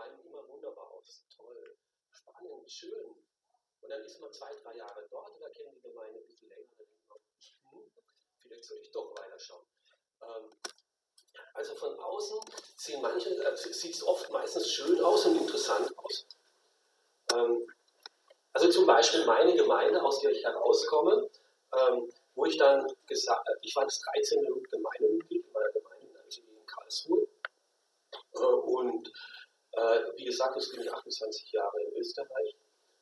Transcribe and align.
meinen 0.00 0.18
immer 0.24 0.48
wunderbar 0.48 0.90
aus, 0.92 1.24
toll, 1.36 1.76
spannend, 2.10 2.70
schön. 2.70 3.14
Und 3.82 3.90
dann 3.90 4.02
ist 4.02 4.20
man 4.20 4.32
zwei, 4.32 4.54
drei 4.62 4.76
Jahre 4.76 5.06
dort 5.10 5.40
da 5.40 5.48
kennen 5.50 5.74
die 5.74 5.80
Gemeinde 5.80 6.18
ein 6.18 6.26
bisschen 6.26 6.48
länger. 6.48 6.68
Dann 6.78 6.86
denkt 6.86 7.08
man, 7.08 7.18
hm, 7.70 7.90
vielleicht 8.42 8.64
sollte 8.64 8.82
ich 8.82 8.90
doch 8.90 9.14
weiterschauen. 9.18 9.66
Ähm, 10.22 10.50
also 11.54 11.74
von 11.74 11.98
außen 11.98 12.38
äh, 12.38 13.56
sieht 13.56 13.94
es 13.94 14.02
oft 14.02 14.30
meistens 14.30 14.70
schön 14.70 15.00
aus 15.02 15.26
und 15.26 15.36
interessant 15.36 15.96
aus. 15.98 16.26
Ähm, 17.32 17.66
also 18.52 18.68
zum 18.70 18.86
Beispiel 18.86 19.24
meine 19.26 19.54
Gemeinde, 19.54 20.02
aus 20.02 20.20
der 20.20 20.30
ich 20.30 20.44
herauskomme, 20.44 21.30
ähm, 21.72 22.12
wo 22.34 22.46
ich 22.46 22.56
dann 22.56 22.86
gesagt, 23.06 23.48
äh, 23.48 23.52
ich 23.62 23.74
war 23.76 23.84
das 23.84 24.00
13. 24.00 24.40
Gemeindemitglied 24.70 25.44
in 25.46 25.52
meiner 25.52 25.72
Gemeinde 25.72 26.06
in 26.36 26.66
Karlsruhe. 26.66 27.28
Äh, 28.34 28.38
und 28.38 29.12
wie 30.16 30.24
gesagt, 30.24 30.54
bin 30.72 30.82
ich 30.82 30.92
28 30.92 31.52
Jahre 31.52 31.82
in 31.82 31.96
Österreich. 31.96 32.56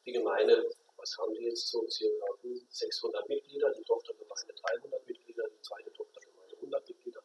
Die 0.07 0.13
Gemeinde, 0.13 0.71
was 0.97 1.17
haben 1.19 1.35
die 1.35 1.45
jetzt 1.45 1.69
so, 1.69 1.87
circa 1.89 2.27
600 2.71 3.29
Mitglieder, 3.29 3.73
die 3.75 3.83
Tochtergemeinde 3.83 4.55
300 4.55 5.07
Mitglieder, 5.07 5.45
die 5.49 5.61
zweite 5.63 5.93
Tochtergemeinde 5.93 6.57
100 6.57 6.89
Mitglieder. 6.89 7.23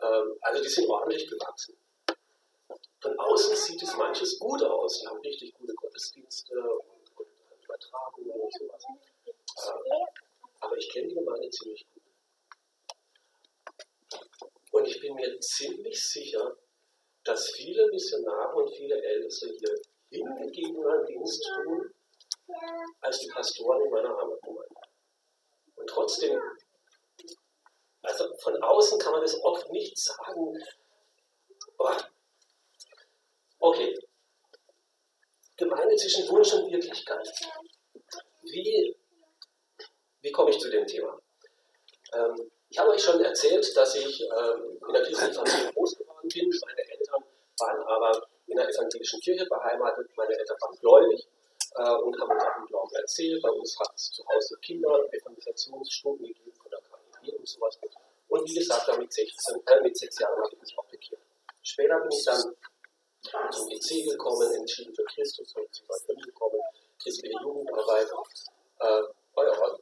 Ähm, 0.00 0.38
also 0.40 0.62
die 0.62 0.68
sind 0.68 0.88
ordentlich 0.88 1.28
gewachsen. 1.28 1.76
Von 3.00 3.18
außen 3.18 3.56
sieht 3.56 3.82
es 3.82 3.96
manches 3.96 4.38
gut 4.38 4.62
aus. 4.62 5.00
Die 5.00 5.06
haben 5.06 5.20
richtig 5.20 5.54
gute 5.54 5.74
Gottesdienste 5.74 6.54
und, 6.60 7.18
und 7.18 7.64
Übertragungen 7.64 8.30
und 8.30 8.52
sowas. 8.52 8.84
Äh, 9.26 10.06
aber 10.60 10.76
ich 10.76 10.90
kenne 10.90 11.08
die 11.08 11.14
Gemeinde 11.14 11.50
ziemlich 11.50 11.86
gut. 11.92 12.02
Und 14.70 14.86
ich 14.86 15.00
bin 15.00 15.14
mir 15.14 15.38
ziemlich 15.40 16.02
sicher, 16.02 16.56
dass 17.28 17.50
viele 17.50 17.86
Missionare 17.88 18.54
und 18.54 18.74
viele 18.74 19.00
Älteste 19.02 19.54
hier 19.58 19.78
hingegebenen 20.10 21.04
Dienst 21.04 21.44
tun, 21.44 21.94
als 23.02 23.18
die 23.18 23.28
Pastoren 23.28 23.84
in 23.84 23.90
meiner 23.90 24.16
Heimatgemeinde. 24.16 24.74
Und 25.76 25.86
trotzdem, 25.86 26.40
also 28.00 28.34
von 28.38 28.62
außen 28.62 28.98
kann 28.98 29.12
man 29.12 29.20
das 29.20 29.38
oft 29.42 29.70
nicht 29.70 29.98
sagen. 29.98 30.58
Oh. 31.78 31.90
Okay. 33.58 33.94
Gemeinde 35.58 35.96
zwischen 35.96 36.28
Wunsch 36.30 36.54
und 36.54 36.72
Wirklichkeit. 36.72 37.28
Wie, 38.42 38.96
wie 40.22 40.32
komme 40.32 40.50
ich 40.50 40.58
zu 40.58 40.70
dem 40.70 40.86
Thema? 40.86 41.20
Ähm, 42.14 42.50
ich 42.70 42.78
habe 42.78 42.90
euch 42.90 43.02
schon 43.02 43.20
erzählt, 43.20 43.76
dass 43.76 43.94
ich 43.96 44.22
ähm, 44.22 44.78
in 44.86 44.92
der 44.92 45.02
christlichen 45.02 45.34
Familie 45.34 45.72
groß 45.72 45.98
geworden 45.98 46.28
bin. 46.28 46.48
Meine 46.48 46.97
waren 47.60 47.82
aber 47.82 48.26
in 48.46 48.56
der 48.56 48.68
evangelischen 48.68 49.20
Kirche 49.20 49.46
beheimatet. 49.46 50.08
Meine 50.16 50.36
Eltern 50.36 50.56
waren 50.60 50.76
gläubig 50.80 51.28
äh, 51.76 51.94
und 52.02 52.18
haben 52.20 52.30
uns 52.30 52.42
auch 52.42 52.56
im 52.58 52.66
Glauben 52.66 52.94
erzählt. 52.94 53.42
Bei 53.42 53.50
uns 53.50 53.78
hat 53.78 53.94
es 53.94 54.10
zu 54.12 54.24
Hause 54.26 54.56
Kinder, 54.62 55.04
Evangelisationsstunden 55.12 56.26
gegeben 56.26 56.52
von 56.60 56.70
der 56.70 56.80
KGB 56.80 57.36
und 57.36 57.48
sowas. 57.48 57.78
Und 58.28 58.48
wie 58.48 58.54
gesagt, 58.54 58.88
dann 58.88 58.98
mit, 58.98 59.12
16, 59.12 59.62
äh, 59.66 59.80
mit 59.80 59.96
sechs 59.96 60.18
Jahren 60.18 60.36
habe 60.36 60.50
ich 60.52 60.60
mich 60.60 60.78
auch 60.78 60.84
bekehrt. 60.86 61.22
Später 61.62 62.00
bin 62.00 62.10
ich 62.12 62.24
dann 62.24 62.42
zum 63.50 63.68
EC 63.68 64.10
gekommen, 64.10 64.52
entschieden 64.54 64.94
für 64.94 65.04
Christus, 65.04 65.54
habe 65.54 65.70
zu 65.70 65.82
Gott 65.86 66.06
gekommen, 66.06 66.60
christliche 67.02 67.36
Jugendarbeit. 67.42 68.08
Äh, 68.80 69.02
oh 69.34 69.42
ja, 69.42 69.80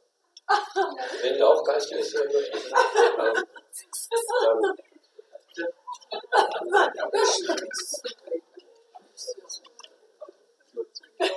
wenn 1.21 1.35
ihr 1.35 1.47
auch 1.47 1.63
geistlich 1.63 2.09
sein 2.09 2.25
möchtet, 2.31 2.63
ähm, 2.65 3.45
dann 4.43 4.77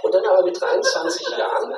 und 0.02 0.14
dann 0.14 0.26
aber 0.26 0.44
mit 0.44 0.60
23 0.60 1.28
Jahren, 1.30 1.74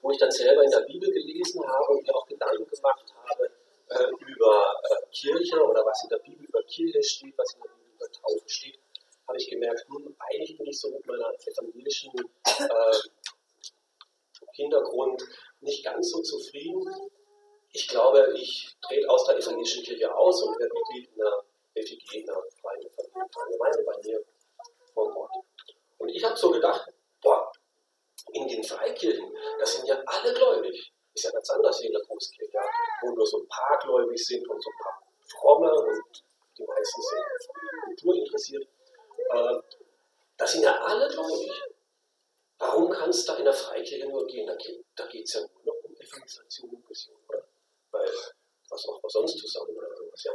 wo 0.00 0.10
ich 0.10 0.18
dann 0.18 0.30
selber 0.30 0.62
in 0.62 0.70
der 0.70 0.80
Bibel 0.80 1.10
gelesen 1.10 1.66
habe 1.66 1.92
und 1.92 2.02
mir 2.02 2.14
auch 2.14 2.26
Gedanken 2.26 2.66
gemacht 2.66 3.14
habe 3.26 3.50
äh, 3.88 4.10
über 4.26 4.74
äh, 4.90 5.06
Kirche 5.12 5.62
oder 5.62 5.84
was 5.84 6.02
in 6.04 6.10
der 6.10 6.18
Bibel 6.18 6.46
über 6.46 6.62
Kirche 6.64 7.02
steht, 7.02 7.34
was 7.36 7.54
in 7.54 7.62
der 7.62 7.68
Bibel 7.70 7.94
über 7.94 8.10
Taufe 8.12 8.48
steht, 8.48 8.78
habe 9.26 9.38
ich 9.38 9.48
gemerkt, 9.48 9.84
hm, 9.88 10.16
eigentlich 10.18 10.56
bin 10.56 10.66
ich 10.66 10.78
so 10.78 10.90
mit 10.90 11.06
meiner 11.06 11.32
evangelischen 11.46 12.12
äh, 12.46 12.98
Hintergrund 14.52 15.22
nicht 15.60 15.84
ganz 15.84 16.10
so 16.10 16.22
zufrieden. 16.22 16.84
Ich 17.76 17.88
glaube, 17.88 18.32
ich 18.36 18.72
trete 18.82 19.10
aus 19.10 19.24
der 19.24 19.36
evangelischen 19.36 19.82
Kirche 19.82 20.14
aus 20.14 20.40
und 20.44 20.56
werde 20.60 20.72
Mitglied 20.72 21.10
in 21.10 21.16
der 21.16 21.44
FEG, 21.72 22.14
in 22.14 22.24
der 22.24 22.36
Freien 22.62 22.80
Gemeinde 23.50 23.82
bei 23.82 23.96
mir 24.04 24.24
vor 24.94 25.16
Ort. 25.16 25.44
Und 25.98 26.08
ich 26.08 26.22
habe 26.22 26.36
so 26.36 26.52
gedacht, 26.52 26.88
boah, 27.20 27.50
in 28.30 28.46
den 28.46 28.62
Freikirchen, 28.62 29.28
da 29.58 29.66
sind 29.66 29.88
ja 29.88 30.00
alle 30.06 30.32
gläubig. 30.34 30.92
Ist 31.14 31.24
ja 31.24 31.32
ganz 31.32 31.50
anders 31.50 31.82
wie 31.82 31.86
in 31.86 31.92
der 31.94 32.02
Großkirche, 32.02 32.58
wo 33.02 33.10
nur 33.10 33.26
so 33.26 33.38
ein 33.38 33.48
paar 33.48 33.76
gläubig 33.80 34.24
sind 34.24 34.48
und 34.48 34.62
so 34.62 34.70
ein 34.70 34.78
paar 34.80 35.02
fromme 35.26 35.74
und 35.74 36.24
die 36.56 36.62
meisten 36.62 37.02
sind 37.02 37.50
Kultur 37.86 38.14
interessiert. 38.14 38.68
Äh, 39.30 39.58
da 40.36 40.46
sind 40.46 40.62
ja 40.62 40.80
alle 40.80 41.08
gläubig. 41.08 41.50
Warum 42.58 42.88
kann 42.90 43.10
es 43.10 43.24
da 43.24 43.34
in 43.34 43.44
der 43.44 43.52
Freikirche 43.52 44.08
nur 44.08 44.24
gehen? 44.28 44.46
Da 44.46 45.06
geht 45.06 45.24
es 45.24 45.34
ja 45.34 45.40
nur 45.40 45.74
noch 45.74 45.82
um 45.82 45.96
Evangelisation 45.96 46.70
und 46.70 46.88
Mission? 46.88 47.23
Weil, 48.04 48.14
was 48.70 48.86
machen 48.86 49.02
wir 49.02 49.10
sonst 49.10 49.38
zusammen 49.38 49.76
oder 49.76 49.96
sowas, 49.96 50.24
ja. 50.24 50.32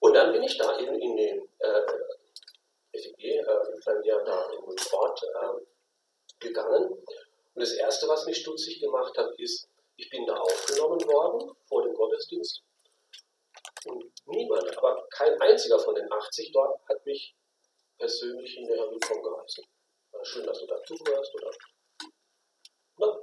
Und 0.00 0.14
dann 0.14 0.32
bin 0.32 0.42
ich 0.42 0.56
da 0.56 0.76
in, 0.78 0.94
in 0.94 1.16
den 1.16 1.48
äh, 1.58 1.82
FEG, 2.92 3.24
äh, 3.24 3.44
bei 3.84 3.94
mir 3.98 4.18
da 4.24 4.50
in 4.50 4.60
den 4.60 4.76
Ort 4.92 5.22
äh, 5.22 6.46
gegangen. 6.46 6.90
Und 6.90 7.60
das 7.60 7.72
Erste, 7.72 8.06
was 8.08 8.26
mich 8.26 8.38
stutzig 8.38 8.80
gemacht 8.80 9.16
hat, 9.16 9.38
ist, 9.38 9.68
ich 9.96 10.08
bin 10.10 10.26
da 10.26 10.36
aufgenommen 10.36 11.00
worden 11.08 11.56
vor 11.66 11.82
dem 11.82 11.94
Gottesdienst. 11.94 12.62
Und 13.86 14.12
niemand, 14.26 14.76
aber 14.76 15.06
kein 15.10 15.40
einziger 15.40 15.78
von 15.78 15.94
den 15.94 16.10
80 16.10 16.52
dort 16.52 16.80
hat 16.88 17.04
mich 17.04 17.34
persönlich 17.96 18.56
in 18.58 18.66
der 18.66 18.90
Willkommen 18.90 19.22
geheißen. 19.22 19.64
Schön, 20.22 20.46
dass 20.46 20.58
du 20.58 20.66
dazugehörst, 20.66 21.34
oder? 21.34 21.50
Na, 22.98 23.18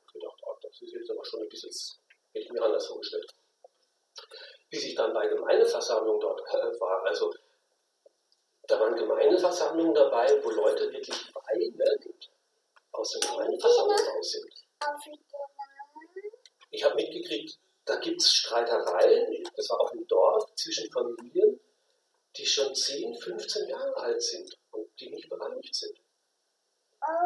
ich 0.00 0.12
gedacht, 0.12 0.40
oh, 0.46 0.56
das 0.62 0.80
ist 0.80 0.92
jetzt 0.92 1.10
aber 1.10 1.24
schon 1.24 1.42
ein 1.42 1.48
bisschen, 1.48 1.70
hätte 2.32 2.44
ich 2.46 2.52
mir 2.52 2.62
anders 2.62 2.86
vorgestellt. 2.86 3.26
Bis 4.70 4.84
ich 4.84 4.94
dann 4.94 5.12
bei 5.12 5.26
Gemeindeversammlungen 5.26 6.20
dort 6.20 6.40
äh, 6.40 6.80
war, 6.80 7.04
also 7.06 7.32
da 8.68 8.80
waren 8.80 8.96
Gemeindeversammlungen 8.96 9.94
dabei, 9.94 10.42
wo 10.42 10.50
Leute 10.50 10.90
wirklich 10.92 11.16
weinend 11.34 12.30
aus 12.92 13.10
den 13.10 13.20
Gemeindeversammlungen 13.20 14.06
raus 14.06 14.30
sind. 14.30 14.52
Ich 16.70 16.84
habe 16.84 16.94
mitgekriegt, 16.94 17.58
da 17.84 17.96
gibt 17.96 18.20
es 18.20 18.32
Streitereien, 18.32 19.44
das 19.56 19.68
war 19.70 19.80
auf 19.80 19.90
dem 19.90 20.06
Dorf, 20.06 20.54
zwischen 20.54 20.90
Familien, 20.90 21.60
die 22.36 22.46
schon 22.46 22.74
10, 22.74 23.14
15 23.14 23.68
Jahre 23.68 23.94
alt 23.96 24.22
sind 24.22 24.56
und 24.70 24.88
die 24.98 25.10
nicht 25.10 25.28
bereinigt 25.28 25.74
sind. 25.74 25.98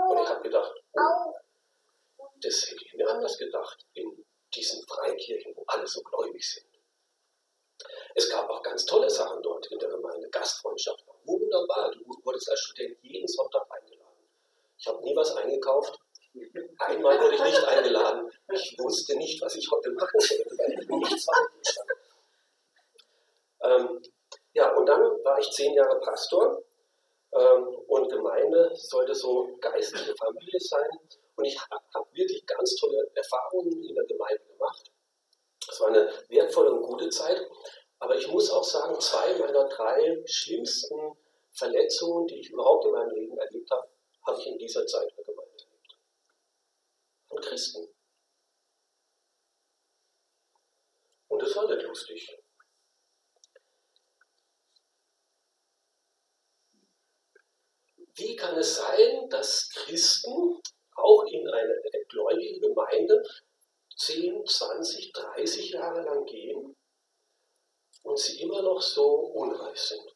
Und 0.08 0.22
ich 0.22 0.28
habe 0.28 0.42
gedacht, 0.42 0.72
oh, 0.94 1.34
das 2.40 2.70
hätte 2.70 2.84
ich 2.84 2.94
mir 2.94 3.08
anders 3.08 3.38
gedacht 3.38 3.86
in 3.94 4.25
diesen 4.56 4.86
Freikirchen, 4.86 5.54
wo 5.56 5.64
alle 5.66 5.86
so 5.86 6.00
gläubig 6.02 6.42
sind. 6.48 6.66
Es 8.14 8.30
gab 8.30 8.48
auch 8.48 8.62
ganz 8.62 8.84
tolle 8.86 9.10
Sachen 9.10 9.42
dort 9.42 9.66
in 9.70 9.78
der 9.78 9.90
Gemeinde. 9.90 10.28
Gastfreundschaft 10.30 11.06
war 11.06 11.16
wunderbar. 11.26 11.90
Du 11.92 12.04
wurdest 12.24 12.50
als 12.50 12.60
Student 12.60 12.96
jeden 13.02 13.28
Sonntag 13.28 13.66
eingeladen. 13.70 14.26
Ich 14.78 14.86
habe 14.86 15.02
nie 15.02 15.14
was 15.14 15.34
eingekauft. 15.36 15.98
Einmal 16.78 17.20
wurde 17.20 17.34
ich 17.34 17.42
nicht 17.42 17.64
eingeladen. 17.64 18.30
Ich 18.52 18.76
wusste 18.78 19.16
nicht, 19.16 19.40
was 19.42 19.54
ich 19.56 19.70
heute 19.70 19.90
machen 19.92 20.20
sollte, 20.20 20.50
weil 20.56 20.78
ich 20.80 20.88
nichts 20.88 21.26
ähm, 23.62 24.02
Ja, 24.54 24.74
und 24.74 24.86
dann 24.86 25.00
war 25.24 25.38
ich 25.38 25.50
zehn 25.50 25.74
Jahre 25.74 25.98
Pastor 26.00 26.62
ähm, 27.32 27.66
und 27.88 28.10
Gemeinde 28.10 28.70
sollte 28.74 29.14
so 29.14 29.56
geistliche 29.60 30.14
Familie 30.16 30.60
sein. 30.60 30.88
Und 31.36 31.44
ich 31.44 31.58
habe 31.60 31.84
hab 31.94 32.14
wirklich 32.14 32.46
ganz 32.46 32.76
tolle 32.76 33.10
Erfahrungen 33.14 33.82
in 33.82 33.94
der 33.94 34.04
Gemeinde 34.04 34.44
gemacht. 34.44 34.90
Es 35.70 35.80
war 35.80 35.88
eine 35.88 36.10
wertvolle 36.28 36.72
und 36.72 36.82
gute 36.82 37.08
Zeit. 37.10 37.40
Aber 37.98 38.16
ich 38.16 38.26
muss 38.28 38.50
auch 38.50 38.64
sagen, 38.64 38.98
zwei 39.00 39.38
meiner 39.38 39.68
drei 39.68 40.22
schlimmsten 40.26 41.16
Verletzungen, 41.52 42.26
die 42.26 42.40
ich 42.40 42.50
überhaupt 42.50 42.84
in 42.84 42.92
meinem 42.92 43.10
Leben 43.10 43.38
erlebt 43.38 43.70
habe, 43.70 43.88
habe 44.26 44.40
ich 44.40 44.46
in 44.46 44.58
dieser 44.58 44.86
Zeit 44.86 45.08
in 45.10 45.16
der 45.16 45.24
Gemeinde 45.24 45.52
erlebt. 45.52 45.98
Von 47.28 47.40
Christen. 47.40 47.88
Und 51.28 51.42
das 51.42 51.56
war 51.56 51.68
nicht 51.68 51.82
lustig. 51.82 52.38
Wie 58.14 58.34
kann 58.36 58.56
es 58.56 58.76
sein, 58.76 59.28
dass 59.28 59.68
Christen 59.70 60.62
auch 60.96 61.24
in 61.24 61.48
eine 61.48 61.80
gläubige 62.08 62.60
Gemeinde 62.60 63.22
10, 63.96 64.46
20, 64.46 65.12
30 65.12 65.70
Jahre 65.70 66.02
lang 66.02 66.24
gehen 66.26 66.76
und 68.02 68.18
sie 68.18 68.40
immer 68.42 68.62
noch 68.62 68.80
so 68.80 69.06
unreif 69.06 69.78
sind. 69.78 70.14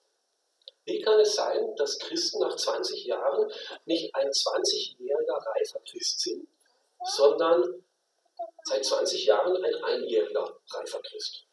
Wie 0.85 1.01
kann 1.01 1.19
es 1.21 1.35
sein, 1.35 1.75
dass 1.77 1.99
Christen 1.99 2.41
nach 2.41 2.57
20 2.57 3.05
Jahren 3.05 3.51
nicht 3.85 4.15
ein 4.15 4.29
20-jähriger 4.29 5.47
reifer 5.47 5.81
Christ 5.81 6.21
sind, 6.21 6.49
sondern 7.05 7.85
seit 8.65 8.85
20 8.85 9.25
Jahren 9.25 9.63
ein 9.63 9.75
einjähriger 9.85 10.61
reifer 10.71 11.01
Christ? 11.03 11.47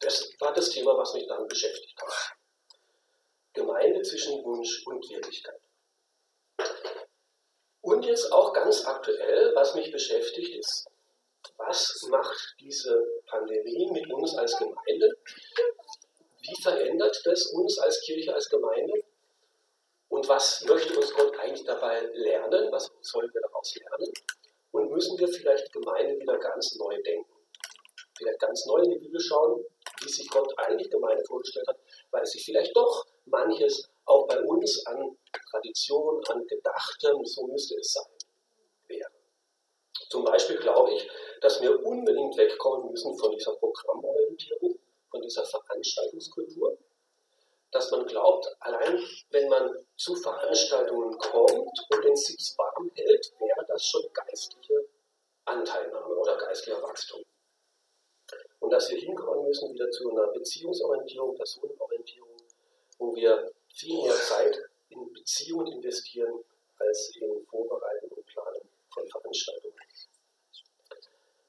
Das 0.00 0.28
war 0.38 0.52
das 0.52 0.70
Thema, 0.70 0.96
was 0.96 1.14
mich 1.14 1.26
dann 1.26 1.46
beschäftigt 1.48 2.00
hat. 2.02 2.36
Gemeinde 3.52 4.02
zwischen 4.02 4.44
Wunsch 4.44 4.84
und 4.86 5.08
Wirklichkeit. 5.08 5.60
Und 7.84 8.02
jetzt 8.06 8.32
auch 8.32 8.54
ganz 8.54 8.86
aktuell, 8.86 9.54
was 9.54 9.74
mich 9.74 9.92
beschäftigt, 9.92 10.56
ist, 10.56 10.86
was 11.58 12.06
macht 12.08 12.56
diese 12.58 12.98
Pandemie 13.26 13.90
mit 13.92 14.10
uns 14.10 14.34
als 14.38 14.56
Gemeinde? 14.56 15.10
Wie 16.40 16.62
verändert 16.62 17.20
das 17.24 17.46
uns 17.48 17.78
als 17.78 18.00
Kirche, 18.00 18.34
als 18.34 18.48
Gemeinde? 18.48 19.04
Und 20.08 20.26
was 20.26 20.64
möchte 20.64 20.96
uns 20.98 21.12
Gott 21.12 21.38
eigentlich 21.38 21.64
dabei 21.64 22.00
lernen? 22.14 22.72
Was 22.72 22.90
sollen 23.02 23.30
wir 23.30 23.42
daraus 23.42 23.74
lernen? 23.76 24.12
Und 24.72 24.90
müssen 24.90 25.18
wir 25.18 25.28
vielleicht 25.28 25.70
Gemeinde 25.70 26.18
wieder 26.18 26.38
ganz 26.38 26.76
neu 26.76 27.02
denken? 27.02 27.30
Vielleicht 28.16 28.40
ganz 28.40 28.64
neu 28.64 28.80
in 28.80 28.92
die 28.92 28.98
Bibel 28.98 29.20
schauen, 29.20 29.62
wie 30.00 30.08
sich 30.08 30.28
Gott 30.28 30.52
eigentlich 30.58 30.90
Gemeinde 30.90 31.24
vorgestellt 31.24 31.66
hat, 31.68 31.78
weil 32.10 32.26
sich 32.26 32.44
vielleicht 32.44 32.76
doch 32.76 33.06
manches 33.26 33.88
auch 34.06 34.26
bei 34.26 34.40
uns 34.40 34.84
an 34.86 35.16
Tradition, 35.50 36.22
an 36.28 36.46
Gedachtem, 36.46 37.24
so 37.24 37.46
müsste 37.46 37.76
es 37.76 37.92
sein, 37.92 38.12
wäre. 38.88 39.10
Zum 40.10 40.24
Beispiel 40.24 40.56
glaube 40.58 40.92
ich, 40.92 41.08
dass 41.40 41.60
wir 41.60 41.84
unbedingt 41.84 42.36
wegkommen 42.36 42.90
müssen 42.90 43.16
von 43.18 43.32
dieser 43.32 43.54
Programmorientierung, 43.56 44.78
von 45.10 45.22
dieser 45.22 45.44
Veranstaltungskultur, 45.44 46.76
dass 47.70 47.90
man 47.90 48.06
glaubt, 48.06 48.46
allein 48.60 49.02
wenn 49.30 49.48
man 49.48 49.86
zu 49.96 50.14
Veranstaltungen 50.16 51.18
kommt 51.18 51.78
und 51.90 52.04
den 52.04 52.16
Sitz 52.16 52.56
warm 52.56 52.90
hält, 52.94 53.32
wäre 53.38 53.66
das 53.66 53.84
schon 53.84 54.02
geistliche 54.12 54.88
Anteilnahme 55.44 56.14
oder 56.14 56.36
geistlicher 56.38 56.80
Wachstum. 56.82 57.22
Und 58.60 58.70
dass 58.70 58.90
wir 58.90 58.98
hinkommen 58.98 59.46
müssen 59.46 59.72
wieder 59.72 59.90
zu 59.90 60.10
einer 60.10 60.28
Beziehungsorientierung, 60.28 61.34
Personenorientierung, 61.34 62.36
wo 62.98 63.14
wir 63.14 63.52
viel 63.74 64.02
mehr 64.02 64.14
Zeit 64.14 64.58
in 64.88 65.12
Beziehungen 65.12 65.72
investieren 65.72 66.44
als 66.78 67.12
in 67.16 67.44
Vorbereitung 67.46 68.10
und 68.10 68.26
Planung 68.26 68.68
von 68.92 69.06
Veranstaltungen. 69.08 69.74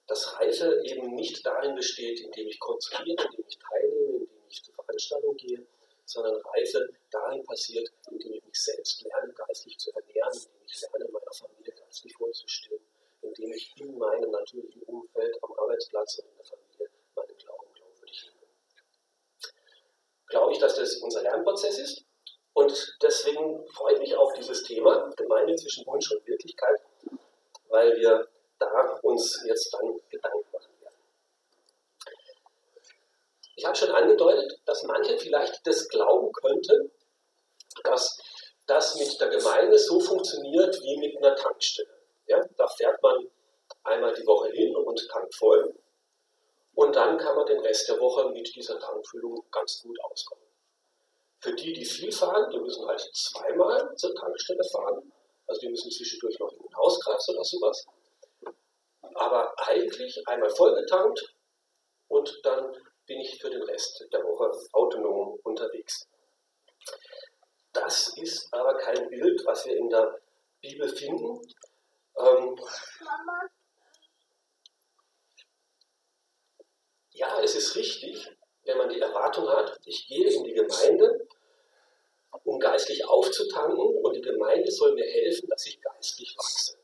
Dass 0.08 0.40
Reise 0.40 0.82
eben 0.84 1.16
nicht 1.16 1.44
darin 1.46 1.76
besteht, 1.76 2.20
indem 2.20 2.48
ich 2.48 2.60
konsumiere, 2.60 3.24
indem 3.26 3.46
ich 3.48 3.58
teilnehme, 3.58 4.18
indem 4.20 4.48
ich 4.48 4.64
zur 4.64 4.76
Veranstaltung 4.76 5.36
gehe, 5.36 5.66
sondern 6.06 6.36
Reise 6.54 6.90
darin 7.10 7.44
passiert, 7.44 7.92
indem 8.12 8.34
ich 8.34 8.46
mich 8.46 8.62
selbst 8.62 9.04
lerne, 9.04 9.34
geistlich 9.34 9.78
zu 9.80 9.92
ernähren, 9.92 10.34
indem 10.34 10.66
ich 10.66 10.82
lerne, 10.82 11.06
meiner 11.12 11.34
Familie 11.34 11.74
geistlich 11.74 12.14
vorzustellen, 12.14 12.82
indem 13.22 13.52
ich 13.54 13.74
in 13.78 13.98
meinem 13.98 14.30
natürlichen 14.30 14.84
Umfeld, 14.84 15.36
am 15.42 15.54
Arbeitsplatz 15.54 16.20
und 16.20 16.30
in 16.30 16.38
der 16.38 16.46
Familie 16.46 16.90
meinen 17.16 17.38
Glauben 17.38 17.74
glaubwürdig 17.74 18.26
lebe. 18.26 18.46
Glaube 20.28 20.54
ich, 20.54 20.60
dass 20.60 20.76
das 20.76 20.98
unser 20.98 21.22
Lernprozess 21.22 21.80
ist 21.80 22.06
und 22.54 22.98
deswegen 23.02 23.66
freut 23.74 24.00
mich 24.00 24.16
auch 24.16 24.32
dieses 24.34 24.64
Thema, 24.64 25.10
Gemeinde 25.18 25.56
zwischen 25.56 25.86
Wunsch 25.86 26.10
und 26.12 26.26
Wirklichkeit, 26.26 26.80
weil 27.68 27.96
wir 27.98 28.28
da 28.60 29.00
uns 29.04 29.44
jetzt 29.46 29.74
dann 29.74 30.00
Gedanken 30.10 30.48
machen 30.54 30.72
werden. 30.80 30.96
Ich 33.58 33.66
habe 33.66 33.76
schon 33.76 33.92
angedeutet, 33.92 34.60
dass 34.66 34.84
manche 34.84 35.18
vielleicht 35.18 35.68
das 35.68 35.88
glauben 35.90 36.32
könnten, 36.32 36.92
dass 37.84 38.18
das 38.68 38.96
mit 38.96 39.20
der 39.20 39.28
Gemeinde 39.28 39.78
so 39.78 40.00
funktioniert 40.00 40.82
wie 40.82 40.98
mit 40.98 41.18
einer 41.18 41.36
Tankstelle. 41.36 41.90
Ja, 42.28 42.42
da 42.58 42.68
fährt 42.68 43.02
man 43.04 43.28
einmal 43.84 44.14
die 44.14 44.26
Woche 44.26 44.50
hin 44.52 44.76
und 44.76 45.08
tankt 45.10 45.36
voll 45.36 45.76
und 46.76 46.96
dann 46.96 47.18
kann 47.18 47.36
man 47.36 47.46
den 47.46 47.60
Rest 47.62 47.88
der 47.88 48.00
Woche 48.00 48.30
mit 48.30 48.54
dieser 48.56 48.80
Tankfüllung 48.80 49.46
ganz 49.52 49.82
gut 49.82 49.98
auskommen. 50.04 50.46
Für 51.40 51.54
die, 51.54 51.74
die 51.74 51.86
viel 51.86 52.12
fahren, 52.12 52.50
die 52.52 52.60
müssen 52.60 52.86
halt 52.88 53.02
zweimal 53.14 53.96
zur 53.96 54.14
Tankstelle 54.16 54.64
fahren. 54.72 55.12
Also 55.48 55.62
die 55.62 55.70
müssen 55.70 55.92
zwischendurch 55.92 56.40
noch 56.40 56.52
in 56.52 56.60
den 56.60 56.76
Hauskreis 56.76 57.30
oder 57.30 57.44
sowas. 57.44 57.86
Aber 59.14 59.54
eigentlich 59.68 60.22
einmal 60.28 60.50
vollgetankt 60.50 61.34
und 62.08 62.40
dann 62.44 62.76
bin 63.06 63.20
ich 63.20 63.40
für 63.40 63.50
den 63.50 63.62
Rest 63.64 64.06
der 64.12 64.24
Woche 64.24 64.52
autonom 64.74 65.40
unterwegs. 65.44 66.08
Das 67.72 68.18
ist 68.18 68.54
aber 68.54 68.76
kein 68.78 69.10
Bild, 69.10 69.46
was 69.46 69.66
wir 69.66 69.78
in 69.78 69.90
der 69.90 70.20
Bibel 70.62 70.90
finden. 70.90 71.40
Ähm, 72.18 72.58
ja, 77.16 77.42
es 77.42 77.56
ist 77.56 77.76
richtig, 77.76 78.30
wenn 78.66 78.78
man 78.78 78.90
die 78.90 79.00
Erwartung 79.00 79.48
hat, 79.48 79.80
ich 79.86 80.08
gehe 80.08 80.30
in 80.30 80.44
die 80.44 80.54
Gemeinde, 80.54 81.28
um 82.44 82.60
geistlich 82.60 83.08
aufzutanken 83.08 83.80
und 84.04 84.16
die 84.16 84.22
Gemeinde 84.22 84.70
soll 84.70 84.94
mir 84.94 85.06
helfen, 85.06 85.48
dass 85.50 85.66
ich 85.66 85.82
geistlich 85.82 86.36
wachse. 86.38 86.78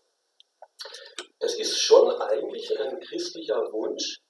Das 1.39 1.55
ist 1.55 1.77
schon 1.77 2.09
eigentlich 2.21 2.79
ein 2.79 2.99
christlicher 2.99 3.71
Wunsch, 3.73 4.21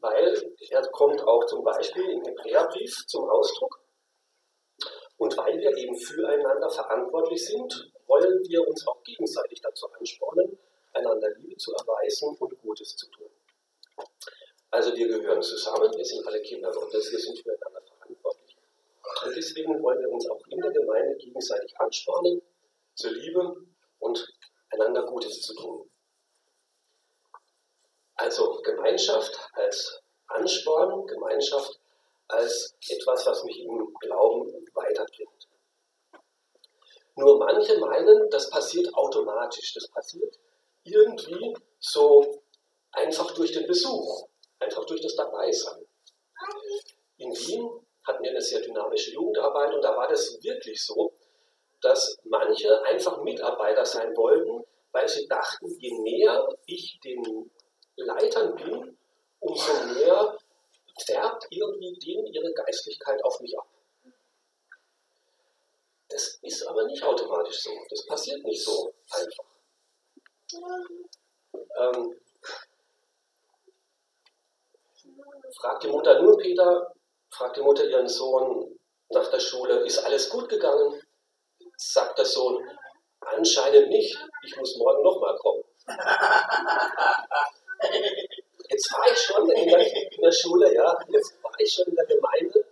weil 0.00 0.54
er 0.70 0.82
kommt 0.88 1.22
auch 1.22 1.46
zum 1.46 1.62
Beispiel 1.62 2.10
im 2.10 2.24
Hebräerbrief 2.24 3.06
zum 3.06 3.28
Ausdruck. 3.30 3.80
Und 5.16 5.36
weil 5.36 5.58
wir 5.58 5.76
eben 5.76 5.96
füreinander 5.96 6.68
verantwortlich 6.68 7.46
sind, 7.46 7.92
wollen 8.06 8.42
wir 8.48 8.66
uns 8.66 8.86
auch 8.88 9.02
gegenseitig 9.04 9.60
dazu 9.60 9.86
anspornen, 9.92 10.58
einander 10.92 11.30
Liebe 11.38 11.56
zu 11.56 11.72
erweisen 11.72 12.36
und 12.38 12.60
Gutes 12.60 12.96
zu 12.96 13.08
tun. 13.10 13.30
Also 14.74 14.92
wir 14.96 15.06
gehören 15.06 15.40
zusammen, 15.40 15.88
wir 15.96 16.04
sind 16.04 16.26
alle 16.26 16.42
Kinder 16.42 16.68
Gottes, 16.72 17.12
wir 17.12 17.18
sind 17.20 17.38
füreinander 17.38 17.80
verantwortlich. 17.96 18.56
Und 19.24 19.36
deswegen 19.36 19.80
wollen 19.80 20.00
wir 20.00 20.10
uns 20.10 20.28
auch 20.28 20.44
in 20.48 20.60
der 20.60 20.72
Gemeinde 20.72 21.14
gegenseitig 21.16 21.72
anspornen, 21.78 22.42
zur 22.96 23.12
Liebe 23.12 23.54
und 24.00 24.34
einander 24.70 25.06
Gutes 25.06 25.42
zu 25.42 25.54
tun. 25.54 25.88
Also 28.16 28.60
Gemeinschaft 28.62 29.38
als 29.52 30.02
Ansporn, 30.26 31.06
Gemeinschaft 31.06 31.78
als 32.26 32.74
etwas, 32.88 33.26
was 33.26 33.44
mich 33.44 33.60
im 33.60 33.94
Glauben 34.00 34.52
weiterbringt. 34.74 35.48
Nur 37.14 37.38
manche 37.38 37.78
meinen, 37.78 38.28
das 38.28 38.50
passiert 38.50 38.92
automatisch, 38.92 39.72
das 39.72 39.86
passiert 39.86 40.36
irgendwie 40.82 41.56
so 41.78 42.42
einfach 42.90 43.32
durch 43.36 43.52
den 43.52 43.68
Besuch, 43.68 44.26
einfach 44.60 44.84
durch 44.86 45.00
das 45.00 45.14
Dabeisein. 45.16 45.86
In 47.18 47.30
Wien 47.30 47.70
hatten 48.06 48.22
wir 48.22 48.30
eine 48.30 48.40
sehr 48.40 48.60
dynamische 48.60 49.12
Jugendarbeit 49.12 49.72
und 49.74 49.82
da 49.82 49.96
war 49.96 50.08
das 50.08 50.38
wirklich 50.42 50.82
so, 50.82 51.12
dass 51.80 52.16
manche 52.24 52.82
einfach 52.84 53.22
Mitarbeiter 53.22 53.84
sein 53.84 54.16
wollten, 54.16 54.64
weil 54.92 55.08
sie 55.08 55.26
dachten, 55.26 55.66
je 55.78 55.92
näher 55.98 56.48
ich 56.66 56.98
den 57.04 57.50
Leitern 57.96 58.54
bin, 58.54 58.98
umso 59.40 59.72
mehr 59.94 60.38
färbt 61.06 61.46
irgendwie 61.50 61.92
denen 61.98 62.26
ihre 62.26 62.52
Geistlichkeit 62.52 63.22
auf 63.24 63.40
mich 63.40 63.58
ab. 63.58 63.68
Das 66.08 66.38
ist 66.42 66.66
aber 66.66 66.84
nicht 66.86 67.02
automatisch 67.02 67.60
so. 67.60 67.70
Das 67.90 68.06
passiert 68.06 68.42
nicht 68.44 68.62
so 68.62 68.92
einfach. 69.10 69.44
Ähm, 71.76 72.20
fragt 75.60 75.84
die 75.84 75.88
Mutter 75.88 76.20
nur 76.22 76.36
Peter, 76.38 76.92
fragt 77.30 77.56
die 77.56 77.62
Mutter 77.62 77.84
ihren 77.84 78.08
Sohn 78.08 78.78
nach 79.10 79.30
der 79.30 79.40
Schule, 79.40 79.80
ist 79.80 79.98
alles 79.98 80.28
gut 80.30 80.48
gegangen? 80.48 81.00
Sagt 81.76 82.18
der 82.18 82.24
Sohn, 82.24 82.66
anscheinend 83.20 83.88
nicht, 83.88 84.16
ich 84.44 84.56
muss 84.56 84.76
morgen 84.76 85.02
nochmal 85.02 85.36
kommen. 85.38 85.64
Jetzt 88.70 88.92
war 88.92 89.10
ich 89.12 89.18
schon 89.18 89.50
in 89.50 89.68
der, 89.68 90.12
in 90.12 90.22
der, 90.22 90.32
Schule, 90.32 90.74
ja, 90.74 90.96
jetzt 91.08 91.34
war 91.42 91.52
ich 91.58 91.70
schon 91.70 91.86
in 91.86 91.94
der 91.94 92.06
Gemeinde 92.06 92.64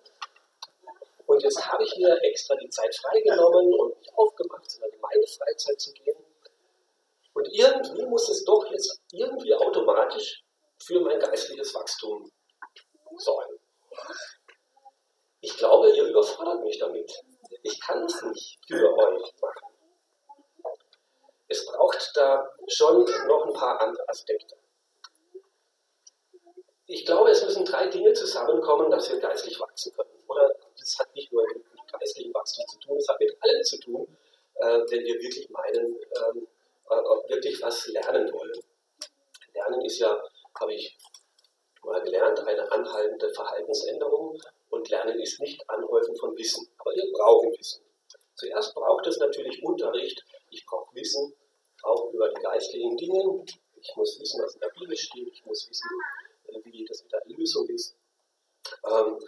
und 1.26 1.42
jetzt 1.42 1.70
habe 1.70 1.84
ich 1.84 1.94
mir 1.98 2.18
extra 2.22 2.56
die 2.56 2.68
Zeit 2.70 2.94
freigenommen 2.96 3.72
und 3.74 3.98
mich 3.98 4.08
aufgemacht, 4.16 4.74
in 4.74 4.80
der 4.80 4.90
Gemeindefreizeit 4.90 5.78
zu 5.80 5.92
gehen. 5.92 6.16
Und 7.34 7.46
irgendwie 7.52 8.06
muss 8.06 8.28
es 8.30 8.42
doch 8.44 8.66
jetzt 8.70 9.00
irgendwie 9.12 9.54
automatisch 9.54 10.42
für 10.82 11.00
mein 11.00 11.20
geistliches 11.20 11.74
Wachstum 11.74 12.30
sorgen. 13.18 13.58
Ich 15.40 15.56
glaube, 15.56 15.90
ihr 15.90 16.04
überfordert 16.04 16.62
mich 16.62 16.78
damit. 16.78 17.12
Ich 17.62 17.80
kann 17.80 18.04
es 18.04 18.22
nicht 18.22 18.58
für 18.66 18.96
euch 18.96 19.32
machen. 19.40 19.74
Es 21.48 21.66
braucht 21.66 22.12
da 22.14 22.50
schon 22.68 23.04
noch 23.26 23.46
ein 23.46 23.52
paar 23.52 23.80
andere 23.80 24.08
Aspekte. 24.08 24.56
Ich 26.86 27.04
glaube, 27.04 27.30
es 27.30 27.44
müssen 27.44 27.64
drei 27.64 27.88
Dinge 27.88 28.12
zusammenkommen, 28.12 28.90
dass 28.90 29.10
wir 29.10 29.18
geistlich 29.18 29.58
wachsen 29.60 29.92
können. 29.94 30.10
Oder 30.26 30.50
das 30.78 30.98
hat 30.98 31.14
nicht 31.14 31.32
nur 31.32 31.44
tun, 32.82 32.96
es 32.98 33.08
hat 33.08 33.18
mit 33.20 33.36
allem 33.40 33.62
zu 33.62 33.78
tun, 33.80 34.18
äh, 34.54 34.78
wenn 34.88 35.04
wir 35.04 35.20
wirklich 35.20 35.48
meinen, 35.50 35.96
ähm, 35.96 36.46
äh, 36.90 37.30
wirklich 37.30 37.60
was 37.62 37.86
lernen 37.88 38.32
wollen. 38.32 38.60
Lernen 39.54 39.82
ist 39.82 39.98
ja, 39.98 40.22
habe 40.58 40.74
ich 40.74 40.96
mal 41.84 42.02
gelernt, 42.02 42.38
eine 42.40 42.70
anhaltende 42.72 43.32
Verhaltensänderung 43.34 44.40
und 44.70 44.88
Lernen 44.88 45.20
ist 45.20 45.40
nicht 45.40 45.68
Anhäufen 45.68 46.16
von 46.16 46.36
Wissen. 46.36 46.68
Aber 46.78 46.94
wir 46.94 47.12
brauchen 47.12 47.52
Wissen. 47.58 47.82
Zuerst 48.34 48.74
braucht 48.74 49.06
es 49.06 49.18
natürlich 49.18 49.62
Unterricht. 49.62 50.24
Ich 50.50 50.64
brauche 50.66 50.94
Wissen 50.94 51.34
auch 51.82 52.12
über 52.12 52.28
die 52.28 52.40
geistlichen 52.40 52.96
Dinge. 52.96 53.44
Ich 53.74 53.96
muss 53.96 54.18
wissen, 54.20 54.42
was 54.42 54.54
in 54.54 54.60
der 54.60 54.72
Bibel 54.78 54.96
steht. 54.96 55.28
Ich 55.28 55.44
muss 55.44 55.68
wissen, 55.68 55.88
äh, 56.48 56.58
wie 56.64 56.84
das 56.84 57.02
mit 57.02 57.12
der 57.12 57.22
Lösung 57.26 57.68
ist. 57.68 57.96
Ähm, 58.84 59.18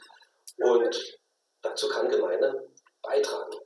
und 0.59 1.19
dazu 1.63 1.89
kann 1.89 2.09
Gemeinde 2.09 2.69
beitragen. 3.03 3.59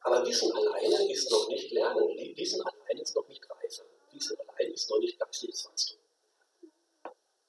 Aber 0.00 0.26
Wissen 0.26 0.50
alleine 0.52 1.12
ist 1.12 1.30
noch 1.30 1.48
nicht 1.48 1.70
Lernen. 1.72 2.08
Wissen 2.36 2.62
alleine 2.62 3.00
ist 3.00 3.14
noch 3.14 3.26
nicht 3.28 3.42
Reife. 3.50 3.84
Wissen 4.12 4.36
alleine 4.38 4.72
ist 4.72 4.90
noch 4.90 4.98
nicht 4.98 5.18
geistliches 5.18 5.64
Wachstum. 5.66 6.01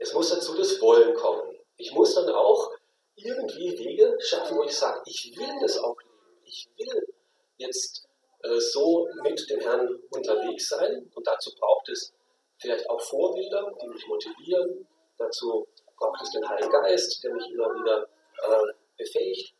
Es 0.03 0.13
muss 0.13 0.31
dazu 0.31 0.53
das 0.57 0.81
Wollen 0.81 1.13
kommen. 1.13 1.57
Ich 1.77 1.93
muss 1.93 2.13
dann 2.13 2.29
auch 2.29 2.72
irgendwie 3.15 3.72
Wege 3.77 4.17
schaffen, 4.19 4.57
wo 4.57 4.63
ich 4.63 4.75
sage, 4.75 5.01
ich 5.05 5.33
will 5.38 5.48
das 5.62 5.77
auch 5.77 5.95
leben. 6.01 6.41
Ich 6.43 6.67
will 6.77 7.07
jetzt 7.55 8.05
äh, 8.43 8.60
so 8.60 9.07
mit 9.24 9.50
dem 9.50 9.62
Herrn 9.62 9.88
unterwegs 10.12 10.67
sein. 10.67 11.10
Und 11.15 11.25
dazu 11.25 11.55
braucht 11.57 11.88
es 11.88 12.13
vielleicht 12.57 12.89
auch 12.89 13.00
Vorbilder, 13.00 13.72
die 13.81 13.88
mich 13.88 14.05
motivieren. 14.07 14.86
Dazu 15.17 15.65
braucht 15.98 16.22
es 16.22 16.31
den 16.31 16.50
Heiligen 16.50 16.69
Geist, 16.69 17.24
der 17.24 17.33
mich 17.33 17.50
immer 17.50 17.74
wieder 17.74 18.03
äh, 18.03 18.74
befähigt. 18.98 19.55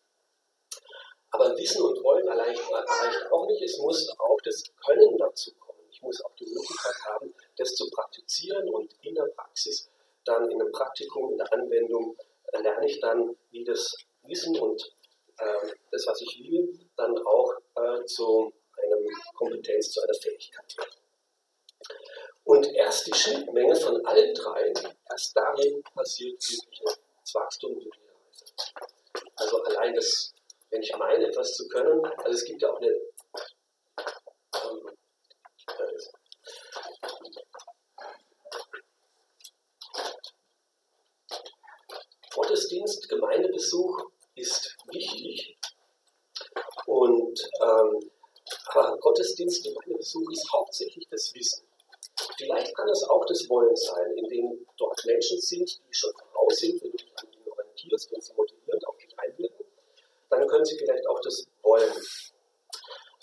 Aber 1.31 1.55
Wissen 1.55 1.83
und 1.83 2.03
Wollen 2.03 2.27
allein 2.27 2.53
reicht 2.53 3.31
auch 3.31 3.47
nicht. 3.47 3.62
Es 3.62 3.77
muss 3.77 4.09
auch 4.19 4.41
das 4.43 4.62
Können 4.85 5.17
dazu 5.17 5.53
kommen. 5.55 5.79
Ich 5.89 6.01
muss 6.01 6.21
auch 6.25 6.35
die 6.35 6.47
Möglichkeit 6.47 7.01
haben, 7.05 7.33
das 7.55 7.73
zu 7.75 7.89
praktizieren 7.91 8.69
und 8.69 8.93
in 9.03 9.15
der 9.15 9.27
Praxis, 9.35 9.89
dann 10.25 10.50
in 10.50 10.62
einem 10.62 10.72
Praktikum, 10.72 11.32
in 11.32 11.38
der 11.38 11.51
Anwendung, 11.53 12.15
äh, 12.51 12.62
lerne 12.62 12.86
ich 12.86 13.00
dann, 13.00 13.36
wie 13.51 13.63
das 13.63 13.96
Wissen 14.24 14.58
und 14.60 14.82
äh, 15.38 15.68
das, 15.92 16.06
was 16.08 16.22
ich 16.22 16.39
will, 16.39 16.80
dann 16.96 17.18
auch 17.25 17.53
äh, 17.75 18.06
zu 18.06 18.53
einer 18.77 18.98
Kompetenz, 19.36 19.92
zu 19.92 20.01
einer 20.01 20.13
Fähigkeit 20.13 20.77
wird. 20.77 20.98
Und 22.46 22.74
erst 22.74 23.08
die 23.08 23.13
Schnittmenge 23.13 23.75
von 23.75 24.06
allen 24.06 24.34
drei, 24.34 24.74
erst 25.10 25.36
darin 25.36 25.82
passiert 25.96 26.42
wirkliches 26.42 27.00
Wachstum. 27.34 27.80
Also 29.36 29.63
allein 29.63 29.94
das, 29.96 30.34
wenn 30.70 30.82
ich 30.82 30.96
meine, 30.98 31.27
etwas 31.27 31.53
zu 31.53 31.68
können, 31.68 32.06
also 32.06 32.32
es 32.32 32.44
gibt 32.44 32.62
ja 32.62 32.70
auch 32.70 32.82
eine 32.82 32.89
ähm, 34.65 34.92
Gottesdienst, 42.34 43.08
Gemeindebesuch 43.10 44.10
ist 44.36 44.75
wichtig. 44.92 45.58
Und 46.88 47.40
ähm, 47.62 48.10
aber 48.68 48.98
Gottesdienst, 48.98 49.63
Gemeindebesuch 49.63 50.30
ist 50.32 50.52
hauptsächlich 50.52 51.08
das 51.10 51.34
Wissen. 51.34 51.66
Vielleicht 52.38 52.75
kann 52.75 52.90
es 52.90 53.04
auch 53.04 53.25
das 53.25 53.48
Wollen 53.50 53.75
sein, 53.75 54.18
indem 54.18 54.66
dort 54.78 55.00
Menschen 55.06 55.40
sind, 55.40 55.70
die 55.70 55.94
schon 55.94 56.12
voraus 56.13 56.58
sind, 56.58 56.82
wenn 56.82 56.92
du 56.92 56.98
dich 56.98 57.13
an 57.18 57.32
ihnen 57.32 57.50
orientierst, 57.50 58.12
wenn 58.12 58.22
sie 58.22 58.34
motivierend 58.34 58.88
auf 58.88 58.98
dich 58.98 59.20
einwirken, 59.20 59.66
dann 60.30 60.48
können 60.48 60.66
sie 60.66 60.78
vielleicht 60.78 61.08
auch 61.08 61.20
das 61.22 61.46
Wollen. 61.62 61.94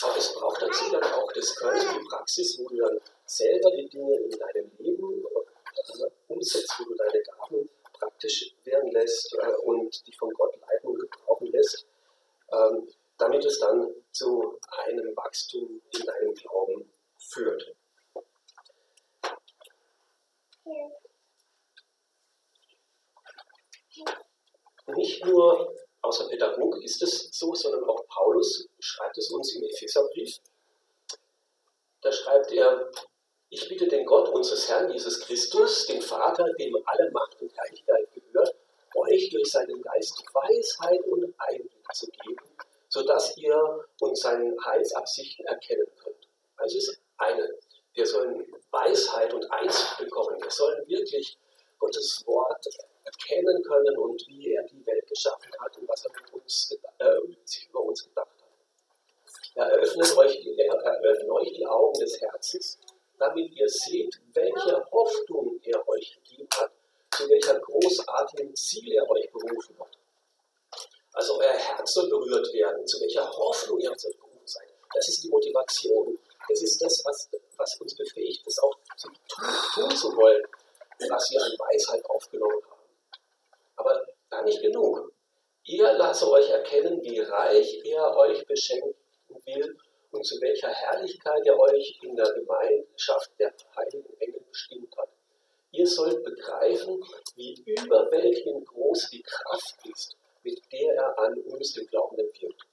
Aber 0.03 0.17
es 0.17 0.33
braucht 0.33 0.63
dazu 0.63 0.91
dann 0.93 1.05
auch 1.05 1.33
das 1.33 1.55
Können, 1.57 1.81
die 1.81 2.09
Praxis, 2.09 2.59
wo 2.59 2.69
du 2.69 2.77
dann 2.77 2.99
selber 3.27 3.71
die 3.73 3.89
Dinge 3.89 4.17
in 4.17 4.31
deinem 4.31 4.71
Leben 4.79 5.25
äh, 5.25 6.33
umsetzt, 6.33 6.75
wo 6.79 6.85
du 6.85 6.95
deine 6.95 7.23
Gaben 7.23 7.69
praktisch 8.01 8.55
werden 8.65 8.91
lässt 8.93 9.35
äh, 9.35 9.57
und 9.63 10.07
die 10.07 10.13
von 10.13 10.31
Gott 10.31 10.57
leiten 10.61 10.89
und 10.89 10.99
gebrauchen 10.99 11.49
lässt, 11.49 11.87
ähm, 12.53 12.89
damit 13.19 13.45
es 13.45 13.61
dann 13.61 13.95
zu 14.13 14.59
einem 14.87 15.15
Wachstum 15.17 15.81
in 15.93 16.05
deinem 16.05 16.35
Glauben 16.35 16.91
führt. 17.19 17.77
Nicht 24.97 25.25
nur 25.25 25.75
aus 26.03 26.19
der 26.19 26.27
Pädagogik 26.27 26.83
ist 26.85 27.03
es 27.03 27.29
so, 27.33 27.55
sondern 27.55 27.85
auch 27.85 28.07
Paulus 28.09 28.69
schreibt 28.79 29.19
es 29.19 29.31
uns 29.31 29.55
im 29.55 29.63
Epheserbrief. 29.65 30.39
Da 32.01 32.11
schreibt 32.11 32.51
er, 32.53 32.91
ich 33.51 33.69
bitte 33.69 33.87
den 33.87 34.07
Gott 34.07 34.29
unseres 34.31 34.59
Herrn 34.71 34.89
Jesus 34.93 35.21
Christus, 35.21 35.87
den 35.87 36.01
Vater, 36.01 36.45
dem 36.59 36.77
alle 36.87 37.11
Macht 37.11 37.43
und 37.43 37.53
Herrlichkeit 37.57 38.09
gehört, 38.15 38.55
euch 38.95 39.29
durch 39.31 39.51
seinen 39.51 39.83
Geist 39.83 40.23
Weisheit 40.33 41.01
und 41.07 41.35
Einblick 41.39 41.93
zu 41.93 42.07
geben, 42.07 42.57
sodass 42.89 43.37
ihr 43.37 43.85
uns 44.01 44.21
seinen 44.21 44.57
Heilsabsichten 44.65 45.45
erkennen 45.47 45.87
könnt. 46.03 46.29
Also 46.57 46.79
es 46.79 46.89
ist 46.89 47.01
eine. 47.19 47.49
Wir 47.95 48.07
sollen 48.07 48.47
Weisheit 48.71 49.35
und 49.35 49.51
Einsicht 49.51 49.99
bekommen. 49.99 50.41
Wir 50.41 50.51
sollen 50.51 50.87
wirklich 50.87 51.37
Gottes 51.81 52.23
Wort 52.27 52.65
erkennen 53.05 53.63
können 53.65 53.99
und 53.99 54.25
wie 54.29 54.55
er 54.55 54.63
die 54.69 54.87
Welt 54.87 55.07
geschaffen 55.09 55.51
hat 55.59 55.77
und 55.79 55.89
was 55.89 56.05
er 56.05 56.13
mit 56.13 56.33
uns, 56.33 56.79
äh, 56.99 57.17
sich 57.45 57.69
über 57.69 57.83
uns 57.83 58.05
gedacht 58.05 58.29
hat. 58.29 58.51
Er 59.57 59.65
eröffnet, 59.65 60.17
euch, 60.17 60.47
er 60.59 60.75
eröffnet 60.75 61.31
euch 61.31 61.53
die 61.55 61.67
Augen 61.67 61.99
des 61.99 62.21
Herzens, 62.21 62.79
damit 63.21 63.53
ihr 63.53 63.69
seht, 63.69 64.19
welche 64.33 64.85
Hoffnung 64.91 65.61
er 65.63 65.87
euch 65.89 66.15
gegeben 66.17 66.49
hat, 66.59 66.73
zu 67.11 67.29
welcher 67.29 67.61
großartigen 67.61 68.57
Ziel 68.57 68.93
er 68.95 69.09
euch 69.11 69.31
berufen 69.31 69.79
hat. 69.79 69.99
Also 71.13 71.39
euer 71.39 71.53
Herz 71.53 71.93
soll 71.93 72.09
berührt 72.09 72.51
werden, 72.53 72.87
zu 72.87 72.99
welcher 73.01 73.31
Hoffnung 73.31 73.79
ihr 73.79 73.93
soll 73.97 74.13
berufen 74.15 74.47
seid. 74.47 74.69
Das 74.95 75.07
ist 75.09 75.23
die 75.23 75.29
Motivation. 75.29 76.19
Das 76.49 76.63
ist 76.63 76.81
das, 76.83 77.03
was, 77.05 77.29
was 77.57 77.81
uns 77.81 77.95
befähigt, 77.95 78.45
das 78.47 78.59
auch 78.61 78.75
zu 78.97 79.09
tun 79.75 79.97
zu 79.97 80.17
wollen, 80.17 80.43
was 81.11 81.31
wir 81.31 81.43
an 81.43 81.53
Weisheit 81.53 82.05
aufgenommen 82.07 82.63
haben. 82.71 82.81
Aber 83.77 84.07
da 84.31 84.43
nicht 84.43 84.63
genug. 84.63 85.13
Ihr 85.65 85.93
lasse 85.93 86.29
euch 86.31 86.49
erkennen, 86.49 87.03
wie 87.03 87.21
reich 87.21 87.85
er 87.85 88.17
euch 88.17 88.47
beschenken 88.47 88.95
will 89.45 89.77
und 90.13 90.27
zu 90.27 90.41
welcher 90.41 90.69
Herrlichkeit 90.69 91.43
er 91.45 91.59
euch 91.59 91.99
in 92.03 92.17
der 92.17 92.33
Gemeinschaft 92.33 93.31
der 93.39 93.53
heiligen 93.77 94.21
Engel 94.21 94.41
bestimmt 94.49 94.97
hat. 94.97 95.09
Ihr 95.73 95.87
sollt 95.87 96.23
begreifen, 96.25 97.03
wie 97.37 97.63
überwältigend 97.65 98.67
groß 98.67 99.11
die 99.11 99.23
Kraft 99.23 99.77
ist, 99.89 100.17
mit 100.43 100.61
der 100.73 100.95
er 100.95 101.19
an 101.19 101.35
uns, 101.43 101.73
den 101.75 101.87
Glaubenden, 101.87 102.27
wirkt. 102.41 102.67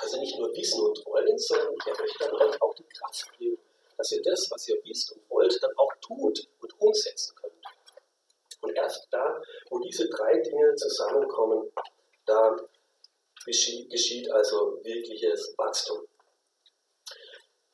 Also 0.00 0.18
nicht 0.18 0.38
nur 0.38 0.54
wissen 0.54 0.80
und 0.80 1.04
wollen, 1.06 1.38
sondern 1.38 1.74
er 1.86 1.98
möchte 1.98 2.18
dann 2.24 2.34
euch 2.34 2.62
auch 2.62 2.74
die 2.74 2.84
Kraft 2.84 3.38
geben, 3.38 3.58
dass 3.98 4.10
ihr 4.12 4.22
das, 4.22 4.50
was 4.50 4.68
ihr 4.68 4.82
wisst 4.84 5.12
und 5.12 5.30
wollt, 5.30 5.62
dann 5.62 5.76
auch 5.76 5.92
tut 6.00 6.48
und 6.60 6.80
umsetzen 6.80 7.34
könnt. 7.36 7.52
Und 8.62 8.74
erst 8.74 9.06
da, 9.10 9.42
wo 9.68 9.78
diese 9.80 10.08
drei 10.08 10.38
Dinge 10.38 10.74
zusammenkommen, 10.76 11.70
da 12.24 12.56
geschieht, 13.44 13.90
geschieht 13.90 14.30
also 14.30 14.78
wirkliches 14.82 15.54
Wachstum. 15.58 16.06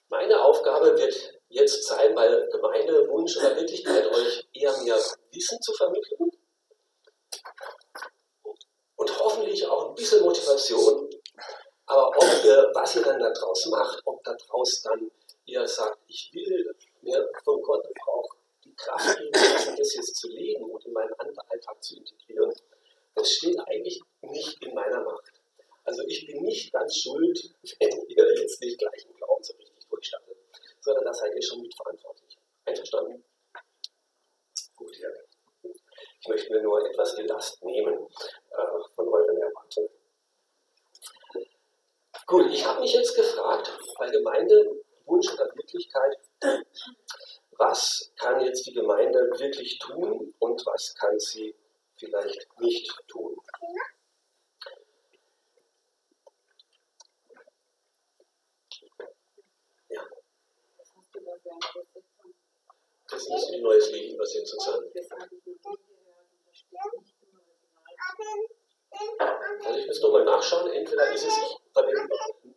Meine 0.08 0.42
Aufgabe 0.42 0.98
wird 0.98 1.40
jetzt 1.48 1.84
sein, 1.84 2.14
bei 2.14 2.28
Gemeinde, 2.50 3.08
Wunsch 3.08 3.36
oder 3.36 3.54
Wirklichkeit 3.56 4.06
euch 4.06 4.48
eher 4.52 4.76
mehr 4.82 4.98
Wissen 5.30 5.60
zu 5.62 5.72
vermitteln 5.72 6.30
und 8.96 9.20
hoffentlich 9.20 9.66
auch 9.66 9.90
ein 9.90 9.94
bisschen 9.94 10.22
Motivation. 10.22 11.08
Aber 11.86 12.08
ob 12.08 12.44
ihr, 12.44 12.70
was 12.74 12.96
ihr 12.96 13.02
dann 13.02 13.20
daraus 13.20 13.66
macht, 13.66 14.00
ob 14.04 14.22
daraus 14.24 14.82
dann 14.82 15.10
ihr 15.46 15.66
sagt, 15.66 15.98
ich 16.08 16.30
will 16.32 16.74
mir 17.02 17.28
von 17.44 17.60
Gott 17.62 17.86
auch 18.06 18.36
die 18.64 18.74
Kraft 18.74 19.16
geben, 19.16 19.76
das 19.76 19.94
jetzt 19.94 20.16
zu 20.16 20.28
leben 20.28 20.70
und 20.70 20.84
in 20.84 20.92
meinen 20.92 21.14
Alltag 21.18 21.82
zu 21.82 21.96
integrieren, 21.96 22.52
das 23.14 23.30
steht 23.30 23.58
eigentlich 23.66 24.00
nicht 24.22 24.62
in 24.62 24.74
meiner 24.74 25.02
Macht. 25.02 25.32
Also 25.84 26.02
ich 26.06 26.26
bin 26.26 26.42
nicht 26.42 26.72
ganz 26.72 26.96
schuld, 26.96 27.36
wenn 27.80 28.06
ihr 28.08 28.40
jetzt 28.40 28.60
nicht 28.60 28.78
gleich 28.78 29.06
im 29.06 29.16
Glauben 29.16 29.42
so 29.42 29.52
richtig 29.54 29.88
durchstattet, 29.88 30.36
sondern 30.80 31.04
da 31.04 31.12
seid 31.12 31.34
ihr 31.34 31.42
schon 31.42 31.60
mitverantwortlich. 31.62 32.38
Einverstanden? 32.64 33.24
Gut, 34.76 34.96
ja. 34.98 35.08
Ich 36.20 36.28
möchte 36.28 36.52
mir 36.52 36.62
nur 36.62 36.86
etwas 36.88 37.14
die 37.16 37.22
Last 37.22 37.64
nehmen 37.64 38.06
äh, 38.50 38.94
von 38.94 39.08
euren 39.08 39.36
Erwartungen. 39.36 39.90
Gut, 42.26 42.52
ich 42.52 42.64
habe 42.64 42.80
mich 42.80 42.92
jetzt 42.92 43.16
gefragt, 43.16 43.76
bei 43.98 44.08
Gemeinde, 44.10 44.84
Wunsch 45.06 45.32
oder 45.32 45.46
Wirklichkeit, 45.56 46.16
was 47.58 48.12
kann 48.16 48.40
jetzt 48.44 48.64
die 48.66 48.72
Gemeinde 48.72 49.18
wirklich 49.38 49.78
tun 49.80 50.34
und 50.38 50.66
was 50.66 50.94
kann 50.94 51.18
sie 51.18 51.54
vielleicht 51.96 52.46
nicht 52.60 52.92
tun? 53.08 53.36
Das 63.10 63.28
müsste 63.28 63.52
die 63.52 63.60
Neues 63.60 63.90
Leben 63.90 64.14
Übersetzung 64.14 64.60
sein. 64.60 64.80
Also 69.64 69.78
ich 69.78 69.86
muss 69.86 70.00
nochmal 70.00 70.24
nachschauen, 70.24 70.70
entweder 70.72 71.12
ist 71.12 71.24
es 71.24 71.34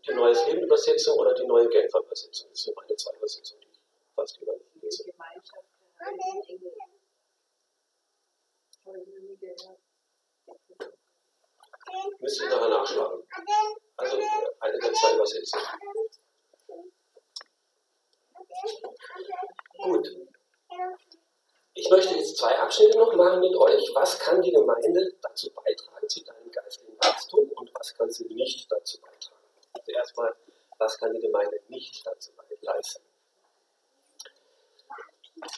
die 0.08 0.13
Neues 0.13 0.46
Leben 0.48 0.63
Übersetzung 0.63 1.18
oder 1.18 1.34
die 1.34 1.46
neue 1.46 1.68
Genfer 1.70 2.00
Übersetzung. 2.00 2.50
Das 2.50 2.62
sind 2.62 2.75
meine 2.75 2.96
zwei 2.96 3.16
Übersetzungen, 3.18 3.62
die 3.62 3.70
ich 3.70 3.80
fast 4.16 4.42
immer 4.42 4.54
lese. 4.82 5.06
Müsste 12.20 12.44
ich 12.44 12.50
nachher 12.50 12.70
nachschlagen. 12.70 13.24
Also 13.98 14.18
eine 14.60 14.80
der 14.80 14.94
zwei 14.94 15.16
Übersetzungen. 15.16 15.66
Gut. 19.77 20.07
Ich 21.75 21.89
möchte 21.89 22.15
jetzt 22.15 22.38
zwei 22.38 22.57
Abschnitte 22.60 22.98
noch 22.98 23.13
machen 23.15 23.39
mit 23.39 23.55
euch. 23.55 23.91
Was 23.95 24.19
kann 24.19 24.41
die 24.41 24.51
Gemeinde 24.51 25.13
dazu 25.22 25.50
beitragen, 25.51 26.07
zu 26.07 26.24
deinem 26.24 26.51
geistigen 26.51 26.95
Wachstum 26.98 27.50
und 27.55 27.72
was 27.74 27.93
kann 27.95 28.10
sie 28.10 28.25
nicht 28.25 28.72
dazu 28.72 29.00
beitragen? 29.01 29.43
Also 29.74 29.91
erstmal, 29.91 30.36
was 30.77 30.98
kann 30.98 31.13
die 31.13 31.19
Gemeinde 31.19 31.60
nicht 31.67 32.05
dazu 32.05 32.31
leisten? 32.62 33.03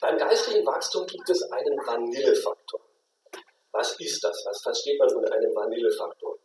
Beim 0.01 0.17
geistlichen 0.17 0.65
Wachstum 0.65 1.05
gibt 1.05 1.29
es 1.29 1.43
einen 1.51 1.77
Vanillefaktor. 1.85 2.79
Was 3.71 3.99
ist 3.99 4.23
das? 4.23 4.43
Was 4.45 4.61
versteht 4.63 4.97
man 4.99 5.13
unter 5.13 5.33
einem 5.33 5.53
Vanillefaktor? 5.53 6.37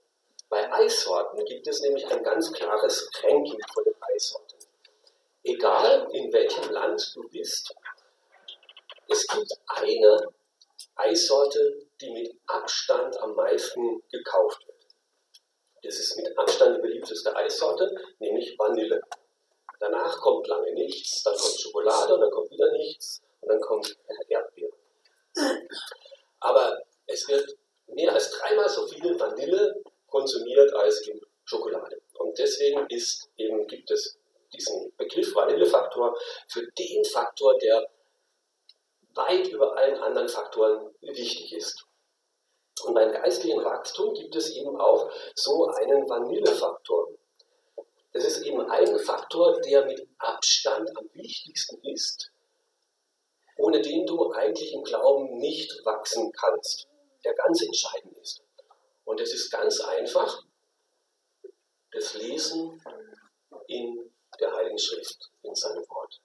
Bei 0.49 0.71
Eissorten 0.73 1.45
gibt 1.45 1.66
es 1.69 1.80
nämlich 1.80 2.07
ein 2.11 2.23
ganz 2.25 2.52
klares 2.52 3.09
Ranking 3.23 3.61
von 3.73 3.85
den 3.85 3.95
Eissorten. 4.00 4.60
Egal 5.42 6.06
in 6.12 6.30
welchem 6.32 6.70
Land 6.70 7.12
du 7.14 7.26
bist, 7.30 7.75
es 9.09 9.26
gibt 9.26 9.52
eine 9.66 10.28
Eissorte, 10.97 11.87
die 12.00 12.11
mit 12.11 12.35
Abstand 12.47 13.18
am 13.20 13.35
meisten 13.35 14.02
gekauft 14.11 14.66
wird. 14.66 14.76
Das 15.82 15.99
ist 15.99 16.16
mit 16.16 16.37
Abstand 16.38 16.76
die 16.76 16.82
beliebteste 16.82 17.35
Eissorte, 17.35 17.90
nämlich 18.18 18.54
Vanille. 18.59 19.00
Danach 19.78 20.20
kommt 20.20 20.47
lange 20.47 20.75
nichts, 20.75 21.23
dann 21.23 21.35
kommt 21.35 21.59
Schokolade 21.59 22.14
und 22.14 22.20
dann 22.20 22.30
kommt 22.30 22.50
wieder 22.50 22.70
nichts 22.73 23.23
und 23.40 23.49
dann 23.49 23.61
kommt 23.61 23.97
Erdbeere. 24.28 24.73
Aber 26.40 26.82
es 27.06 27.26
wird 27.28 27.56
mehr 27.87 28.12
als 28.12 28.30
dreimal 28.30 28.68
so 28.68 28.87
viel 28.87 29.18
Vanille 29.18 29.82
konsumiert 30.06 30.73
als 30.75 31.00
in 31.06 31.18
Schokolade. 31.44 32.02
Und 32.18 32.38
deswegen 32.38 32.87
ist 32.90 33.30
eben, 33.38 33.66
gibt 33.66 33.90
es 33.90 34.18
diesen 34.52 34.92
Begriff 34.97 35.35
Vanillefaktor 35.35 36.16
für 36.49 36.66
den 36.73 37.00
Faktor, 37.11 37.59
der 37.59 37.88
weit 39.14 39.49
über 39.49 39.76
allen 39.76 39.99
anderen 39.99 40.29
Faktoren 40.29 40.95
wichtig 41.00 41.52
ist. 41.55 41.85
Und 42.85 42.95
beim 42.95 43.12
geistlichen 43.12 43.62
Wachstum 43.64 44.14
gibt 44.14 44.35
es 44.37 44.50
eben 44.50 44.81
auch 44.81 45.11
so 45.35 45.67
einen 45.67 46.09
Vanillefaktor. 46.09 47.09
Das 48.12 48.25
ist 48.25 48.43
eben 48.43 48.69
ein 48.71 48.99
Faktor, 48.99 49.61
der 49.61 49.85
mit 49.87 50.09
Abstand 50.19 50.97
am 50.97 51.09
wichtigsten 51.12 51.81
ist, 51.93 52.33
ohne 53.57 53.81
den 53.81 54.07
du 54.07 54.33
eigentlich 54.33 54.73
im 54.73 54.83
Glauben 54.83 55.38
nicht 55.38 55.71
wachsen 55.85 56.33
kannst, 56.33 56.88
der 57.25 57.35
ganz 57.35 57.62
entscheidend 57.62 58.17
ist. 58.19 58.43
Und 59.05 59.21
es 59.21 59.33
ist 59.33 59.50
ganz 59.50 59.81
einfach, 59.81 60.43
das 61.93 62.14
Lesen 62.14 62.83
in 63.67 64.12
der 64.40 64.52
Heiligen 64.55 64.79
Schrift, 64.79 65.31
in 65.42 65.55
seinem 65.55 65.85
Wort. 65.88 66.20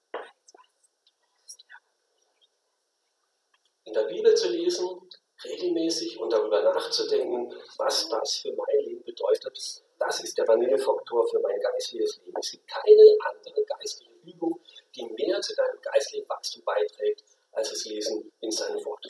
In 3.86 3.94
der 3.94 4.04
Bibel 4.04 4.36
zu 4.36 4.50
lesen, 4.50 5.10
regelmäßig 5.44 6.20
und 6.20 6.32
darüber 6.32 6.62
nachzudenken, 6.62 7.54
was 7.78 8.10
das 8.10 8.38
für 8.38 8.54
mein 8.54 8.80
Leben 8.84 9.04
bedeutet, 9.04 9.58
das 10.00 10.24
ist 10.24 10.38
der 10.38 10.48
Vanillefaktor 10.48 11.28
für 11.30 11.40
mein 11.40 11.60
geistliches 11.60 12.20
Leben. 12.26 12.38
Es 12.40 12.52
gibt 12.52 12.68
keine 12.68 13.18
andere 13.30 13.64
geistliche 13.66 14.12
Übung, 14.26 14.60
die 14.96 15.06
mehr 15.06 15.40
zu 15.42 15.56
deinem 15.56 15.80
geistlichen 15.82 16.28
Wachstum 16.30 16.64
beiträgt, 16.66 17.24
als 17.52 17.70
das 17.70 17.86
Lesen 17.86 18.32
in 18.42 18.52
seinem 18.52 18.84
Wort. 18.86 19.06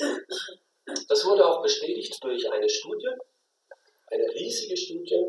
Das 1.08 1.26
wurde 1.26 1.46
auch 1.46 1.62
bestätigt 1.62 2.24
durch 2.24 2.52
eine 2.52 2.70
Studie, 2.70 3.10
eine 4.08 4.30
riesige 4.34 4.78
Studie. 4.78 5.26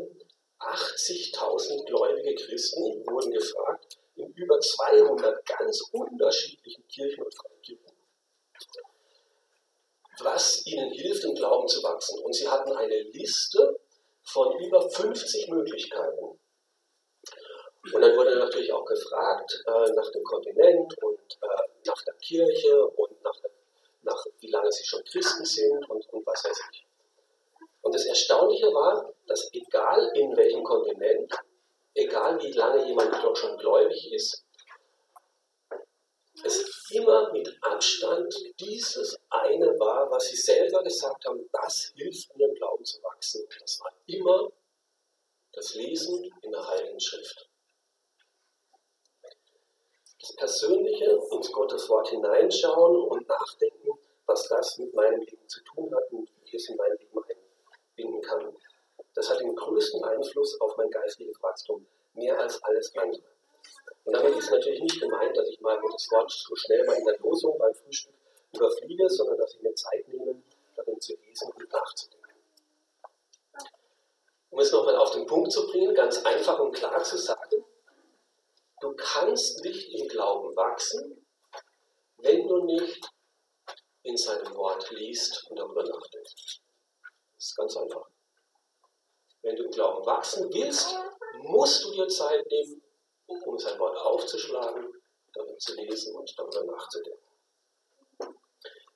80.000 0.59 1.85
gläubige 1.85 2.33
Christen 2.35 3.05
wurden 3.07 3.31
gefragt 3.31 3.99
in 4.15 4.31
über 4.33 4.59
200 4.59 5.45
ganz 5.45 5.81
unterschiedlichen 5.91 6.87
Kirchen 6.87 7.23
und 7.23 7.33
Freikirchen, 7.35 7.95
was 10.21 10.65
ihnen 10.65 10.91
hilft, 10.91 11.23
im 11.23 11.35
Glauben 11.35 11.67
zu 11.67 11.81
wachsen. 11.83 12.19
Und 12.23 12.33
sie 12.33 12.47
hatten 12.47 12.71
eine 12.71 12.99
Liste 13.11 13.79
von 14.23 14.57
über 14.59 14.89
50 14.89 15.49
Möglichkeiten. 15.49 16.39
Und 17.93 18.01
dann 18.01 18.17
wurde 18.17 18.37
natürlich 18.37 18.71
auch 18.73 18.85
gefragt 18.85 19.63
äh, 19.65 19.91
nach 19.93 20.11
dem 20.11 20.23
Kontinent 20.23 20.93
und 21.01 21.37
äh, 21.41 21.47
nach 21.85 22.01
der 22.03 22.15
Kirche 22.15 22.85
und 22.85 23.23
nach, 23.23 23.39
nach, 24.01 24.25
wie 24.39 24.49
lange 24.49 24.71
sie 24.71 24.83
schon 24.83 25.03
Christen 25.05 25.45
sind 25.45 25.89
und, 25.89 26.05
und 26.09 26.25
was 26.25 26.43
weiß 26.43 26.59
ich. 26.71 26.85
Und 27.81 27.95
das 27.95 28.05
Erstaunliche 28.05 28.67
war, 28.67 29.13
dass 29.27 29.49
egal 29.53 30.11
in 30.15 30.35
welchem 30.35 30.63
Kontinent, 30.63 31.31
egal 31.93 32.41
wie 32.41 32.51
lange 32.51 32.85
jemand 32.85 33.15
schon 33.37 33.57
gläubig 33.57 34.11
ist, 34.11 34.43
es 36.43 36.91
immer 36.91 37.31
mit 37.31 37.57
Abstand 37.61 38.33
dieses 38.59 39.17
eine 39.29 39.67
war, 39.79 40.09
was 40.11 40.27
sie 40.27 40.35
selber 40.35 40.83
gesagt 40.83 41.25
haben, 41.25 41.47
das 41.51 41.91
hilft 41.95 42.35
mir 42.35 42.47
im 42.47 42.55
Glauben 42.55 42.85
zu 42.85 43.01
wachsen. 43.03 43.45
Das 43.59 43.79
war 43.81 43.91
immer 44.05 44.51
das 45.53 45.73
Lesen 45.75 46.31
in 46.41 46.51
der 46.51 46.67
Heiligen 46.67 46.99
Schrift. 46.99 47.49
Das 50.19 50.35
Persönliche 50.35 51.19
ins 51.31 51.51
Gottes 51.51 51.89
Wort 51.89 52.09
hineinschauen 52.09 53.07
und 53.07 53.27
nachdenken, 53.27 53.97
was 54.25 54.47
das 54.47 54.77
mit 54.77 54.93
meinem 54.93 55.21
Leben 55.21 55.47
zu 55.47 55.63
tun 55.63 55.93
hat 55.95 56.11
und 56.11 56.29
wie 56.43 56.55
es 56.55 56.69
in 56.69 56.75
mein 56.75 56.91
Leben 56.97 57.23
einbinden 57.23 58.21
kann. 58.21 58.55
Das 59.13 59.29
hat 59.29 59.39
den 59.39 59.55
größten 59.55 60.03
Einfluss 60.03 60.59
auf 60.61 60.75
mein 60.77 60.89
geistliches 60.91 61.41
Wachstum, 61.41 61.85
mehr 62.13 62.37
als 62.39 62.61
alles 62.63 62.95
andere. 62.95 63.36
Und 64.07 64.13
damit 64.13 64.37
ist 64.37 64.49
natürlich 64.49 64.79
nicht 64.79 65.01
gemeint, 65.01 65.35
dass 65.35 65.49
ich 65.49 65.59
mal 65.59 65.77
das 65.91 66.09
Wort 66.11 66.31
so 66.31 66.55
schnell 66.55 66.85
mal 66.85 66.95
in 66.95 67.03
der 67.03 67.19
Losung 67.19 67.57
beim 67.57 67.73
Frühstück 67.73 68.13
überfliege, 68.53 69.09
sondern 69.09 69.37
dass 69.37 69.53
ich 69.53 69.61
mir 69.61 69.75
Zeit 69.75 70.07
nehme, 70.07 70.41
darin 70.77 70.97
zu 71.01 71.13
lesen 71.17 71.51
und 71.51 71.69
nachzudenken. 71.69 72.41
Um 74.49 74.59
es 74.59 74.71
nochmal 74.71 74.95
auf 74.95 75.11
den 75.11 75.25
Punkt 75.25 75.51
zu 75.51 75.67
bringen, 75.67 75.93
ganz 75.93 76.23
einfach 76.23 76.57
und 76.59 76.71
klar 76.71 77.03
zu 77.03 77.17
sagen, 77.17 77.65
du 78.79 78.95
kannst 78.95 79.61
nicht 79.65 79.93
im 79.93 80.07
Glauben 80.07 80.55
wachsen, 80.55 81.27
wenn 82.19 82.47
du 82.47 82.63
nicht 82.63 83.09
in 84.03 84.15
seinem 84.15 84.55
Wort 84.55 84.89
liest 84.91 85.45
und 85.49 85.59
darüber 85.59 85.83
nachdenkst. 85.83 86.61
Das 87.35 87.45
ist 87.45 87.57
ganz 87.57 87.75
einfach. 87.75 88.07
Wenn 89.41 89.57
du 89.57 89.65
im 89.65 89.71
Glauben 89.71 90.05
wachsen 90.05 90.49
willst, 90.53 90.95
musst 91.39 91.83
du 91.83 91.91
dir 91.91 92.07
Zeit 92.07 92.45
nehmen, 92.49 92.81
um 93.27 93.59
sein 93.59 93.77
Wort 93.79 93.97
aufzuschlagen, 93.97 94.93
darin 95.33 95.59
zu 95.59 95.75
lesen 95.75 96.15
und 96.15 96.33
darüber 96.37 96.63
nachzudenken. 96.63 97.27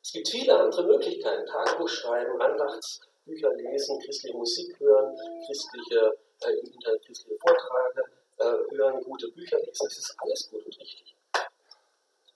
Es 0.01 0.11
gibt 0.11 0.29
viele 0.29 0.57
andere 0.57 0.83
Möglichkeiten, 0.83 1.45
Tagebuch 1.45 1.87
schreiben, 1.87 2.41
Andachtsbücher 2.41 3.53
lesen, 3.53 3.99
christliche 3.99 4.35
Musik 4.35 4.79
hören, 4.79 5.15
christliche, 5.45 6.17
äh, 6.43 6.51
im 6.53 6.73
Internet 6.73 7.05
christliche 7.05 7.37
Vorträge 7.39 8.03
äh, 8.39 8.75
hören, 8.75 9.03
gute 9.03 9.27
Bücher 9.29 9.59
lesen, 9.59 9.85
das 9.85 9.97
ist 9.97 10.15
alles 10.17 10.49
gut 10.49 10.65
und 10.65 10.79
richtig. 10.79 11.15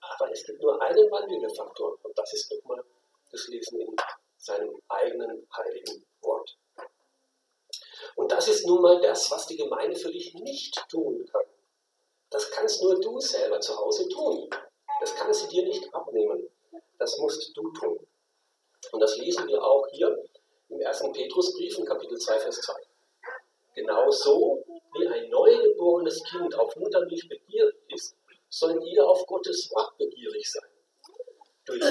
Aber 0.00 0.30
es 0.30 0.44
gibt 0.44 0.62
nur 0.62 0.80
einen 0.80 1.10
Vanillefaktor 1.10 1.98
und 2.02 2.16
das 2.16 2.32
ist 2.32 2.52
nochmal 2.52 2.84
das 3.32 3.48
Lesen 3.48 3.80
in 3.80 3.96
seinem 4.38 4.80
eigenen 4.88 5.46
heiligen 5.56 6.04
Wort. 6.22 6.56
Und 8.14 8.30
das 8.30 8.48
ist 8.48 8.66
nun 8.66 8.80
mal 8.80 9.00
das, 9.00 9.30
was 9.30 9.46
die 9.46 9.56
Gemeinde 9.56 9.96
für 9.96 10.10
dich 10.10 10.32
nicht 10.34 10.88
tun 10.88 11.26
kann. 11.30 11.44
Das 12.30 12.50
kannst 12.50 12.82
nur 12.82 13.00
du 13.00 13.20
selber 13.20 13.60
zu 13.60 13.76
Hause 13.76 14.08
tun. 14.08 14.48
Das 15.00 15.14
kann 15.14 15.32
sie 15.32 15.48
dir 15.48 15.64
nicht 15.64 15.92
abnehmen. 15.94 16.48
Das 16.98 17.18
musst 17.18 17.56
du 17.56 17.70
tun. 17.72 18.06
Und 18.92 19.00
das 19.00 19.16
lesen 19.18 19.46
wir 19.48 19.62
auch 19.62 19.86
hier 19.92 20.24
im 20.68 20.80
ersten 20.80 21.12
Petrusbrief 21.12 21.78
in 21.78 21.84
Kapitel 21.84 22.18
2, 22.18 22.40
Vers 22.40 22.60
2. 22.60 22.74
Genauso 23.74 24.64
wie 24.94 25.06
ein 25.06 25.28
neugeborenes 25.28 26.22
Kind 26.24 26.54
auf 26.58 26.74
Muttermilch 26.76 27.28
begierig 27.28 27.76
ist, 27.88 28.16
sollt 28.48 28.82
ihr 28.84 29.06
auf 29.06 29.26
Gottes 29.26 29.70
Wort 29.72 29.96
begierig 29.98 30.50
sein. 30.50 30.70
Durch 31.66 31.82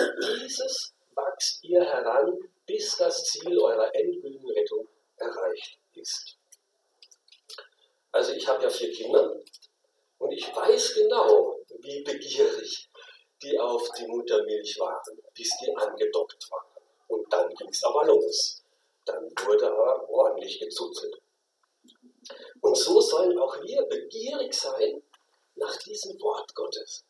dieses 0.42 0.94
wachst 1.14 1.64
ihr 1.64 1.84
heran, 1.84 2.38
bis 2.66 2.98
das 2.98 3.24
Ziel 3.24 3.60
eurer 3.60 3.94
endgültigen 3.94 4.50
Rettung 4.52 4.88
erreicht 5.18 5.80
ist. 5.94 6.38
Also 8.12 8.32
ich 8.32 8.48
habe 8.48 8.64
ja 8.64 8.70
vier 8.70 8.92
Kinder 8.92 9.40
und 10.26 10.32
ich 10.32 10.56
weiß 10.56 10.96
genau, 10.96 11.56
wie 11.82 12.02
begierig 12.02 12.90
die 13.44 13.60
auf 13.60 13.88
die 13.96 14.08
Muttermilch 14.08 14.80
waren, 14.80 15.22
bis 15.36 15.52
die 15.60 15.72
angedockt 15.76 16.50
waren. 16.50 16.66
Und 17.10 17.32
dann 17.32 17.54
ging 17.54 17.70
es 17.70 17.84
aber 17.84 18.06
los. 18.06 18.64
Dann 19.06 19.24
wurde 19.46 19.68
aber 19.68 20.10
ordentlich 20.10 20.60
gezuzelt. 20.60 21.22
Und 22.60 22.76
so 22.76 23.00
sollen 23.00 23.38
auch 23.38 23.62
wir 23.62 23.84
begierig 23.84 24.52
sein 24.52 25.04
nach 25.54 25.78
diesem 25.84 26.20
Wort 26.20 26.56
Gottes. 26.56 27.06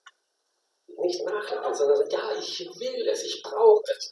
Nicht 0.88 1.24
nachladen, 1.24 1.74
sondern 1.74 1.96
sagen, 1.96 2.12
ja, 2.12 2.38
ich 2.38 2.68
will 2.78 3.08
es, 3.08 3.24
ich 3.24 3.42
brauche 3.42 3.82
es. 3.98 4.12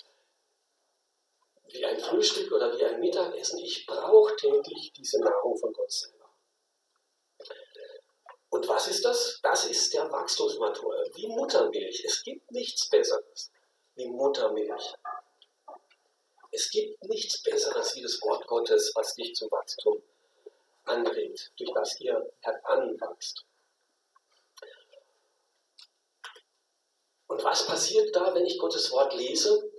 Wie 1.74 1.84
ein 1.84 2.00
Frühstück 2.00 2.54
oder 2.54 2.78
wie 2.78 2.86
ein 2.86 3.02
Mittagessen, 3.02 3.60
ich 3.60 3.86
brauche 3.86 4.34
täglich 4.38 4.94
diese 4.94 5.20
Nahrung 5.20 5.58
von 5.58 5.74
Gott 5.74 5.92
selber. 5.92 6.23
Und 8.54 8.68
was 8.68 8.88
ist 8.88 9.04
das? 9.04 9.40
Das 9.42 9.66
ist 9.66 9.92
der 9.96 10.12
Wachstumsmotor, 10.12 10.94
wie 11.16 11.26
Muttermilch. 11.26 12.06
Es 12.06 12.22
gibt 12.22 12.52
nichts 12.52 12.88
Besseres 12.88 13.52
wie 13.96 14.06
Muttermilch. 14.06 14.94
Es 16.52 16.70
gibt 16.70 17.04
nichts 17.06 17.42
Besseres 17.42 17.96
wie 17.96 18.04
das 18.04 18.22
Wort 18.22 18.46
Gottes, 18.46 18.92
was 18.94 19.16
dich 19.16 19.34
zum 19.34 19.50
Wachstum 19.50 20.04
anregt, 20.84 21.52
durch 21.58 21.72
das 21.74 22.00
ihr 22.00 22.32
heranwachst. 22.42 23.44
Und 27.26 27.44
was 27.44 27.66
passiert 27.66 28.16
da, 28.16 28.36
wenn 28.36 28.46
ich 28.46 28.60
Gottes 28.60 28.92
Wort 28.92 29.16
lese? 29.16 29.72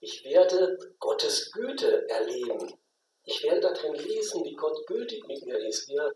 Ich 0.00 0.24
werde 0.24 0.96
Gottes 0.98 1.52
Güte 1.52 2.08
erleben. 2.08 2.76
Ich 3.22 3.44
werde 3.44 3.60
darin 3.60 3.94
lesen, 3.94 4.44
wie 4.44 4.56
Gott 4.56 4.84
gütig 4.88 5.24
mit 5.28 5.46
mir 5.46 5.58
ist, 5.58 5.86
wie 5.86 5.94
er 5.94 6.12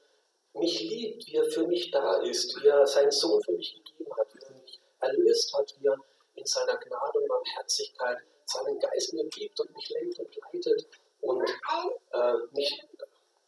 mich 0.55 0.81
liebt, 0.81 1.27
wie 1.27 1.37
er 1.37 1.45
für 1.45 1.67
mich 1.67 1.91
da 1.91 2.21
ist, 2.23 2.61
wie 2.61 2.67
er 2.67 2.87
seinen 2.87 3.11
Sohn 3.11 3.43
für 3.43 3.53
mich 3.53 3.75
gegeben 3.75 4.11
hat, 4.17 4.35
wie 4.35 4.45
er 4.45 4.53
mich 4.53 4.81
erlöst 5.01 5.55
hat, 5.55 5.75
wie 5.79 5.87
er 5.87 5.97
in 6.35 6.47
seiner 6.47 6.77
Gnade 6.77 7.19
und 7.19 7.29
Barmherzigkeit 7.29 8.19
seinen 8.47 8.79
Geist 8.79 9.13
mir 9.13 9.29
gibt 9.29 9.61
und 9.61 9.75
mich 9.75 9.89
lenkt 9.91 10.19
und 10.19 10.37
leitet 10.37 10.89
und 11.21 11.49
äh, 12.13 12.35
mich 12.53 12.83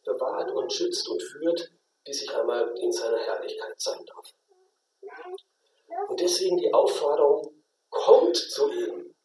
bewahrt 0.03 0.51
und 0.51 0.71
schützt 0.71 1.07
und 1.09 1.21
führt, 1.21 1.71
bis 2.05 2.21
ich 2.23 2.33
einmal 2.33 2.73
in 2.77 2.91
seiner 2.91 3.19
Herrlichkeit 3.19 3.79
sein 3.79 4.05
darf. 4.05 4.33
Und 6.07 6.19
deswegen 6.19 6.57
die 6.57 6.73
Aufforderung, 6.73 7.63
kommt 7.89 8.35
zu 8.35 8.69
ihm. 8.71 9.15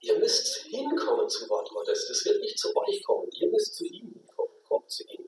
Ihr 0.00 0.18
müsst 0.18 0.64
hinkommen 0.66 1.28
zu 1.28 1.48
Wort 1.48 1.70
Gottes. 1.70 2.06
Das 2.08 2.24
wird 2.26 2.40
nicht 2.40 2.58
zu 2.58 2.76
euch 2.76 3.02
kommen. 3.04 3.28
Ihr 3.32 3.48
müsst 3.48 3.74
zu 3.74 3.84
ihm 3.86 4.12
hinkommen. 4.12 4.52
Kommt 4.68 4.90
zu 4.90 5.02
ihm. 5.04 5.26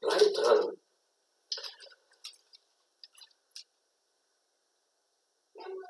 Bleibt 0.00 0.36
dran. 0.36 0.76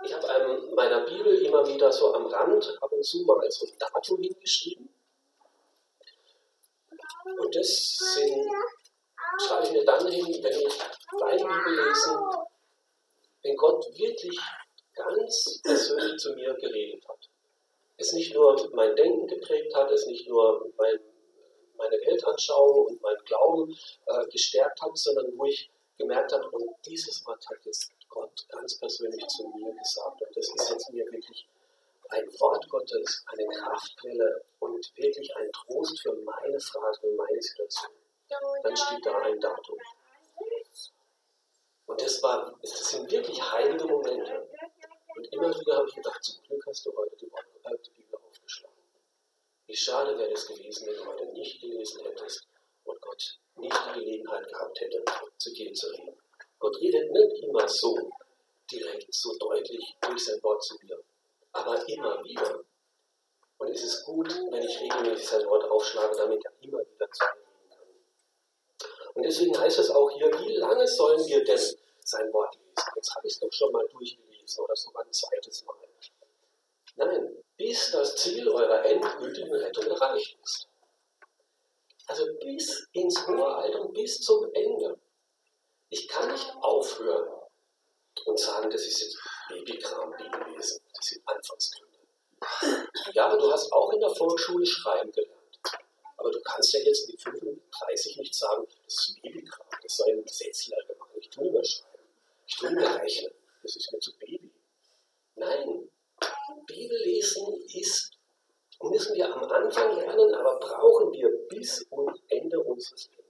Ich 0.05 0.06
habe 0.17 0.29
einem 0.31 0.75
meiner 0.75 1.01
Bibel 1.05 1.35
immer 1.45 1.67
wieder 1.67 1.93
so 1.93 2.15
am 2.15 2.27
Rand 2.27 2.79
ab 2.81 2.93
und 2.93 3.05
zu 3.05 3.25
mal 3.25 3.51
so 3.51 3.67
ein 3.67 3.79
Datum 3.79 4.21
hingeschrieben. 4.21 4.89
Und 7.39 7.55
das 7.55 7.97
sind, 8.15 8.47
schreibe 9.47 9.67
ich 9.67 9.73
mir 9.73 9.85
dann 9.85 10.07
hin, 10.11 10.27
wenn 10.43 10.61
ich 10.61 10.79
deine 11.19 11.45
Bibel 11.45 11.87
lesen, 11.87 12.17
wenn 13.43 13.57
Gott 13.57 13.87
wirklich 13.97 14.39
ganz 14.95 15.61
persönlich 15.63 16.19
zu 16.19 16.35
mir 16.35 16.55
geredet 16.55 17.07
hat. 17.09 17.29
Es 17.99 18.13
nicht 18.13 18.35
nur 18.35 18.71
mein 18.75 18.95
Denken 18.95 19.27
geprägt 19.27 19.75
hat, 19.75 19.91
es 19.91 20.07
nicht 20.07 20.29
nur 20.29 20.71
mein, 20.77 21.01
meine 21.77 21.97
Weltanschauung 21.97 22.87
und 22.87 23.03
mein 23.03 23.17
Glauben 23.25 23.77
äh, 24.07 24.27
gestärkt 24.29 24.81
hat, 24.83 24.97
sondern 24.97 25.27
wo 25.37 25.47
ich 25.47 25.71
gemerkt 25.99 26.33
habe, 26.33 26.49
und 26.51 26.71
dieses 26.85 27.25
Wort 27.27 27.45
hat 27.49 27.65
jetzt 27.65 27.91
Gott 28.17 28.47
ganz 28.49 28.79
persönlich 28.79 29.27
zu 29.27 29.47
mir 29.49 29.75
gesagt. 29.75 30.23
Und 30.23 30.37
das 30.37 30.49
ist 30.49 30.71
jetzt 30.71 30.91
mir 30.91 31.05
wirklich 31.13 31.47
ein 32.09 32.27
Wort 32.41 32.67
Gottes, 32.71 33.23
eine 33.27 33.47
Kraftquelle 33.47 34.45
und 34.61 34.97
wirklich 34.97 35.37
ein 35.37 35.53
Trost 35.53 36.01
für 36.01 36.15
meine 36.15 36.59
Frage, 36.59 36.99
für 37.01 37.13
meine 37.13 37.43
Situation. 37.43 37.93
Dann 38.63 38.77
steht 38.77 39.05
da 39.05 39.19
ein 39.19 39.39
Datum. 39.39 39.79
Und 41.87 42.01
das, 42.01 42.23
war, 42.23 42.59
das 42.63 42.91
sind 42.91 43.11
wirklich 43.11 43.41
heilige 43.53 43.85
Momente. 43.85 44.49
Und 45.15 45.33
immer 45.33 45.51
wieder 45.55 45.77
habe 45.77 45.89
ich 45.89 45.95
gedacht, 45.95 46.25
zum 46.25 46.43
Glück 46.45 46.67
hast 46.67 46.87
du 46.87 46.97
heute 46.97 47.17
die, 47.17 47.27
die 47.27 47.91
Bibel 47.91 48.19
aufgeschlagen. 48.29 48.77
Wie 49.67 49.77
schade 49.77 50.19
wäre 50.19 50.33
es 50.33 50.47
gewesen, 50.47 50.87
wenn 50.87 50.97
du 50.97 51.07
heute 51.07 51.27
nicht 51.33 51.61
gelesen 51.61 52.03
hättest 52.03 52.49
und 52.85 53.01
Gott 53.01 53.41
nicht 53.57 53.77
die 53.89 54.01
Gelegenheit 54.01 54.49
gehabt 54.49 54.81
hätte, 54.81 55.05
zu 55.37 55.53
dir 55.53 55.73
zu 55.75 55.89
reden. 55.89 56.17
Gott 56.59 56.77
redet 56.81 57.11
nicht 57.11 57.43
immer 57.43 57.69
so 57.69 57.97
direkt, 58.71 59.13
so 59.15 59.37
deutlich 59.39 59.97
durch 60.01 60.25
sein 60.25 60.43
Wort 60.43 60.63
zu 60.63 60.77
mir, 60.83 60.99
aber 61.53 61.89
immer 61.89 62.23
wieder. 62.25 62.65
Und 63.59 63.69
es 63.69 63.85
ist 63.85 64.05
gut, 64.05 64.29
wenn 64.51 64.63
ich 64.63 64.81
regelmäßig 64.81 65.29
sein 65.29 65.47
Wort 65.47 65.65
aufschlage, 65.65 66.17
damit 66.17 66.45
er 66.45 66.53
immer 66.61 66.79
wieder 66.79 67.11
zu 67.11 67.25
mir 67.25 67.47
reden 67.47 67.71
kann. 67.71 69.15
Und 69.15 69.23
deswegen 69.23 69.59
heißt 69.59 69.79
es 69.79 69.91
auch 69.91 70.11
hier, 70.11 70.31
wie 70.41 70.57
lange 70.57 70.87
sollen 70.87 71.25
wir 71.27 71.45
denn 71.45 71.61
sein 72.01 72.33
Wort 72.33 72.55
lesen? 72.57 72.91
Jetzt 72.97 73.15
habe 73.15 73.27
ich 73.27 73.33
es 73.33 73.41
doch 73.41 73.53
schon 73.53 73.73
mal 73.73 73.87
durchgelesen 73.89 74.65
oder 74.65 74.77
sogar 74.77 75.05
ein 75.05 75.13
zweites 75.13 75.65
Mal. 75.65 75.77
Nein, 76.97 77.45
bis 77.59 77.91
das 77.91 78.17
Ziel 78.17 78.49
eurer 78.49 78.83
endgültigen 78.85 79.55
Rettung 79.55 79.85
erreicht 79.85 80.39
ist. 80.43 80.69
Also 82.07 82.25
bis 82.41 82.89
ins 82.93 83.27
hohe 83.27 83.47
Alter 83.47 83.83
und 83.83 83.93
bis 83.93 84.19
zum 84.21 84.51
Ende. 84.55 84.99
Ich 85.89 86.09
kann 86.09 86.31
nicht 86.31 86.53
aufhören 86.61 87.29
und 88.25 88.39
sagen, 88.39 88.71
das 88.71 88.83
ist 88.87 89.01
jetzt 89.01 89.19
Babykram, 89.49 90.11
Bibellesen. 90.17 90.81
Das 90.95 91.07
sind 91.07 91.23
Anfangsgründe. 91.27 91.99
Ja, 93.13 93.27
aber 93.27 93.39
du 93.39 93.51
hast 93.53 93.73
auch 93.73 93.93
in 93.93 94.01
der 94.01 94.11
Volksschule 94.11 94.67
schreiben 94.67 95.13
gelernt. 95.13 95.61
Aber 96.17 96.31
du 96.31 96.41
kannst 96.41 96.73
ja 96.73 96.81
jetzt 96.81 97.09
mit 97.09 97.21
35 97.21 98.17
nicht 98.17 98.35
sagen, 98.35 98.67
das 98.85 98.95
ist 98.95 99.23
Babykram, 99.23 99.67
das 99.83 99.97
soll 99.97 100.11
ein 100.11 100.25
Gesetzlehrer 100.25 100.97
machen. 100.99 101.13
Ich 101.21 101.31
tue 101.31 101.51
mir 101.51 101.65
schreiben. 101.65 102.09
Ich 102.47 102.57
tue 102.57 102.71
mir 102.71 102.95
rechnen. 102.97 103.33
Das 103.63 103.77
ist 103.77 103.93
mir 103.93 104.01
zu 104.01 104.17
Baby. 104.19 104.53
Nein, 105.37 105.89
Bibellesen 106.67 107.61
ist, 107.75 108.13
müssen 108.83 109.15
wir 109.15 109.35
am 109.35 109.45
Anfang 109.45 109.97
lernen, 109.97 110.35
aber 110.35 110.59
brauchen 110.59 111.13
wir 111.13 111.29
bis 111.49 111.87
zum 111.89 112.13
Ende 112.29 112.59
unseres 112.61 113.09
Lebens. 113.11 113.26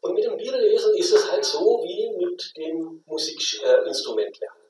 Und 0.00 0.14
mit 0.14 0.24
dem 0.24 0.36
Bibellesen 0.36 0.94
ist 0.96 1.12
es 1.12 1.30
halt 1.30 1.44
so 1.44 1.82
wie 1.82 2.10
mit 2.16 2.52
dem 2.56 3.02
Musikinstrument 3.06 4.38
lernen. 4.38 4.60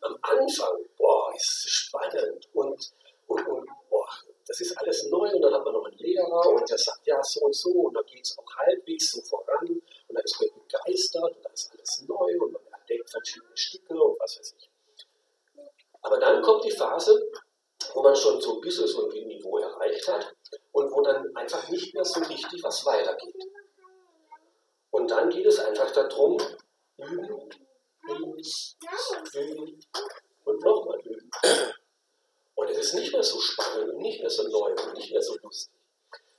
Am 0.00 0.18
Anfang, 0.22 0.84
boah, 0.96 1.32
ist 1.34 1.64
es 1.66 1.70
spannend 1.70 2.48
und, 2.52 2.92
und, 3.26 3.46
und 3.46 3.68
boah, 3.90 4.08
das 4.46 4.60
ist 4.60 4.76
alles 4.78 5.04
neu 5.10 5.30
und 5.30 5.42
dann 5.42 5.52
hat 5.52 5.64
man 5.64 5.74
noch 5.74 5.84
einen 5.84 5.98
Lehrer 5.98 6.48
und 6.48 6.68
der 6.68 6.78
sagt, 6.78 7.06
ja, 7.06 7.22
so 7.22 7.40
und 7.40 7.54
so 7.54 7.70
und 7.70 7.94
dann 7.94 8.06
geht 8.06 8.24
es 8.24 8.36
auch 8.38 8.56
halbwegs 8.56 9.12
so 9.12 9.20
voran 9.22 9.68
und 9.68 10.14
dann 10.14 10.24
ist 10.24 10.40
man 10.40 10.50
begeistert 10.62 11.36
und 11.36 11.44
dann 11.44 11.52
ist 11.52 11.70
alles 11.72 12.04
neu 12.08 12.38
und 12.40 12.52
man 12.52 12.62
entdeckt 12.80 13.10
verschiedene 13.10 13.56
Stücke 13.56 13.94
und 13.94 14.18
was 14.18 14.38
weiß 14.38 14.54
ich. 14.58 14.70
Aber 16.02 16.18
dann 16.18 16.40
kommt 16.42 16.64
die 16.64 16.70
Phase, 16.70 17.30
wo 17.92 18.02
man 18.02 18.16
schon 18.16 18.40
so 18.40 18.54
ein 18.54 18.60
bisschen 18.60 18.86
so 18.86 19.08
ein 19.08 19.26
Niveau 19.26 19.58
erreicht 19.58 20.08
hat 20.08 20.34
und 20.72 20.90
wo 20.90 21.02
dann 21.02 21.34
einfach 21.36 21.68
nicht 21.68 21.94
mehr 21.94 22.04
so 22.04 22.20
richtig 22.20 22.62
was 22.62 22.84
weitergeht. 22.86 23.34
Und 24.90 25.10
dann 25.10 25.30
geht 25.30 25.46
es 25.46 25.58
einfach 25.58 25.90
darum, 25.92 26.38
üben, 26.96 27.50
üben, 28.08 28.42
üben 29.34 29.80
und 30.44 30.64
nochmal 30.64 31.00
üben. 31.00 31.30
Und 32.54 32.70
es 32.70 32.78
ist 32.78 32.94
nicht 32.94 33.12
mehr 33.12 33.22
so 33.22 33.38
spannend 33.38 33.94
und 33.94 34.02
nicht 34.02 34.20
mehr 34.20 34.30
so 34.30 34.42
neu 34.48 34.70
und 34.70 34.94
nicht 34.94 35.12
mehr 35.12 35.22
so 35.22 35.36
lustig. 35.42 35.72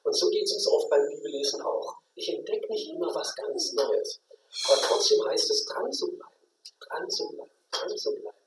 Und 0.03 0.13
so 0.13 0.29
geht 0.29 0.43
es 0.43 0.53
uns 0.53 0.67
oft 0.67 0.89
beim 0.89 1.07
Bibellesen 1.07 1.61
auch. 1.61 1.97
Ich 2.15 2.33
entdecke 2.33 2.67
nicht 2.71 2.89
immer 2.89 3.13
was 3.13 3.35
ganz 3.35 3.73
Neues. 3.73 4.19
Aber 4.67 4.81
trotzdem 4.81 5.23
heißt 5.25 5.49
es, 5.51 5.65
dran 5.65 5.91
zu 5.91 6.07
bleiben, 6.07 6.33
dran 6.79 7.09
zu 7.09 7.29
bleiben, 7.29 7.51
dran 7.71 7.97
zu 7.97 8.11
bleiben, 8.15 8.37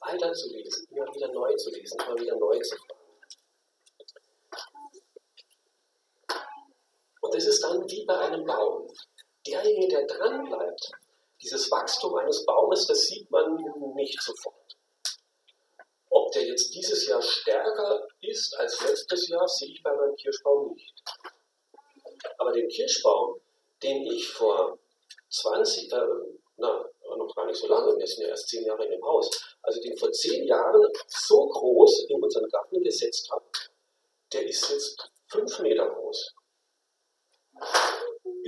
weiter 0.00 0.32
zu 0.32 0.48
lesen, 0.50 0.86
immer 0.90 1.12
wieder 1.14 1.32
neu 1.32 1.54
zu 1.56 1.70
lesen, 1.70 1.98
immer 2.06 2.18
wieder 2.20 2.36
neu 2.36 2.58
zu 2.60 2.76
fragen. 2.76 2.94
Und 7.20 7.34
es 7.34 7.46
ist 7.46 7.62
dann 7.62 7.88
wie 7.90 8.04
bei 8.04 8.18
einem 8.18 8.44
Baum 8.44 8.92
derjenige, 9.50 9.88
der 9.88 10.06
dran 10.06 10.44
bleibt, 10.44 10.90
dieses 11.42 11.70
Wachstum 11.70 12.14
eines 12.16 12.44
Baumes, 12.44 12.86
das 12.86 13.06
sieht 13.06 13.30
man 13.30 13.56
nicht 13.94 14.20
sofort. 14.20 14.76
Ob 16.10 16.32
der 16.32 16.46
jetzt 16.46 16.74
dieses 16.74 17.06
Jahr 17.06 17.22
stärker 17.22 18.06
ist 18.20 18.56
als 18.58 18.80
letztes 18.82 19.28
Jahr, 19.28 19.46
sehe 19.46 19.70
ich 19.70 19.82
bei 19.82 19.94
meinem 19.94 20.16
Kirschbaum 20.16 20.74
nicht. 20.74 20.94
Aber 22.38 22.52
den 22.52 22.68
Kirschbaum, 22.68 23.40
den 23.82 24.06
ich 24.06 24.28
vor 24.28 24.78
20, 25.30 25.92
äh, 25.92 25.96
na, 26.56 26.84
noch 27.16 27.34
gar 27.34 27.46
nicht 27.46 27.58
so 27.58 27.68
lange, 27.68 27.96
wir 27.96 28.06
sind 28.06 28.22
ja 28.22 28.28
erst 28.28 28.48
zehn 28.48 28.64
Jahre 28.64 28.84
in 28.84 28.92
dem 28.92 29.04
Haus, 29.04 29.56
also 29.62 29.80
den 29.80 29.96
vor 29.96 30.10
zehn 30.12 30.44
Jahren 30.46 30.82
so 31.06 31.46
groß 31.46 32.06
in 32.08 32.22
unseren 32.22 32.48
Garten 32.48 32.82
gesetzt 32.82 33.30
habe, 33.30 33.44
der 34.32 34.46
ist 34.46 34.68
jetzt 34.70 35.10
fünf 35.28 35.58
Meter 35.60 35.88
groß 35.90 36.34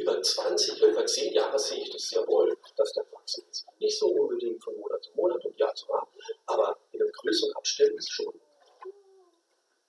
über 0.01 0.21
20, 0.23 0.83
über 0.83 1.05
10 1.05 1.33
Jahre 1.35 1.59
sehe 1.59 1.83
ich 1.83 1.91
das 1.91 2.09
sehr 2.09 2.27
wohl, 2.27 2.57
dass 2.77 2.93
der 2.93 3.05
wachsen 3.13 3.45
ist. 3.51 3.67
Nicht 3.79 3.99
so 3.99 4.09
unbedingt 4.09 4.63
von 4.63 4.77
Monat 4.77 5.03
zu 5.03 5.11
Monat 5.15 5.45
und 5.45 5.59
Jahr 5.59 5.75
zu 5.75 5.89
Jahr, 5.89 6.09
aber 6.47 6.79
in 6.93 7.03
einem 7.03 7.13
größeren 7.13 7.55
Abständen 7.55 7.99
ist 7.99 8.11
schon. 8.11 8.33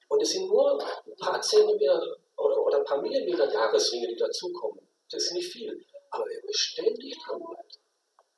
Und 0.09 0.21
es 0.21 0.31
sind 0.31 0.47
nur 0.47 0.81
ein 0.81 1.15
paar 1.17 1.41
Zentimeter 1.41 2.17
oder, 2.37 2.65
oder 2.65 2.77
ein 2.79 2.85
paar 2.85 3.01
Millimeter 3.01 3.51
Jahresringe, 3.51 4.07
die 4.07 4.17
dazukommen. 4.17 4.85
Das 5.09 5.23
ist 5.23 5.33
nicht 5.33 5.51
viel. 5.51 5.85
Aber 6.09 6.25
wer 6.27 6.41
beständig 6.41 7.17
dran 7.23 7.39
bleibt, 7.39 7.79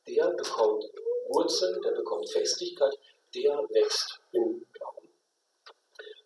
der 0.07 0.29
bekommt 0.31 0.85
Wurzeln, 1.29 1.81
der 1.81 1.91
bekommt 1.91 2.29
Festigkeit, 2.29 2.93
der 3.33 3.57
wächst 3.69 4.19
im 4.33 4.65
Glauben. 4.71 5.09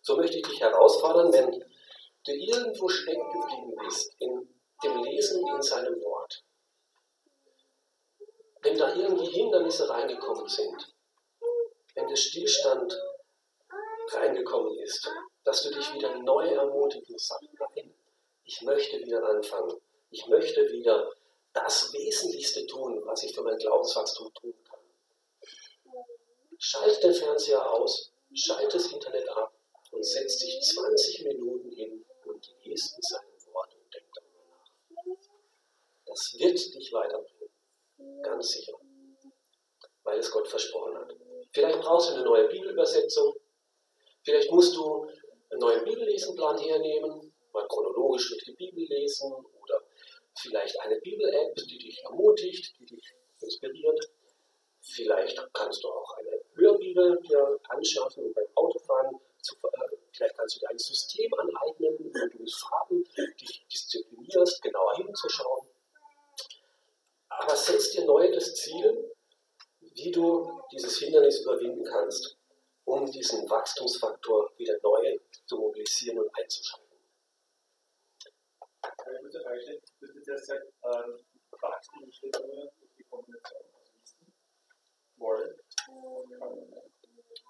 So 0.02 0.16
möchte 0.16 0.36
ich 0.36 0.42
dich 0.42 0.60
herausfordern, 0.60 1.32
wenn 1.32 1.50
du 2.24 2.32
irgendwo 2.32 2.88
stecken 2.88 3.32
geblieben 3.32 3.74
bist, 3.82 4.12
in 4.18 4.57
dem 4.82 5.02
Lesen 5.02 5.46
in 5.46 5.62
seinem 5.62 6.00
Wort, 6.02 6.44
wenn 8.62 8.76
da 8.76 8.94
irgendwie 8.94 9.26
Hindernisse 9.26 9.88
reingekommen 9.88 10.48
sind, 10.48 10.94
wenn 11.94 12.06
der 12.06 12.16
Stillstand 12.16 12.96
reingekommen 14.12 14.78
ist, 14.78 15.10
dass 15.44 15.62
du 15.62 15.70
dich 15.70 15.94
wieder 15.94 16.18
neu 16.18 16.46
ermutigen 16.48 17.18
sagst, 17.18 17.48
nein, 17.58 17.94
ich 18.44 18.62
möchte 18.62 18.98
wieder 19.00 19.22
anfangen. 19.28 19.78
Ich 20.10 20.26
möchte 20.26 20.70
wieder 20.72 21.12
das 21.52 21.92
Wesentlichste 21.92 22.66
tun, 22.66 23.02
was 23.04 23.22
ich 23.22 23.34
für 23.34 23.42
mein 23.42 23.58
Glaubenswachstum 23.58 24.32
tun 24.34 24.54
kann. 24.64 24.80
Schalt 26.58 27.02
den 27.02 27.12
Fernseher 27.12 27.70
aus, 27.70 28.10
schalt 28.34 28.72
das 28.72 28.90
Internet 28.92 29.28
ab 29.28 29.52
und 29.90 30.04
setz 30.04 30.38
dich 30.38 30.60
20 30.60 31.24
Minuten 31.24 31.70
hin 31.70 32.04
und 32.24 32.56
liest 32.64 32.96
in 32.96 33.02
seinem 33.02 33.54
Wort 33.54 33.74
und 33.74 33.94
denk 33.94 34.06
darüber 34.14 34.44
nach. 34.48 34.64
Das 36.18 36.34
wird 36.36 36.74
dich 36.74 36.92
weiterbringen, 36.92 37.48
ganz 38.24 38.48
sicher, 38.48 38.72
weil 40.02 40.18
es 40.18 40.28
Gott 40.32 40.48
versprochen 40.48 40.98
hat. 40.98 41.14
Vielleicht 41.52 41.80
brauchst 41.80 42.10
du 42.10 42.14
eine 42.14 42.24
neue 42.24 42.48
Bibelübersetzung, 42.48 43.36
vielleicht 44.24 44.50
musst 44.50 44.74
du 44.74 45.06
einen 45.50 45.60
neuen 45.60 45.84
Bibellesenplan 45.84 46.58
hernehmen, 46.58 47.32
mal 47.52 47.68
chronologisch 47.68 48.30
durch 48.30 48.42
die 48.42 48.52
Bibel 48.54 48.84
lesen 48.88 49.32
oder 49.32 49.80
vielleicht 50.36 50.76
eine 50.80 50.98
Bibel-App, 50.98 51.54
die 51.54 51.78
dich 51.78 52.02
ermutigt, 52.02 52.74
die 52.80 52.86
dich 52.86 53.14
inspiriert. 53.40 54.10
Vielleicht 54.80 55.40
kannst 55.52 55.84
du 55.84 55.88
auch 55.88 56.16
eine 56.16 56.40
Hörbibel 56.54 57.20
dir 57.22 57.60
anschaffen 57.68 58.24
und 58.24 58.34
beim 58.34 58.48
Autofahren, 58.56 59.20
zu, 59.40 59.54
äh, 59.54 59.96
vielleicht 60.10 60.36
kannst 60.36 60.56
du 60.56 60.60
dir 60.60 60.70
ein 60.70 60.78
System 60.78 61.32
aneignen, 61.34 61.96
wo 61.96 62.08
du 62.08 62.38
mit 62.42 62.52
Farben 62.52 63.04
dich 63.40 63.64
disziplinierst, 63.70 64.60
genauer 64.62 64.96
hinzuschauen. 64.96 65.68
Aber 67.28 67.56
setz 67.56 67.90
dir 67.90 68.04
neu 68.04 68.30
das 68.32 68.54
Ziel, 68.54 69.14
wie 69.80 70.10
du 70.10 70.62
dieses 70.72 70.98
Hindernis 70.98 71.40
überwinden 71.40 71.84
kannst, 71.84 72.36
um 72.84 73.10
diesen 73.10 73.48
Wachstumsfaktor 73.48 74.50
wieder 74.56 74.78
neu 74.82 75.18
zu 75.46 75.58
mobilisieren 75.58 76.18
und 76.20 76.30
einzuschalten. 76.38 76.88
Eine 78.82 79.20
gute 79.20 79.40
Frage. 79.42 79.80
Du 80.00 80.06
hast 80.06 80.14
jetzt 80.14 80.24
gesagt, 80.26 80.72
ähm, 80.84 81.24
Wachstum 81.60 82.04
entsteht 82.04 82.36
nur 82.46 82.70
durch 82.78 82.94
die 82.96 83.04
Kombination 83.04 83.62
aus 83.74 83.92
Wissen, 83.94 84.34
Wollen 85.16 85.54
und 85.88 86.30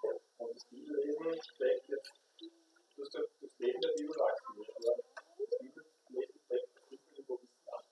Können. 0.00 0.20
Und 0.38 0.54
das 0.54 0.64
Bibellesen 0.66 1.42
steckt 1.42 1.88
jetzt, 1.88 2.12
du 2.38 3.02
hast 3.02 3.12
gesagt, 3.12 3.28
das 3.40 3.58
Leben 3.58 3.80
der 3.80 3.92
Bibel 3.96 4.16
wachsen 4.16 4.46
aber 4.48 4.96
das 5.38 5.58
Bibellesen 5.58 6.40
steckt 6.46 6.90
nicht 6.90 7.04
irgendwo 7.10 7.40
Wissen 7.42 7.68
ab. 7.68 7.84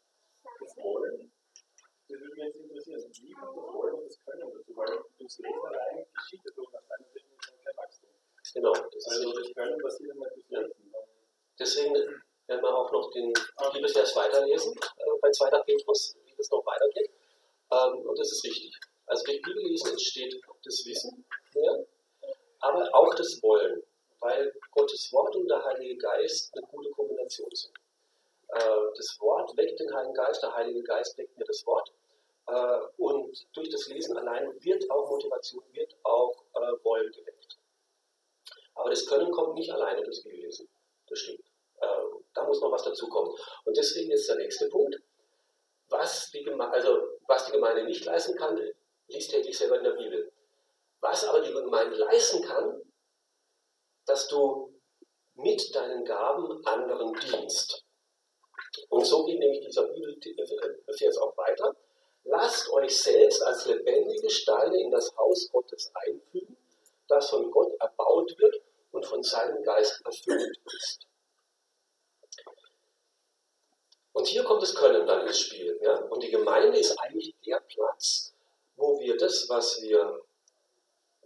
Das 0.61 0.77
Wollen, 0.77 1.19
das 1.21 1.36
mich 2.37 2.47
jetzt 2.47 2.57
interessieren, 2.57 3.03
wie 3.23 3.33
kommt 3.33 3.57
das 3.57 3.75
Wollen 3.75 3.95
und 3.95 4.07
das 4.07 4.25
Können 4.25 4.53
dazu, 4.53 4.77
weil 4.77 5.05
durchs 5.19 5.39
Lesen 5.39 5.61
allein 5.65 6.07
geschieht 6.15 6.41
ja 6.45 6.51
durch 6.55 6.71
kein 6.73 7.77
Wachstum. 7.77 8.11
Genau, 8.55 8.73
das 8.73 9.09
Also 9.09 9.33
das 9.33 9.55
Können 9.55 9.79
passiert 9.79 10.11
immer 10.15 10.29
durchs 10.29 10.49
Lesen. 10.51 10.93
Deswegen 11.59 11.95
werden 11.95 12.63
wir 12.63 12.75
auch 12.77 12.93
noch 12.93 13.11
den 13.11 13.33
Bibelvers 13.73 14.15
weiterlesen 14.15 14.73
äh, 14.75 15.19
bei 15.21 15.31
2. 15.31 15.51
Petrus, 15.63 16.17
wie 16.25 16.35
das 16.37 16.51
noch 16.51 16.65
weitergeht. 16.65 17.11
Ähm, 17.73 18.07
und 18.07 18.19
das 18.19 18.31
ist 18.31 18.45
richtig. 18.45 18.79
Also 19.07 19.25
durch 19.25 19.41
Bibellesen 19.41 19.91
entsteht 19.91 20.41
das 20.65 20.85
Wissen 20.85 21.25
mehr, 21.55 21.87
aber 22.61 22.95
auch 22.95 23.15
das 23.15 23.41
Wollen, 23.43 23.83
weil 24.21 24.53
Gottes 24.73 25.13
Wort 25.13 25.35
und 25.37 25.49
der 25.49 25.65
Heilige 25.65 25.97
Geist 25.97 26.53
eine 26.55 26.67
gute 26.67 26.91
Kombination 26.91 27.51
sind. 27.53 27.75
Äh, 28.49 28.61
das 28.97 29.17
Wort 29.21 29.57
weckt 29.57 29.79
den 29.79 29.95
Heiligen 29.95 30.15
Geist, 30.15 30.43
der 30.43 30.55
Heilige 30.55 30.83
Geist 30.83 31.17
weckt 31.19 31.37
mir 31.39 31.45
das 31.45 31.65
Wort. 31.67 31.93
Äh, 32.47 32.79
und 32.99 33.47
durch 33.55 33.71
das 33.71 33.87
Lesen 33.89 34.17
allein 34.17 34.53
wird 34.63 34.91
auch 34.91 35.09
Motivation, 35.11 35.63
wird 35.73 35.97
auch 36.03 36.45
äh, 36.55 36.85
Wollen 36.85 37.13
geweckt. 37.13 37.59
Aber 38.75 38.91
das 38.91 39.07
Können 39.07 39.31
kommt 39.33 39.55
nicht 39.55 39.71
alleine 39.71 40.03
durchs 40.03 40.23
Bibellesen. 40.23 40.69
Das 41.09 41.19
stimmt. 41.19 41.45
Äh, 41.81 41.87
da 42.35 42.45
muss 42.45 42.61
noch 42.61 42.71
was 42.71 42.85
dazukommen. 42.85 43.35
Und 43.65 43.77
deswegen 43.77 44.13
ist 44.13 44.29
der 44.29 44.37
nächste 44.37 44.69
Punkt. 44.69 45.01
Was 45.89 46.31
die, 46.31 46.43
Geme 46.43 46.69
also, 46.69 46.99
was 47.27 47.47
die 47.47 47.53
Gemeinde 47.53 47.85
nicht 47.85 48.05
leisten 48.05 48.37
kann, 48.37 48.59
liest 49.09 49.31
täglich 49.31 49.57
selber 49.57 49.79
in 49.79 49.85
der 49.85 49.93
Bibel. 49.93 50.33
Was 51.01 51.25
aber 51.25 51.41
die 51.41 51.53
Gemeinde 51.53 51.97
leisten 51.97 52.43
kann, 52.43 52.83
dass 54.05 54.29
du 54.29 54.73
mit 55.35 55.75
deinen 55.75 56.05
Gaben 56.05 56.65
anderen 56.67 57.13
dienst. 57.15 57.85
Und 58.89 59.05
so 59.05 59.25
geht 59.25 59.39
nämlich 59.39 59.65
dieser 59.65 59.85
Bibelvers 59.89 61.19
auch 61.19 61.37
weiter. 61.37 61.77
Lasst 62.29 62.69
euch 62.73 63.03
selbst 63.03 63.41
als 63.43 63.67
lebendige 63.67 64.29
Steine 64.29 64.81
in 64.81 64.91
das 64.91 65.17
Haus 65.17 65.49
Gottes 65.53 65.93
einfügen, 65.95 66.57
das 67.07 67.31
von 67.31 67.51
Gott 67.53 67.73
erbaut 67.81 68.37
wird 68.39 68.63
und 68.91 69.07
von 69.07 69.23
seinem 69.23 69.63
Geist 69.63 70.05
erfüllt 70.05 70.59
ist. 70.65 71.07
Und 74.13 74.27
hier 74.27 74.43
kommt 74.43 74.63
das 74.63 74.75
Können 74.75 75.07
dann 75.07 75.25
ins 75.27 75.39
Spiel. 75.39 75.79
Ja? 75.83 76.01
Und 76.07 76.21
die 76.23 76.31
Gemeinde 76.31 76.79
ist 76.79 76.99
eigentlich 76.99 77.33
der 77.47 77.61
Platz, 77.61 78.33
wo 78.75 78.99
wir 78.99 79.17
das, 79.17 79.49
was 79.49 79.81
wir 79.83 80.21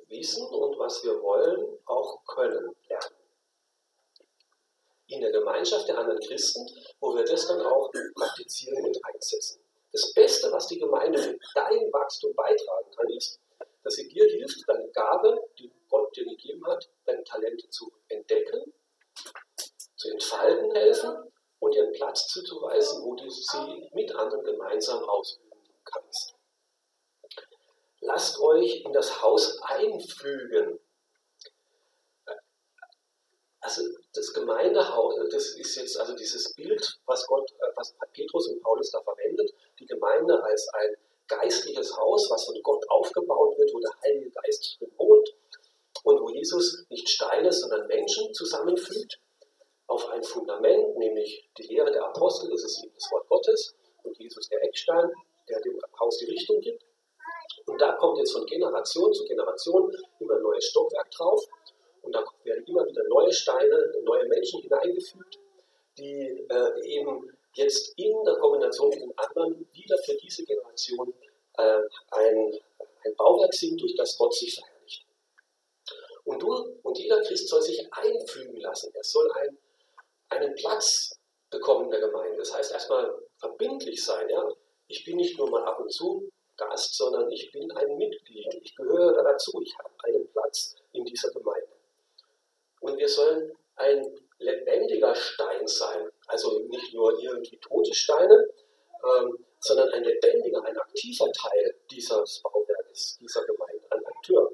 wissen 0.09 0.47
und 0.49 0.79
was 0.79 1.03
wir 1.03 1.23
wollen, 1.23 1.79
auch 1.87 2.23
können 2.27 2.77
lernen. 2.89 3.17
In 5.07 5.21
der 5.23 5.33
Gemeinschaft 5.33 5.89
der 5.89 5.99
anderen 5.99 6.21
Christen, 6.21 6.69
wo 7.01 7.15
wir 7.15 7.25
das 7.25 7.47
dann 7.47 7.63
auch 7.63 7.91
praktizieren 8.15 8.85
und 8.85 8.99
einsetzen. 9.05 9.60
Das 9.93 10.13
Beste, 10.15 10.53
was 10.53 10.69
die 10.69 10.79
Gemeinde 10.79 11.19
für 11.19 11.39
dein 11.55 11.93
Wachstum 11.93 12.35
beitragen 12.35 12.91
kann, 12.97 13.09
ist, 13.11 13.41
dass 13.83 13.95
sie 13.95 14.09
dir 14.09 14.27
hilft, 14.27 14.69
deine 14.69 14.89
Gabe, 14.91 15.41
die 15.59 15.73
Gott 15.89 16.15
dir 16.17 16.25
gegeben 16.25 16.65
hat, 16.67 16.89
deine 17.05 17.25
Talente 17.25 17.69
zu 17.71 17.91
entdecken, 18.09 18.73
zu 19.97 20.11
entfalten 20.11 20.71
helfen 20.73 21.33
und 21.59 21.75
dir 21.75 21.83
einen 21.83 21.93
Platz 21.93 22.29
zuzuweisen, 22.29 23.03
wo 23.05 23.15
du 23.15 23.29
sie 23.29 23.91
mit 23.93 24.15
anderen 24.15 24.45
gemeinsam 24.45 25.03
ausüben 25.05 25.51
kannst. 25.85 26.35
Lasst 28.01 28.41
euch 28.41 28.83
in 28.85 28.93
das 28.93 29.23
Haus 29.23 29.61
einfügen. 29.63 30.79
Also 33.61 33.83
das 34.15 34.33
Gemeindehaus, 34.33 35.15
das 35.31 35.57
ist 35.57 35.77
jetzt 35.77 35.99
also 35.99 36.15
dieses 36.15 36.55
Bild, 36.55 36.99
was 37.07 37.27
Gott, 37.27 37.49
was 37.77 37.95
Petrus 38.13 38.49
und 38.49 38.63
Paulus 38.63 38.91
da 38.91 39.03
verwendet, 39.03 39.53
die 39.79 39.87
Gemeinde 39.87 40.43
als 40.43 40.69
ein 40.73 40.95
geistliches 41.29 41.97
Haus, 41.97 42.29
was 42.31 42.45
von 42.47 42.61
Gott 42.63 42.83
aufgebaut 42.89 43.57
wird, 43.59 43.71
wo 43.73 43.81
der 43.81 43.93
Heilige 44.03 44.31
Geist 44.31 44.77
drin 44.79 44.91
wohnt 44.97 45.29
und 46.05 46.21
wo 46.21 46.31
Jesus 46.31 46.85
nicht 46.89 47.09
Steine, 47.09 47.53
sondern 47.53 47.87
Menschen 47.87 48.33
zusammenfügt 48.33 49.21
auf 49.87 50.09
ein 50.09 50.23
Fundament, 50.23 50.97
nämlich 50.97 51.51
die 51.59 51.65
Lehre 51.65 51.91
der 51.93 52.05
Apostel, 52.05 52.51
das 52.51 52.65
ist 52.65 52.83
eben 52.83 52.95
das 52.95 53.11
Wort 53.13 53.29
Gottes, 53.29 53.75
und 54.05 54.19
Jesus 54.19 54.49
der 54.49 54.63
Eckstein, 54.63 55.11
der 55.49 55.61
dem 55.61 55.79
Haus 55.99 56.17
die 56.19 56.27
Richtung 56.27 56.61
gibt. 56.61 56.83
Und 57.67 57.81
da 57.81 57.93
kommt 57.93 58.19
jetzt 58.19 58.33
von 58.33 58.47
Generation 58.47 59.13
zu 59.13 59.25
Generation 59.25 59.93
immer 60.19 60.35
ein 60.37 60.43
neues 60.43 60.65
Stockwerk 60.67 61.11
drauf. 61.11 61.45
Und 62.03 62.15
da 62.15 62.25
werden 62.45 62.65
immer 62.67 62.87
wieder 62.87 63.03
neue 63.09 63.33
Steine, 63.33 63.93
neue 64.03 64.27
Menschen 64.27 64.61
hineingefügt, 64.63 65.39
die 65.99 66.47
äh, 66.49 66.81
eben 66.85 67.31
jetzt 67.55 67.93
in 67.99 68.25
der 68.25 68.37
Kombination 68.37 68.91
mit 68.91 69.01
den 69.01 69.19
anderen 69.19 69.67
wieder 69.73 69.97
für 70.05 70.15
diese 70.17 70.45
Generation 70.45 71.13
äh, 71.59 71.81
ein, 72.13 72.59
ein 73.05 73.17
Bauwerk 73.17 73.53
sind, 73.55 73.81
durch 73.81 73.95
das 73.97 74.17
Gott 74.17 74.35
sich 74.35 74.55
verherrlicht. 74.55 75.07
Und 76.25 76.43
du 76.43 76.79
und 76.83 76.99
jeder 76.99 77.21
Christ 77.23 77.49
soll 77.49 77.63
sich 77.63 77.93
einfügen 77.93 78.57
lassen. 78.61 78.93
Er 78.95 79.05
soll 79.05 79.31
ein, 79.33 79.59
einen 80.29 80.55
Platz 80.55 81.19
bekommen 81.51 81.87
in 81.87 81.91
der 81.91 82.01
Gemeinde. 82.01 82.39
Das 82.39 82.55
heißt 82.55 82.73
erstmal 82.73 83.13
verbindlich 83.39 84.05
sein. 84.05 84.29
Ja? 84.29 84.49
Ich 84.87 85.05
bin 85.05 85.17
nicht 85.17 85.39
nur 85.39 85.51
mal 85.51 85.65
ab 85.65 85.81
und 85.81 85.91
zu 85.93 86.31
Gast, 86.57 86.97
sondern 86.97 87.31
ich 87.31 87.51
bin 87.53 87.71
ein 87.73 87.97
Mitglied. 87.97 88.55
Ich 88.63 88.77
gehöre 88.77 89.23
dazu. 89.25 89.61
Ich 89.63 89.77
habe 89.79 89.91
einen 90.05 90.29
Platz 90.29 90.77
in 90.93 91.05
dieser 91.05 91.31
Gemeinde. 91.31 91.80
Und 92.81 92.99
wir 92.99 93.09
sollen 93.09 93.53
ein 93.77 94.15
lebendiger 94.39 95.15
Stein 95.15 95.67
sein. 95.67 96.11
Also 96.27 96.61
nicht 96.69 96.95
nur 96.95 97.19
irgendwie 97.21 97.59
tote 97.59 97.95
Steine, 97.95 98.49
ähm, 99.05 99.39
sondern 99.61 99.91
ein 99.91 100.05
lebendiger, 100.05 100.65
ein 100.65 100.77
aktiver 100.77 101.31
Teil 101.33 101.75
dieses 101.91 102.41
Bauwerkes, 102.43 103.19
dieser 103.21 103.45
Gemeinde, 103.45 103.87
ein 103.91 104.05
Akteur. 104.07 104.51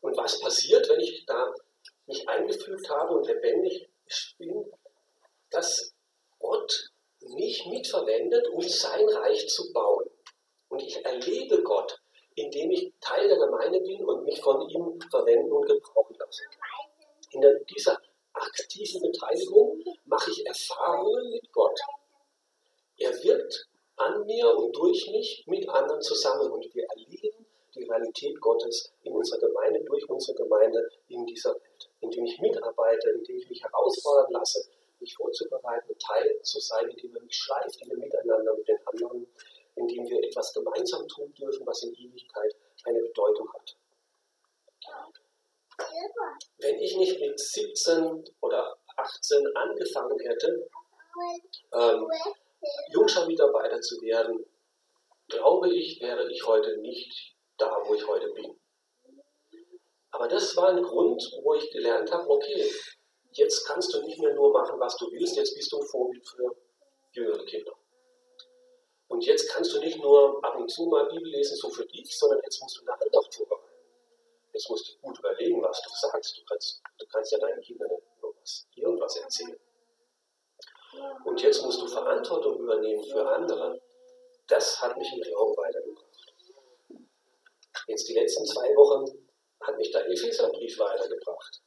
Und 0.00 0.16
was 0.16 0.40
passiert, 0.40 0.88
wenn 0.88 1.00
ich 1.00 1.24
da 1.26 1.54
mich 2.06 2.26
eingefügt 2.28 2.88
habe 2.88 3.14
und 3.14 3.26
lebendig 3.26 3.88
bin, 4.38 4.64
dass 5.50 5.94
Gott 6.38 6.90
mich 7.20 7.66
mitverwendet, 7.66 8.48
um 8.48 8.62
sein 8.62 9.06
Reich 9.08 9.48
zu 9.48 9.72
bauen. 9.72 10.08
Und 10.68 10.82
ich 10.82 11.04
erlebe 11.04 11.62
Gott, 11.62 12.00
indem 12.34 12.70
ich 12.70 12.92
Teil 13.00 13.28
der 13.28 13.38
Gemeinde 13.38 13.80
bin 13.80 14.04
und 14.04 14.24
mich 14.24 14.40
von 14.40 14.68
ihm 14.68 14.98
verwenden 15.10 15.52
und 15.52 15.66
gebrauchen 15.66 16.16
lasse. 16.18 16.44
In 17.30 17.42
dieser 17.68 18.00
aktiven 18.32 19.02
Beteiligung 19.02 19.84
mache 20.06 20.30
ich 20.30 20.46
Erfahrungen 20.46 21.30
mit 21.30 21.52
Gott. 21.52 21.78
Er 22.96 23.12
wirkt 23.22 23.68
an 23.96 24.24
mir 24.24 24.56
und 24.56 24.74
durch 24.74 25.10
mich 25.10 25.44
mit 25.46 25.68
anderen 25.68 26.00
zusammen 26.00 26.50
und 26.50 26.74
wir 26.74 26.84
erleben 26.88 27.46
die 27.74 27.84
Realität 27.84 28.40
Gottes 28.40 28.92
in 29.02 29.12
unserer 29.12 29.40
Gemeinde, 29.40 29.84
durch 29.84 30.08
unsere 30.08 30.36
Gemeinde 30.38 30.88
in 31.08 31.26
dieser 31.26 31.54
Welt. 31.54 31.90
Indem 32.00 32.24
ich 32.24 32.40
mitarbeite, 32.40 33.10
indem 33.10 33.36
ich 33.36 33.48
mich 33.50 33.62
herausfordern 33.62 34.32
lasse, 34.32 34.66
mich 35.00 35.14
vorzubereiten, 35.14 35.96
Teil 35.98 36.40
zu 36.42 36.60
sein, 36.60 36.88
indem 36.88 37.14
er 37.14 37.22
mich 37.22 37.36
schleift, 37.36 37.80
indem 37.82 37.98
wir 37.98 38.06
miteinander 38.06 38.54
mit 38.54 38.68
den 38.68 38.78
anderen, 38.86 39.26
indem 39.74 40.08
wir 40.08 40.22
etwas 40.24 40.52
gemeinsam 40.54 41.06
tun 41.08 41.32
dürfen, 41.34 41.66
was 41.66 41.82
in 41.82 41.94
Ewigkeit 41.94 42.56
eine 42.84 43.00
Bedeutung 43.02 43.52
hat. 43.52 43.76
Wenn 46.58 46.78
ich 46.80 46.96
nicht 46.96 47.20
mit 47.20 47.38
17 47.38 48.24
oder 48.40 48.76
18 48.96 49.56
angefangen 49.56 50.18
hätte, 50.20 50.68
ähm, 51.72 52.08
Jungschar-Mitarbeiter 52.90 53.80
zu 53.80 54.00
werden, 54.02 54.44
glaube 55.28 55.72
ich, 55.72 56.00
wäre 56.00 56.30
ich 56.30 56.46
heute 56.46 56.78
nicht 56.78 57.36
da, 57.58 57.80
wo 57.86 57.94
ich 57.94 58.06
heute 58.06 58.30
bin. 58.32 58.58
Aber 60.10 60.26
das 60.26 60.56
war 60.56 60.68
ein 60.68 60.82
Grund, 60.82 61.22
wo 61.42 61.54
ich 61.54 61.70
gelernt 61.70 62.10
habe, 62.10 62.28
okay, 62.28 62.70
jetzt 63.32 63.66
kannst 63.66 63.92
du 63.94 64.02
nicht 64.02 64.18
mehr 64.18 64.34
nur 64.34 64.52
machen, 64.52 64.80
was 64.80 64.96
du 64.96 65.10
willst, 65.12 65.36
jetzt 65.36 65.54
bist 65.54 65.70
du 65.70 65.78
ein 65.78 65.86
Vorbild 65.86 66.26
für 66.26 66.56
jüngere 67.12 67.44
Kinder. 67.44 67.72
Und 69.08 69.24
jetzt 69.24 69.48
kannst 69.50 69.74
du 69.74 69.80
nicht 69.80 69.98
nur 69.98 70.44
ab 70.44 70.56
und 70.56 70.70
zu 70.70 70.86
mal 70.86 71.06
Bibel 71.08 71.30
lesen, 71.30 71.56
so 71.56 71.68
für 71.70 71.86
dich, 71.86 72.16
sondern 72.16 72.40
jetzt 72.44 72.60
musst 72.62 72.78
du 72.78 72.82
eine 72.82 73.00
Andacht 73.00 73.34
vorbereiten. 73.34 73.67
Jetzt 74.58 74.70
musst 74.70 74.88
du 74.88 74.98
gut 75.06 75.16
überlegen, 75.20 75.62
was 75.62 75.80
du 75.82 75.90
sagst. 75.94 76.36
Du 76.36 76.42
kannst, 76.44 76.82
du 76.98 77.06
kannst 77.06 77.30
ja 77.30 77.38
deinen 77.38 77.60
Kindern 77.60 77.90
nur 78.20 78.34
was, 78.40 78.66
irgendwas 78.74 79.14
erzählen. 79.14 79.56
Und 81.24 81.40
jetzt 81.40 81.62
musst 81.62 81.80
du 81.80 81.86
Verantwortung 81.86 82.58
übernehmen 82.58 83.04
für 83.04 83.24
andere. 83.24 83.80
Das 84.48 84.82
hat 84.82 84.98
mich 84.98 85.12
im 85.12 85.20
Glauben 85.20 85.56
weitergebracht. 85.56 86.34
Jetzt 87.86 88.08
die 88.08 88.14
letzten 88.14 88.44
zwei 88.46 88.74
Wochen 88.74 89.28
hat 89.60 89.76
mich 89.76 89.92
der 89.92 90.10
Epheserbrief 90.10 90.76
weitergebracht. 90.80 91.62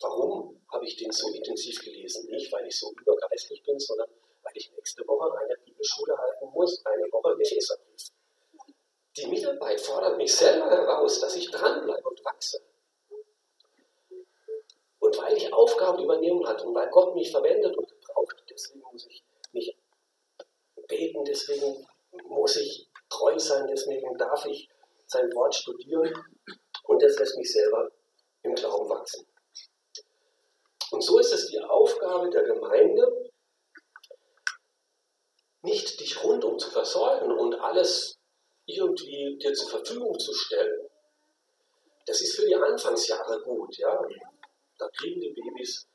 Warum 0.00 0.60
habe 0.72 0.84
ich 0.84 0.96
den 0.96 1.12
so 1.12 1.28
intensiv 1.28 1.80
gelesen? 1.80 2.28
Nicht, 2.28 2.50
weil 2.52 2.66
ich 2.66 2.76
so 2.76 2.92
übergeistlich 3.00 3.62
bin, 3.62 3.78
sondern 3.78 4.10
weil 4.42 4.56
ich 4.56 4.68
nächste 4.72 5.06
Woche 5.06 5.32
eine 5.38 5.54
Bibelschule 5.64 6.18
halten 6.18 6.46
muss, 6.52 6.84
eine 6.86 7.04
Woche 7.12 7.40
Epheserbrief. 7.40 8.10
Die 9.16 9.26
Mitarbeit 9.26 9.80
fordert 9.80 10.16
mich 10.16 10.34
selber 10.34 10.70
heraus, 10.70 11.20
dass 11.20 11.36
ich 11.36 11.50
dranbleibe 11.50 12.08
und 12.08 12.24
wachse. 12.24 12.62
Und 15.00 15.18
weil 15.18 15.36
ich 15.36 15.52
Aufgaben 15.52 16.02
übernehmen 16.02 16.46
hat 16.46 16.62
und 16.64 16.74
weil 16.74 16.88
Gott 16.90 17.14
mich 17.14 17.30
verwendet 17.30 17.76
und 17.76 17.88
gebraucht, 17.88 18.42
deswegen 18.48 18.82
muss 18.90 19.06
ich 19.06 19.22
mich 19.52 19.76
beten, 20.86 21.24
deswegen 21.24 21.86
muss 22.28 22.56
ich 22.56 22.88
treu 23.10 23.38
sein, 23.38 23.66
deswegen 23.66 24.16
darf 24.16 24.46
ich 24.46 24.68
sein 25.06 25.30
Wort 25.34 25.54
studieren 25.54 26.14
und 26.84 27.02
das 27.02 27.18
lässt 27.18 27.36
mich 27.36 27.52
selber 27.52 27.90
im 28.42 28.54
Glauben 28.54 28.88
wachsen. 28.88 29.26
Und 30.90 31.02
so 31.02 31.18
ist 31.18 31.32
es 31.32 31.48
die 31.48 31.60
Aufgabe 31.60 32.30
der 32.30 32.44
Gemeinde, 32.44 33.30
nicht 35.62 36.00
dich 36.00 36.22
rundum 36.24 36.58
zu 36.58 36.70
versorgen 36.70 37.30
und 37.30 37.54
alles 37.54 38.21
irgendwie 38.76 39.36
dir 39.38 39.52
zur 39.54 39.70
Verfügung 39.70 40.18
zu 40.18 40.32
stellen. 40.32 40.88
Das 42.06 42.20
ist 42.20 42.36
für 42.36 42.46
die 42.46 42.54
Anfangsjahre 42.54 43.40
gut, 43.42 43.76
ja. 43.76 44.00
Da 44.78 44.88
kriegen 44.88 45.20
die 45.20 45.30
Babys, 45.30 45.86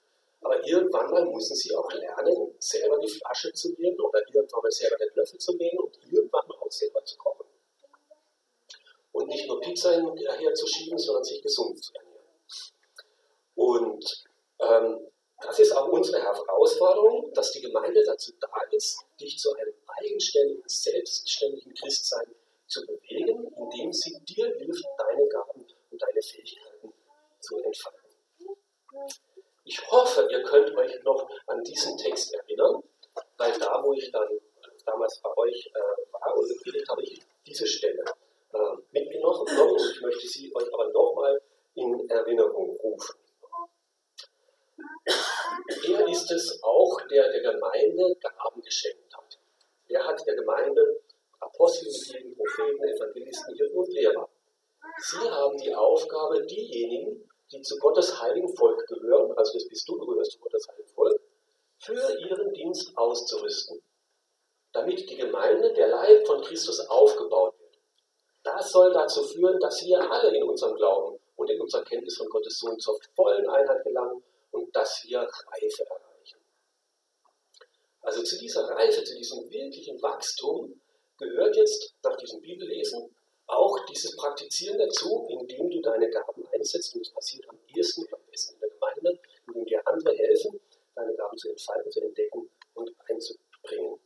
aber 0.42 0.66
irgendwann 0.66 1.12
mal 1.12 1.26
müssen 1.26 1.56
sie 1.56 1.76
auch 1.76 1.92
lernen, 1.92 2.56
selber 2.60 2.98
die 3.00 3.10
Flasche 3.10 3.52
zu 3.54 3.74
nehmen 3.78 4.00
oder 4.00 4.22
irgendwann 4.32 4.62
mal 4.62 4.72
selber 4.72 4.98
den 4.98 5.13
Löffel 5.16 5.40
zu 5.40 5.54
nehmen 5.56 5.80
und 5.80 5.98
irgendwann 6.10 6.48
mal 6.48 6.58
auch 6.60 6.72
selber 6.72 7.04
zu 7.04 7.18
kochen. 7.18 7.46
Und 9.12 9.28
nicht 9.28 9.48
nur 9.48 9.60
Pizza 9.60 9.92
herzuschieben, 10.38 10.98
sondern 10.98 11.24
sich 11.24 11.42
gesund 11.42 11.84
zu 11.84 11.92
ernähren. 11.96 12.08
Und 13.56 14.26
ähm, 14.60 15.08
das 15.42 15.60
ist 15.60 15.72
auch 15.72 15.88
unsere 15.90 16.22
Herausforderung, 16.22 17.32
dass 17.34 17.52
die 17.52 17.62
Gemeinde 17.62 18.04
dazu 18.04 18.32
da 18.40 18.50
ist, 18.72 19.04
dich 19.20 19.38
zu 19.38 19.54
einem 19.54 19.74
eigenständigen, 19.88 20.63
selbstständigen 20.68 21.74
Christsein 21.74 22.34
zu 22.67 22.86
bewegen, 22.86 23.47
indem 23.56 23.91
sie 23.93 24.19
dir 24.25 24.53
hilft, 24.58 24.86
deine 24.97 25.27
Gaben 25.27 25.65
und 25.91 26.01
deine 26.01 26.21
Fähigkeiten 26.21 26.93
zu 27.39 27.58
entfalten. 27.60 28.08
Ich 29.63 29.91
hoffe, 29.91 30.27
ihr 30.32 30.43
könnt 30.43 30.75
euch 30.77 31.03
noch 31.03 31.30
an 31.47 31.63
diesen 31.63 31.97
Text 31.97 32.34
erinnern, 32.34 32.84
weil 33.38 33.58
da, 33.60 33.84
wo 33.84 33.93
ich 33.93 34.12
dann 34.12 34.30
damals 34.86 35.19
bei 35.21 35.38
euch 35.38 35.71
äh, 35.73 36.13
war 36.13 36.36
und 36.38 36.47
gepredigt 36.47 36.89
habe, 36.89 37.03
ich 37.03 37.21
diese 37.45 37.67
Stelle 37.67 38.03
äh, 38.53 38.75
mitgenommen 38.91 39.41
und 39.41 39.91
ich 39.91 40.01
möchte 40.01 40.27
sie 40.27 40.53
euch 40.56 40.73
aber 40.73 40.89
nochmal 40.91 41.41
in 41.75 42.10
Erinnerung 42.10 42.77
rufen. 42.77 43.19
Er 45.89 46.08
ist 46.08 46.32
es 46.32 46.62
auch, 46.63 47.01
der 47.10 47.30
der 47.32 47.53
Gemeinde 47.53 48.15
Gaben 48.19 48.62
geschenkt 48.62 49.15
hat. 49.15 49.39
Er 49.88 50.06
hat 50.06 50.25
der 50.25 50.36
Gemeinde 50.36 51.01
Apostel 51.39 51.88
gegeben, 51.88 52.36
Propheten, 52.36 52.84
Evangelisten, 52.84 53.56
Hirten 53.56 53.78
und 53.78 53.93
Lehrer. 53.93 54.30
Sie 55.00 55.30
haben 55.30 55.58
die 55.58 55.73
Aufgabe, 55.73 56.45
diejenigen, 56.45 57.30
die 57.52 57.62
zu 57.62 57.78
Gottes 57.78 58.21
heiligen 58.21 58.56
Volk 58.56 58.86
gehören, 58.88 59.32
also 59.38 59.54
das 59.54 59.67
bist 59.67 59.88
du, 59.88 59.97
du 59.97 60.06
gehörst 60.06 60.32
zu 60.34 60.39
Gottes 60.39 60.67
heiligen 60.67 60.89
Volk, 60.89 61.21
für 61.80 62.19
ihren 62.19 62.54
Dienst 62.54 62.91
auszurüsten, 62.97 63.82
damit 64.73 65.10
die 65.10 65.15
Gemeinde, 65.15 65.73
der 65.73 65.88
Leib 65.88 66.26
von 66.26 66.41
Christus, 66.41 66.80
aufgebaut 66.89 67.54
wird. 67.60 67.78
Das 68.43 68.71
soll 68.71 68.91
dazu 68.91 69.23
führen, 69.23 69.60
dass 69.60 69.84
wir 69.84 70.00
alle 70.12 70.36
in 70.36 70.43
unserem 70.43 70.76
Glauben 70.76 71.19
und 71.36 71.50
in 71.50 71.62
unserer 71.62 71.84
Kenntnis 71.84 72.17
von 72.17 72.28
Gottes 72.30 72.58
Sohn 72.60 72.78
zur 72.80 72.97
vollen 73.15 73.47
Einheit 73.50 73.84
gelangen 73.84 74.23
und 74.52 74.76
dass 74.76 75.04
wir 75.06 75.19
Reife 75.19 75.86
erreichen. 75.86 76.39
Also 78.02 78.23
zu 78.23 78.38
dieser 78.39 78.63
Reife, 78.69 79.04
zu 79.04 79.15
diesem 79.15 79.50
wirklichen 79.50 80.02
Wachstum 80.02 80.82
gehört 81.17 81.56
jetzt 81.56 81.93
nach 82.03 82.15
diesem 82.17 82.41
Bibellesen 82.41 83.15
auch 83.47 83.86
dieses 83.86 84.15
Praktizieren 84.17 84.77
dazu, 84.77 85.25
indem 85.30 85.69
du 85.69 85.82
deine 85.82 86.10
Gaben 86.10 86.45
einsetzt. 86.53 86.95
Und 86.95 87.06
das 87.06 87.13
passiert 87.13 87.47
am 87.49 87.58
ehesten 87.75 88.03
und 88.03 88.13
am 88.13 88.19
besten 88.30 88.56
in 88.56 88.60
der 88.60 88.69
Gemeinde, 88.69 89.19
indem 89.47 89.65
dir 89.65 89.88
andere 89.88 90.15
helfen, 90.15 90.60
deine 90.95 91.13
Gaben 91.15 91.38
zu 91.38 91.49
entfalten, 91.49 91.91
zu 91.91 92.01
entdecken 92.01 92.49
und 92.73 92.93
einzubringen. 93.10 93.99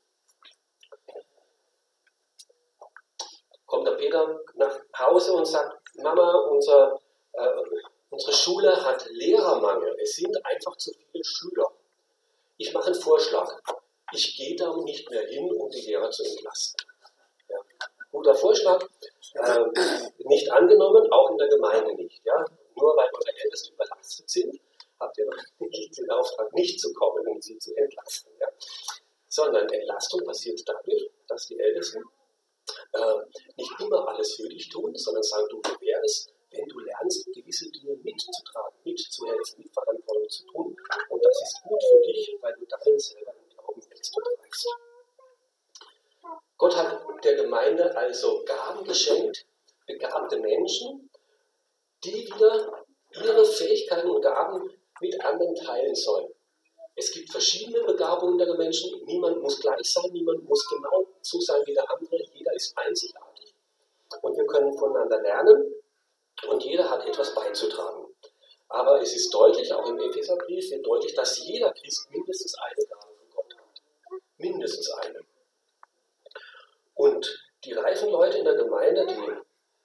Kommt 3.66 3.88
der 3.88 3.94
Peter 3.94 4.42
nach 4.56 4.80
Hause 5.00 5.34
und 5.34 5.46
sagt, 5.46 5.82
Mama, 5.96 6.36
unser 6.50 7.00
äh, 7.34 7.48
Unsere 8.12 8.34
Schule 8.34 8.76
hat 8.86 9.10
Lehrermangel. 9.10 9.98
Es 10.02 10.18
sind 10.18 10.36
einfach 10.46 10.76
zu 10.76 10.92
viele 10.92 11.24
Schüler. 11.24 11.72
Ich 12.58 12.74
mache 12.74 12.88
einen 12.88 13.02
Vorschlag. 13.02 13.50
Ich 14.12 14.36
gehe 14.36 14.54
da 14.58 14.76
nicht 14.84 15.10
mehr 15.10 15.26
hin, 15.28 15.50
um 15.50 15.70
die 15.70 15.80
Lehrer 15.80 16.12
zu 16.12 16.24
entlasten. 16.26 16.91
Guter 18.12 18.36
Vorschlag. 18.36 18.84
Äh, 19.34 19.60
nicht 20.26 20.52
angenommen, 20.52 21.12
auch 21.12 21.32
in 21.32 21.38
der 21.38 21.48
Gemeinde 21.48 21.96
nicht. 21.96 22.22
Ja. 22.26 22.44
Nur 22.76 22.96
weil 22.96 23.10
eure 23.14 23.38
Ältesten 23.44 23.74
überlastet 23.74 24.30
sind, 24.30 24.60
habt 25.00 25.18
ihr 25.18 25.26
noch 25.26 25.38
nicht 25.60 25.98
den 25.98 26.10
Auftrag, 26.10 26.54
nicht 26.54 26.80
zu 26.80 26.92
kommen, 26.94 27.28
um 27.28 27.42
sie 27.42 27.58
zu 27.58 27.76
entlasten. 27.76 28.32
Ja. 28.40 28.48
Sondern 29.28 29.68
Entlastung 29.70 30.24
passiert 30.26 30.62
dadurch, 30.66 31.10
dass 31.28 31.48
die 31.48 31.60
Ältesten 31.60 32.04
äh, 32.94 33.20
nicht 33.56 33.72
immer 33.80 34.08
alles 34.08 34.36
für 34.36 34.50
dich 34.50 34.70
tun, 34.70 34.96
sondern 34.96 35.24
sagen, 35.24 35.48
du, 35.50 35.62
es 36.04 36.30
wenn 36.52 36.68
du 36.68 36.80
lernst, 36.80 37.26
gewisse 37.34 37.70
Dinge 37.72 37.96
mitzutragen, 38.04 38.78
mitzuhelfen, 38.84 39.64
mit 39.64 39.74
Verantwortung 39.74 40.30
zu 40.30 40.46
tun. 40.48 40.76
Und 41.10 41.26
das 41.26 41.42
ist 41.42 41.62
gut 41.64 41.82
für 41.90 42.02
dich, 42.02 42.38
weil 42.42 42.54
du 42.56 42.66
darin 42.66 43.00
selber 43.00 43.34
im 43.34 43.50
Glauben 43.50 43.82
wächst 43.90 44.16
und 44.18 44.28
reichst. 44.44 44.91
Gott 46.62 46.78
hat 46.78 47.02
der 47.24 47.34
Gemeinde 47.38 47.98
also 47.98 48.44
Gaben 48.46 48.84
geschenkt, 48.84 49.48
begabte 49.88 50.38
Menschen, 50.38 51.10
die 52.04 52.14
wieder 52.28 52.86
ihre 53.16 53.44
Fähigkeiten 53.44 54.12
und 54.12 54.22
Gaben 54.22 54.70
mit 55.00 55.20
anderen 55.26 55.56
teilen 55.56 55.96
sollen. 55.96 56.32
Es 56.96 57.12
gibt 57.12 57.32
verschiedene 57.32 57.84
Begabungen 57.84 58.38
der 58.38 58.54
Menschen. 58.58 59.04
Niemand 59.06 59.42
muss 59.42 59.60
gleich 59.60 59.92
sein, 59.92 60.12
niemand 60.12 60.48
muss 60.48 60.64
genau 60.70 61.08
so 61.22 61.40
sein 61.40 61.64
wie 61.66 61.74
der 61.74 61.90
andere. 61.90 62.18
Jeder 62.32 62.54
ist 62.54 62.78
einzigartig. 62.78 63.56
Und 64.22 64.38
wir 64.38 64.46
können 64.46 64.72
voneinander 64.78 65.20
lernen 65.20 65.74
und 66.48 66.64
jeder 66.64 66.88
hat 66.88 67.08
etwas 67.08 67.34
beizutragen. 67.34 68.06
Aber 68.70 69.02
es 69.02 69.16
ist 69.16 69.34
deutlich, 69.34 69.74
auch 69.74 69.90
im 69.90 70.00
Epheserbrief 70.00 70.70
wird 70.70 70.86
deutlich, 70.86 71.16
dass 71.16 71.40
jeder 71.40 71.74
Christ 71.74 72.08
mindestens 72.12 72.54
eine 72.54 72.86
Gabe 72.86 73.16
von 73.18 73.30
Gott 73.34 73.56
hat. 73.58 74.22
Mindestens 74.38 74.92
eine. 74.92 75.31
Und 77.02 77.26
die 77.66 77.74
reifen 77.74 78.12
Leute 78.12 78.38
in 78.38 78.46
der 78.46 78.54
Gemeinde, 78.54 79.08
die 79.08 79.34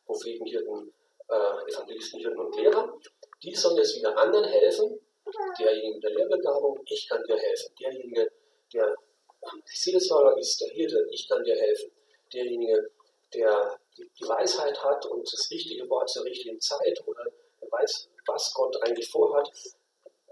Propheten, 0.05 0.45
Hirten, 0.45 0.93
äh, 1.29 1.73
Evangelisten, 1.73 2.21
Hirten 2.21 2.39
und 2.39 2.55
Lehrer, 2.55 2.93
die 3.43 3.55
sollen 3.55 3.79
jetzt 3.79 3.97
wieder 3.97 4.15
anderen 4.19 4.45
helfen. 4.45 5.01
Derjenige 5.59 6.01
der 6.01 6.11
Lehrbegabung, 6.11 6.79
ich 6.85 7.09
kann 7.09 7.25
dir 7.25 7.39
helfen. 7.39 7.75
Derjenige, 7.81 8.31
der 8.75 8.95
Seelsorger 9.65 10.37
ist, 10.37 10.61
der 10.61 10.69
Hirte, 10.69 11.07
ich 11.11 11.27
kann 11.27 11.43
dir 11.43 11.57
helfen. 11.57 11.91
Derjenige, 12.35 12.91
der 13.33 13.81
die 13.97 14.29
Weisheit 14.29 14.85
hat 14.85 15.07
und 15.07 15.23
das 15.33 15.51
richtige 15.51 15.89
Wort 15.89 16.11
zur 16.11 16.25
richtigen 16.25 16.61
Zeit 16.61 17.03
oder 17.07 17.25
weiß, 17.71 18.11
was 18.27 18.53
Gott 18.53 18.77
eigentlich 18.83 19.09
vorhat, 19.09 19.51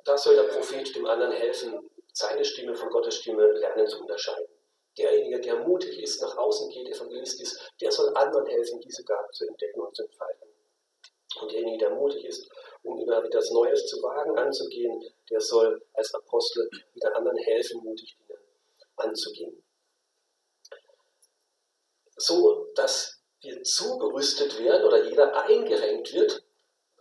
da 0.04 0.18
soll 0.18 0.36
der 0.36 0.52
Prophet 0.54 0.94
dem 0.94 1.06
anderen 1.06 1.32
helfen, 1.32 1.90
seine 2.12 2.44
Stimme 2.44 2.74
von 2.74 2.90
Gottes 2.90 3.16
Stimme 3.16 3.52
lernen 3.52 3.86
zu 3.86 4.02
unterscheiden. 4.02 4.53
Derjenige, 4.96 5.40
der 5.40 5.56
mutig 5.56 6.00
ist, 6.00 6.22
nach 6.22 6.36
außen 6.36 6.70
geht, 6.70 6.88
Evangelist 6.88 7.40
ist, 7.40 7.72
der 7.80 7.90
soll 7.90 8.14
anderen 8.16 8.46
helfen, 8.46 8.80
diese 8.80 9.02
Gabe 9.04 9.28
zu 9.32 9.46
entdecken 9.46 9.80
und 9.80 9.94
zu 9.94 10.04
entfalten. 10.04 10.48
Und 11.40 11.50
derjenige, 11.50 11.78
der 11.78 11.90
mutig 11.90 12.24
ist, 12.24 12.48
um 12.82 13.00
immer 13.00 13.22
wieder 13.22 13.38
das 13.38 13.50
Neues 13.50 13.86
zu 13.86 13.96
wagen, 14.02 14.38
anzugehen, 14.38 15.02
der 15.30 15.40
soll 15.40 15.84
als 15.94 16.14
Apostel 16.14 16.68
wieder 16.92 17.14
anderen 17.16 17.38
helfen, 17.38 17.82
mutig 17.82 18.16
Dinge 18.18 18.38
anzugehen. 18.96 19.64
So, 22.16 22.68
dass 22.76 23.20
wir 23.40 23.62
zugerüstet 23.62 24.58
werden 24.58 24.84
oder 24.84 25.04
jeder 25.04 25.34
eingerenkt 25.44 26.12
wird. 26.12 26.44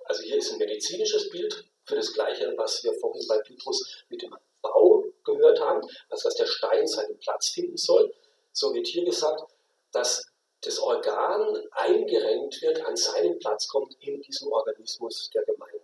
Also 0.05 0.23
hier 0.23 0.37
ist 0.37 0.51
ein 0.51 0.57
medizinisches 0.57 1.29
Bild 1.29 1.69
für 1.85 1.95
das 1.95 2.13
Gleiche, 2.13 2.53
was 2.57 2.83
wir 2.83 2.93
vorhin 2.95 3.25
bei 3.27 3.37
Petrus 3.39 4.03
mit 4.09 4.21
dem 4.21 4.35
Bau 4.61 4.92
gehört 5.23 5.59
haben, 5.59 5.81
also 6.09 6.29
dass 6.29 6.35
der 6.35 6.45
Stein 6.45 6.87
seinen 6.87 7.17
Platz 7.19 7.49
finden 7.49 7.77
soll. 7.77 8.13
So 8.51 8.73
wird 8.73 8.87
hier 8.87 9.05
gesagt, 9.05 9.43
dass 9.91 10.25
das 10.61 10.79
Organ 10.79 11.61
eingerenkt 11.71 12.61
wird, 12.61 12.85
an 12.85 12.95
seinen 12.95 13.37
Platz 13.39 13.67
kommt 13.67 13.95
in 13.99 14.21
diesem 14.21 14.51
Organismus 14.51 15.29
der 15.33 15.43
Gemeinde. 15.43 15.81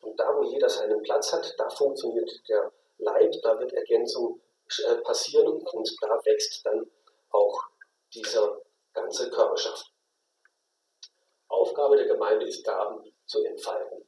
Und 0.00 0.18
da, 0.18 0.36
wo 0.36 0.44
jeder 0.44 0.68
seinen 0.68 1.02
Platz 1.02 1.32
hat, 1.32 1.54
da 1.58 1.68
funktioniert 1.68 2.30
der 2.48 2.72
Leib, 2.98 3.32
da 3.42 3.58
wird 3.58 3.72
Ergänzung 3.72 4.40
äh, 4.86 4.94
passieren 4.96 5.60
und 5.60 5.90
da 6.00 6.20
wächst 6.24 6.64
dann 6.64 6.88
auch 7.30 7.60
dieser 8.12 8.60
ganze 8.92 9.30
Körperschaft. 9.30 9.90
Aufgabe 11.48 11.96
der 11.96 12.06
Gemeinde 12.06 12.46
ist, 12.46 12.64
Gaben 12.64 13.12
zu 13.26 13.44
entfalten. 13.44 14.06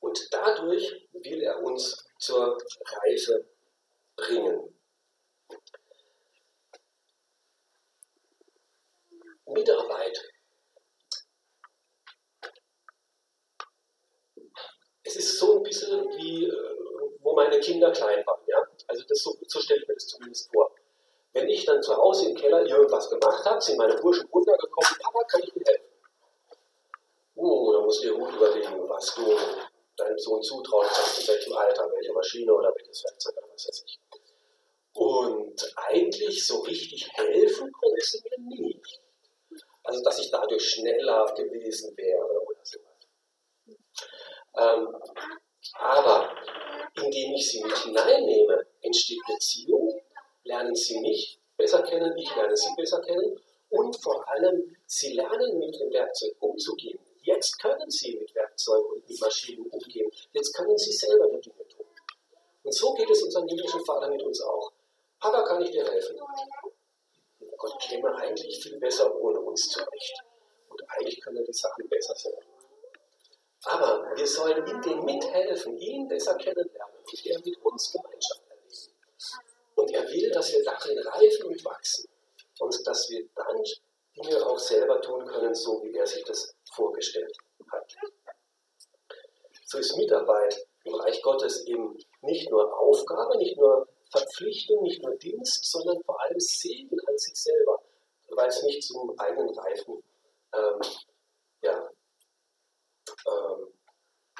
Und 0.00 0.32
dadurch 0.32 1.08
will 1.12 1.42
er 1.42 1.62
uns 1.62 2.04
zur 2.18 2.58
Reife 2.84 3.46
bringen. 4.16 4.72
Mitarbeit. 9.46 10.18
Es 15.04 15.16
ist 15.16 15.38
so 15.38 15.56
ein 15.56 15.62
bisschen 15.62 16.08
wie, 16.16 16.46
äh, 16.46 16.52
wo 17.20 17.34
meine 17.34 17.58
Kinder 17.60 17.90
klein 17.90 18.24
waren. 18.26 18.40
Ja? 18.46 18.66
Also 18.86 19.04
das, 19.08 19.22
so, 19.22 19.36
so 19.46 19.60
stelle 19.60 19.82
ich 19.82 19.88
mir 19.88 19.94
das 19.94 20.06
zumindest 20.06 20.50
vor. 20.52 20.74
Wenn 21.32 21.48
ich 21.48 21.64
dann 21.64 21.82
zu 21.82 21.96
Hause 21.96 22.30
im 22.30 22.36
Keller 22.36 22.64
irgendwas 22.64 23.08
gemacht 23.08 23.44
habe, 23.44 23.60
sind 23.60 23.78
meine 23.78 23.96
Burschen 23.96 24.28
runtergekommen, 24.28 24.98
Papa, 25.02 25.24
kann 25.24 25.40
ich 25.42 25.52
dir 25.52 25.64
helfen? 25.64 25.86
Oh, 27.34 27.72
da 27.72 27.80
musst 27.80 28.04
du 28.04 28.08
dir 28.08 28.18
gut 28.18 28.34
überlegen, 28.34 28.88
was 28.88 29.14
du 29.14 29.36
deinem 29.96 30.18
Sohn 30.18 30.42
zutrauen 30.42 30.86
kannst, 30.86 31.20
in 31.20 31.28
welchem 31.28 31.52
Alter, 31.54 31.90
welche 31.92 32.12
Maschine 32.12 32.54
oder 32.54 32.72
welches 32.74 33.02
Werkzeug 33.04 33.36
oder 33.38 33.48
was 33.52 33.66
weiß 33.66 33.84
ich. 33.86 34.01
Und 34.94 35.74
eigentlich 35.88 36.46
so 36.46 36.60
richtig 36.60 37.10
helfen 37.14 37.72
konnte 37.72 38.00
sie 38.02 38.20
mir 38.24 38.60
nicht. 38.60 39.00
Also, 39.84 40.02
dass 40.02 40.18
ich 40.18 40.30
dadurch 40.30 40.68
schneller 40.68 41.32
gewesen 41.34 41.96
wäre 41.96 42.40
oder 42.46 42.60
sowas. 42.62 43.76
Ähm, 44.54 44.88
aber 45.74 46.36
indem 46.94 47.34
ich 47.34 47.48
sie 47.50 47.62
mit 47.62 47.76
hineinnehme, 47.78 48.66
entsteht 48.82 49.20
Beziehung, 49.26 50.00
lernen 50.44 50.74
sie 50.74 51.00
mich 51.00 51.38
besser 51.56 51.82
kennen, 51.82 52.16
ich 52.16 52.34
lerne 52.36 52.56
sie 52.56 52.74
besser 52.76 53.00
kennen 53.00 53.40
und 53.70 53.96
vor 54.02 54.28
allem, 54.28 54.76
sie 54.86 55.14
lernen 55.14 55.58
mit 55.58 55.78
dem 55.80 55.90
Werkzeug 55.92 56.34
umzugehen. 56.40 56.98
Jetzt 57.22 57.58
können 57.60 57.88
sie 57.90 58.16
mit 58.16 58.34
Werkzeugen 58.34 58.92
und 58.92 59.08
mit 59.08 59.20
Maschinen 59.20 59.66
umgehen. 59.66 60.10
Jetzt 60.32 60.52
können 60.54 60.76
sie 60.76 60.92
selber 60.92 61.28
die 61.28 61.40
Dinge 61.40 61.68
tun. 61.68 61.86
Und 62.64 62.74
so 62.74 62.92
geht 62.94 63.08
es 63.08 63.22
unserem 63.22 63.48
himmlischen 63.48 63.84
Vater 63.84 64.08
mit 64.08 64.22
uns 64.22 64.40
auch. 64.42 64.72
Papa, 65.22 65.44
kann 65.44 65.62
ich 65.62 65.70
dir 65.70 65.84
helfen? 65.84 66.18
Gott 67.56 67.80
käme 67.80 68.12
eigentlich 68.16 68.60
viel 68.60 68.76
besser 68.80 69.14
ohne 69.14 69.38
uns 69.38 69.68
zurecht. 69.68 70.24
Und 70.68 70.82
eigentlich 70.88 71.20
können 71.20 71.44
die 71.44 71.52
Sachen 71.52 71.88
besser 71.88 72.12
machen. 72.12 72.48
Aber 73.64 74.16
wir 74.16 74.26
sollen 74.26 74.66
ihm 74.66 74.82
dem 74.82 75.04
mithelfen, 75.04 75.78
ihn 75.78 76.08
besser 76.08 76.34
kennenlernen 76.34 76.96
und 76.98 77.26
er 77.26 77.38
mit 77.38 77.56
uns 77.64 77.92
Gemeinschaft 77.92 78.42
erleben. 78.48 78.96
Und 79.76 79.90
er 79.92 80.08
will, 80.08 80.30
dass 80.32 80.52
wir 80.52 80.64
darin 80.64 80.98
reifen 80.98 81.46
und 81.46 81.64
wachsen. 81.64 82.10
Und 82.58 82.84
dass 82.84 83.08
wir 83.08 83.24
dann 83.36 83.62
Dinge 84.16 84.44
auch 84.44 84.58
selber 84.58 85.00
tun 85.00 85.24
können, 85.24 85.54
so 85.54 85.80
wie 85.84 85.96
er 85.96 86.06
sich 86.06 86.24
das 86.24 86.52
vorgestellt 86.74 87.36
hat. 87.70 87.96
So 89.66 89.78
ist 89.78 89.96
Mitarbeit 89.96 90.66
im 90.82 90.94
Reich 90.94 91.22
Gottes 91.22 91.64
eben 91.66 91.96
nicht 92.22 92.50
nur 92.50 92.76
Aufgabe, 92.76 93.38
nicht 93.38 93.56
nur 93.56 93.86
Verpflichtung, 94.12 94.82
nicht 94.82 95.02
nur 95.02 95.16
Dienst, 95.16 95.64
sondern 95.64 96.02
vor 96.04 96.20
allem 96.20 96.38
Segen 96.38 96.98
an 97.06 97.18
sich 97.18 97.34
selber, 97.34 97.82
weil 98.30 98.48
es 98.48 98.62
nicht 98.62 98.82
zum 98.82 99.18
eigenen 99.18 99.48
Reifen 99.58 100.02
ähm, 100.54 100.80
ja, 101.62 101.90
ähm, 103.26 103.66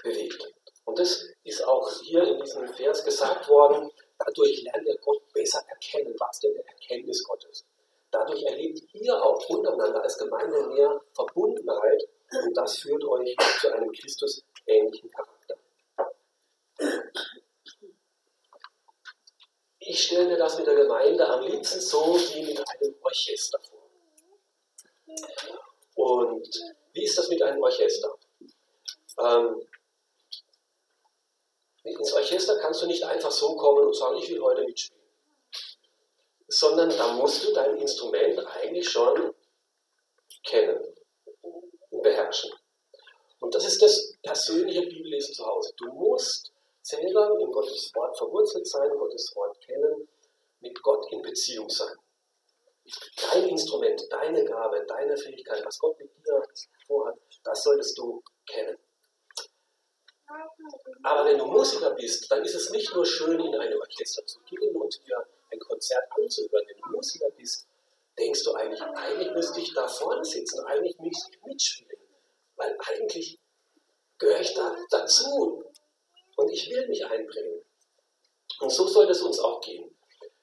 bewegt. 0.02 0.54
Und 0.84 0.98
das 0.98 1.24
ist 1.44 1.64
auch 1.64 1.90
hier 2.02 2.22
in 2.24 2.40
diesem 2.40 2.66
Vers 2.74 3.04
gesagt 3.04 3.48
worden, 3.48 3.90
dadurch 4.18 4.62
lernt 4.62 4.86
ihr 4.86 4.98
Gott 4.98 5.22
besser 5.32 5.62
erkennen, 5.68 6.14
was 6.18 6.38
denn 6.40 6.52
der 6.54 6.66
Erkenntnis 6.66 7.24
Gottes. 7.24 7.64
Dadurch 8.10 8.42
erlebt 8.42 8.82
ihr 8.92 9.22
auch 9.22 9.48
untereinander 9.48 10.02
als 10.02 10.18
Gemeinde 10.18 10.66
mehr 10.68 11.00
Verbundenheit 11.14 12.02
und 12.44 12.54
das 12.56 12.78
führt 12.78 13.04
euch 13.04 13.34
zu 13.60 13.72
einem 13.72 13.90
Christus-ähnlichen 13.90 15.10
Charakter. 15.10 15.31
Ich 19.92 20.04
stelle 20.04 20.26
mir 20.26 20.38
das 20.38 20.56
mit 20.56 20.66
der 20.66 20.74
Gemeinde 20.74 21.28
am 21.28 21.42
liebsten 21.42 21.78
so 21.78 22.16
wie 22.16 22.44
mit 22.44 22.58
einem 22.66 22.94
Orchester 23.02 23.60
vor. 23.60 23.90
Und 25.94 26.48
wie 26.94 27.04
ist 27.04 27.18
das 27.18 27.28
mit 27.28 27.42
einem 27.42 27.62
Orchester? 27.62 28.16
Ähm, 29.18 29.68
ins 31.84 32.12
Orchester 32.14 32.58
kannst 32.58 32.80
du 32.80 32.86
nicht 32.86 33.04
einfach 33.04 33.30
so 33.30 33.54
kommen 33.54 33.86
und 33.86 33.94
sagen, 33.94 34.16
ich 34.16 34.30
will 34.30 34.40
heute 34.40 34.62
mitspielen 34.64 35.02
sondern 36.48 36.90
da 36.90 37.14
musst 37.14 37.44
du 37.44 37.52
dein 37.52 37.76
Instrument 37.76 38.38
eigentlich 38.46 38.88
schon 38.88 39.34
kennen 40.44 40.84
und 41.90 42.02
beherrschen. 42.02 42.50
Und 43.40 43.54
das 43.54 43.66
ist 43.66 43.82
das 43.82 44.14
persönliche 44.22 44.82
Bibellesen 44.82 45.34
zu 45.34 45.46
Hause. 45.46 45.72
Du 45.76 45.86
musst 45.92 46.51
selber 46.82 47.38
in 47.40 47.50
Gottes 47.50 47.90
Wort 47.94 48.16
verwurzelt 48.18 48.66
sein, 48.66 48.90
Gottes 48.98 49.32
Wort 49.34 49.58
kennen, 49.60 50.08
mit 50.60 50.80
Gott 50.82 51.10
in 51.12 51.22
Beziehung 51.22 51.68
sein. 51.68 51.96
Dein 53.30 53.48
Instrument, 53.48 54.02
deine 54.10 54.44
Gabe, 54.44 54.84
deine 54.86 55.16
Fähigkeit, 55.16 55.64
was 55.64 55.78
Gott 55.78 55.98
mit 55.98 56.10
dir 56.16 56.42
vorhat, 56.86 57.16
das 57.44 57.62
solltest 57.62 57.96
du 57.96 58.22
kennen. 58.46 58.76
Aber 61.02 61.24
wenn 61.24 61.38
du 61.38 61.46
Musiker 61.46 61.94
bist, 61.94 62.30
dann 62.30 62.42
ist 62.42 62.54
es 62.54 62.70
nicht 62.70 62.92
nur 62.94 63.06
schön, 63.06 63.38
in 63.38 63.54
ein 63.54 63.74
Orchester 63.74 64.24
zu 64.26 64.40
gehen 64.40 64.74
und 64.74 65.00
dir 65.06 65.24
ein 65.50 65.58
Konzert 65.60 66.04
anzuhören, 66.10 66.66
wenn 66.66 66.78
du 66.78 66.96
Musiker 66.96 67.30
bist, 67.36 67.66
denkst 68.18 68.44
du 68.44 68.52
eigentlich, 68.54 68.82
eigentlich 68.82 69.32
müsste 69.32 69.60
ich 69.60 69.72
da 69.74 69.86
vorne 69.86 70.24
sitzen, 70.24 70.60
eigentlich 70.64 70.98
müsste 70.98 71.30
ich 71.32 71.42
mitspielen, 71.44 71.98
weil 72.56 72.76
eigentlich 72.86 73.38
gehöre 74.18 74.40
ich 74.40 74.54
da 74.54 74.76
dazu 74.90 75.64
und 76.42 76.50
ich 76.50 76.68
will 76.70 76.88
mich 76.88 77.04
einbringen. 77.06 77.64
Und 78.60 78.70
so 78.70 78.86
soll 78.86 79.08
es 79.08 79.22
uns 79.22 79.38
auch 79.38 79.60
gehen, 79.60 79.96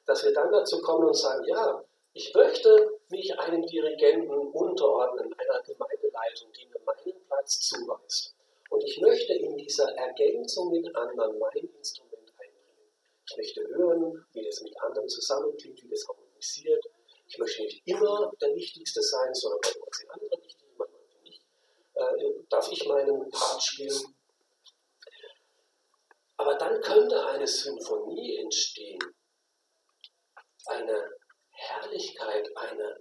dass 0.05 0.23
wir 0.23 0.33
dann 0.33 0.51
dazu 0.51 0.81
kommen 0.81 1.07
und 1.07 1.13
sagen, 1.13 1.45
ja, 1.45 1.83
ich 2.13 2.33
möchte 2.33 2.99
mich 3.09 3.37
einem 3.39 3.65
Dirigenten 3.65 4.31
unterordnen, 4.31 5.33
einer 5.33 5.61
Gemeindeleitung, 5.61 6.51
die 6.53 6.67
mir 6.67 6.81
meinen 6.85 7.25
Platz 7.27 7.59
zuweist. 7.59 8.35
Und 8.69 8.83
ich 8.83 8.99
möchte 9.01 9.33
in 9.33 9.57
dieser 9.57 9.89
Ergänzung 9.95 10.71
mit 10.71 10.95
anderen 10.95 11.37
mein 11.39 11.69
Instrument 11.77 12.31
Ich 13.29 13.37
möchte 13.37 13.61
hören, 13.67 14.25
wie 14.33 14.43
das 14.43 14.61
mit 14.61 14.73
anderen 14.81 15.07
zusammenklingt, 15.07 15.83
wie 15.83 15.89
das 15.89 16.07
harmonisiert. 16.07 16.83
Ich 17.27 17.37
möchte 17.37 17.61
nicht 17.61 17.81
immer 17.85 18.31
der 18.41 18.55
Wichtigste 18.55 19.01
sein, 19.01 19.33
sondern 19.33 19.59
manchmal 19.63 19.89
sind 19.91 20.09
andere 20.09 20.41
wichtig, 20.41 20.67
manchmal. 20.77 22.17
Äh, 22.17 22.43
darf 22.49 22.71
ich 22.71 22.87
meinen 22.87 23.29
Part 23.29 23.61
spielen? 23.61 24.15
Aber 26.39 26.55
dann 26.55 26.79
könnte 26.79 27.27
eine 27.27 27.45
Symphonie 27.45 28.37
entstehen, 28.37 28.97
eine 30.67 31.11
Herrlichkeit, 31.51 32.49
eine, 32.55 32.97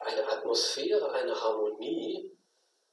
eine 0.00 0.26
Atmosphäre, 0.28 1.12
eine 1.12 1.32
Harmonie, 1.32 2.36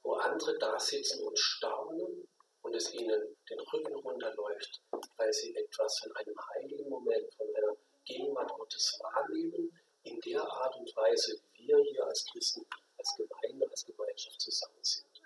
wo 0.04 0.12
andere 0.12 0.56
da 0.58 0.78
sitzen 0.78 1.26
und 1.26 1.36
staunen 1.36 2.28
und 2.62 2.76
es 2.76 2.94
ihnen 2.94 3.36
den 3.50 3.58
Rücken 3.58 3.96
runterläuft, 3.96 4.80
weil 5.16 5.32
sie 5.32 5.56
etwas 5.56 5.98
von 6.04 6.12
einem 6.14 6.36
heiligen 6.54 6.88
Moment, 6.88 7.34
von 7.34 7.48
einer 7.56 7.76
Gegenwart 8.04 8.52
Gottes 8.52 8.96
wahrnehmen, 9.02 9.76
in 10.04 10.20
der 10.20 10.40
Art 10.40 10.76
und 10.76 10.94
Weise, 10.94 11.36
wie 11.54 11.66
wir 11.66 11.78
hier 11.78 12.06
als 12.06 12.24
Christen, 12.30 12.64
als 12.96 13.12
Gemeinde, 13.16 13.68
als 13.68 13.84
Gemeinschaft 13.84 14.40
zusammen 14.40 14.84
sind. 14.84 15.20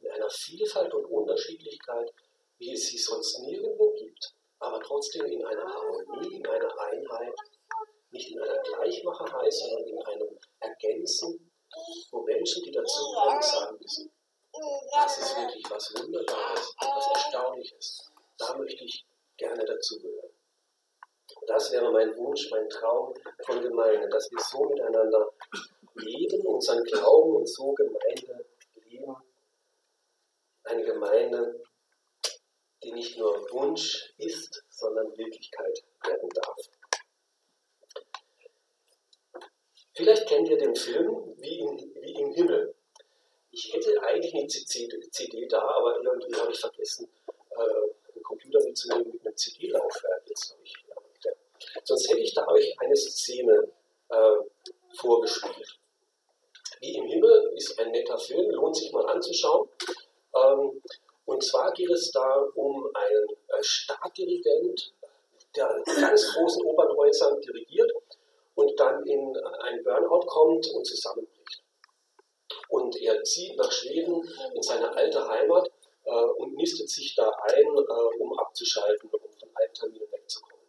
In 0.00 0.10
einer 0.10 0.28
Vielfalt 0.28 0.92
und 0.92 1.04
Unterschiedlichkeit, 1.04 2.12
wie 2.60 2.74
es 2.74 2.88
sie 2.88 2.98
sonst 2.98 3.40
nirgendwo 3.40 3.92
gibt, 3.94 4.34
aber 4.58 4.80
trotzdem 4.82 5.24
in 5.26 5.44
einer 5.44 5.64
Harmonie, 5.64 6.36
in 6.36 6.46
einer 6.46 6.78
Einheit, 6.78 7.34
nicht 8.10 8.30
in 8.30 8.40
einer 8.40 8.62
Gleichmacherei, 8.62 9.50
sondern 9.50 9.88
in 9.88 9.98
einem 10.02 10.38
Ergänzen, 10.60 11.50
wo 12.10 12.22
Menschen, 12.22 12.62
die 12.64 12.70
dazukommen, 12.70 13.40
sagen 13.40 13.78
müssen, 13.80 14.12
das 14.92 15.18
ist 15.18 15.36
wirklich 15.36 15.64
was 15.70 15.94
Wunderbares, 15.96 16.74
was 16.80 17.08
Erstaunliches. 17.14 18.10
Da 18.36 18.56
möchte 18.58 18.84
ich 18.84 19.06
gerne 19.38 19.64
dazugehören. 19.64 20.30
Das 21.46 21.72
wäre 21.72 21.90
mein 21.92 22.14
Wunsch, 22.16 22.50
mein 22.50 22.68
Traum 22.68 23.14
von 23.46 23.62
Gemeinde, 23.62 24.08
dass 24.08 24.30
wir 24.30 24.40
so 24.40 24.64
miteinander 24.64 25.32
leben, 25.94 26.46
unseren 26.46 26.82
Glauben 26.84 27.36
und 27.36 27.48
so 27.48 27.72
Gemeinde 27.72 28.44
leben. 28.84 29.16
Eine 30.64 30.84
Gemeinde, 30.84 31.62
die 32.82 32.92
nicht 32.92 33.18
nur 33.18 33.34
Wunsch 33.52 34.14
ist, 34.18 34.64
sondern 34.68 35.16
Wirklichkeit 35.16 35.84
werden 36.04 36.28
darf. 36.30 36.56
Vielleicht 39.94 40.28
kennt 40.28 40.48
ihr 40.48 40.56
den 40.56 40.74
Film 40.74 41.34
Wie 41.38 41.58
im, 41.58 41.76
wie 42.00 42.14
im 42.14 42.32
Himmel. 42.32 42.74
Ich 43.50 43.72
hätte 43.74 44.02
eigentlich 44.02 44.34
eine 44.34 44.46
CD 44.46 45.46
da, 45.48 45.60
aber 45.60 45.96
irgendwie 46.02 46.34
habe 46.36 46.52
ich 46.52 46.60
vergessen, 46.60 47.08
äh, 47.50 48.12
einen 48.14 48.22
Computer 48.22 48.62
mitzunehmen 48.64 49.10
mit 49.12 49.26
einem 49.26 49.36
CD-Laufwerk. 49.36 50.22
Jetzt 50.26 50.56
Sonst 51.84 52.08
hätte 52.08 52.20
ich 52.20 52.34
da 52.34 52.46
euch 52.48 52.78
eine 52.78 52.96
Szene 52.96 53.68
äh, 54.08 54.36
vorgespielt. 54.96 55.78
Wie 56.80 56.94
im 56.94 57.06
Himmel 57.06 57.52
ist 57.56 57.78
ein 57.78 57.90
netter 57.90 58.18
Film, 58.18 58.50
lohnt 58.50 58.76
sich 58.76 58.92
mal 58.92 59.06
anzuschauen. 59.06 59.68
Ähm, 60.34 60.82
und 61.30 61.44
zwar 61.44 61.72
geht 61.72 61.90
es 61.90 62.10
da 62.10 62.44
um 62.56 62.90
einen 62.92 63.28
äh, 63.28 63.62
Staatsdirigent, 63.62 64.94
der 65.54 65.76
in 65.76 66.00
ganz 66.00 66.34
großen 66.34 66.64
Opernhäusern 66.64 67.40
dirigiert 67.40 67.92
und 68.56 68.78
dann 68.80 69.06
in 69.06 69.36
ein 69.62 69.82
Burnout 69.84 70.26
kommt 70.26 70.66
und 70.74 70.84
zusammenbricht. 70.84 71.62
Und 72.68 72.96
er 73.00 73.22
zieht 73.22 73.56
nach 73.56 73.70
Schweden 73.70 74.28
in 74.54 74.62
seine 74.62 74.92
alte 74.92 75.28
Heimat 75.28 75.70
äh, 76.04 76.10
und 76.10 76.56
nistet 76.56 76.90
sich 76.90 77.14
da 77.14 77.30
ein, 77.44 77.66
äh, 77.76 78.18
um 78.18 78.36
abzuschalten 78.36 79.08
und 79.10 79.22
um 79.22 79.32
von 79.32 79.50
allen 79.54 79.72
Terminen 79.72 80.10
wegzukommen. 80.10 80.66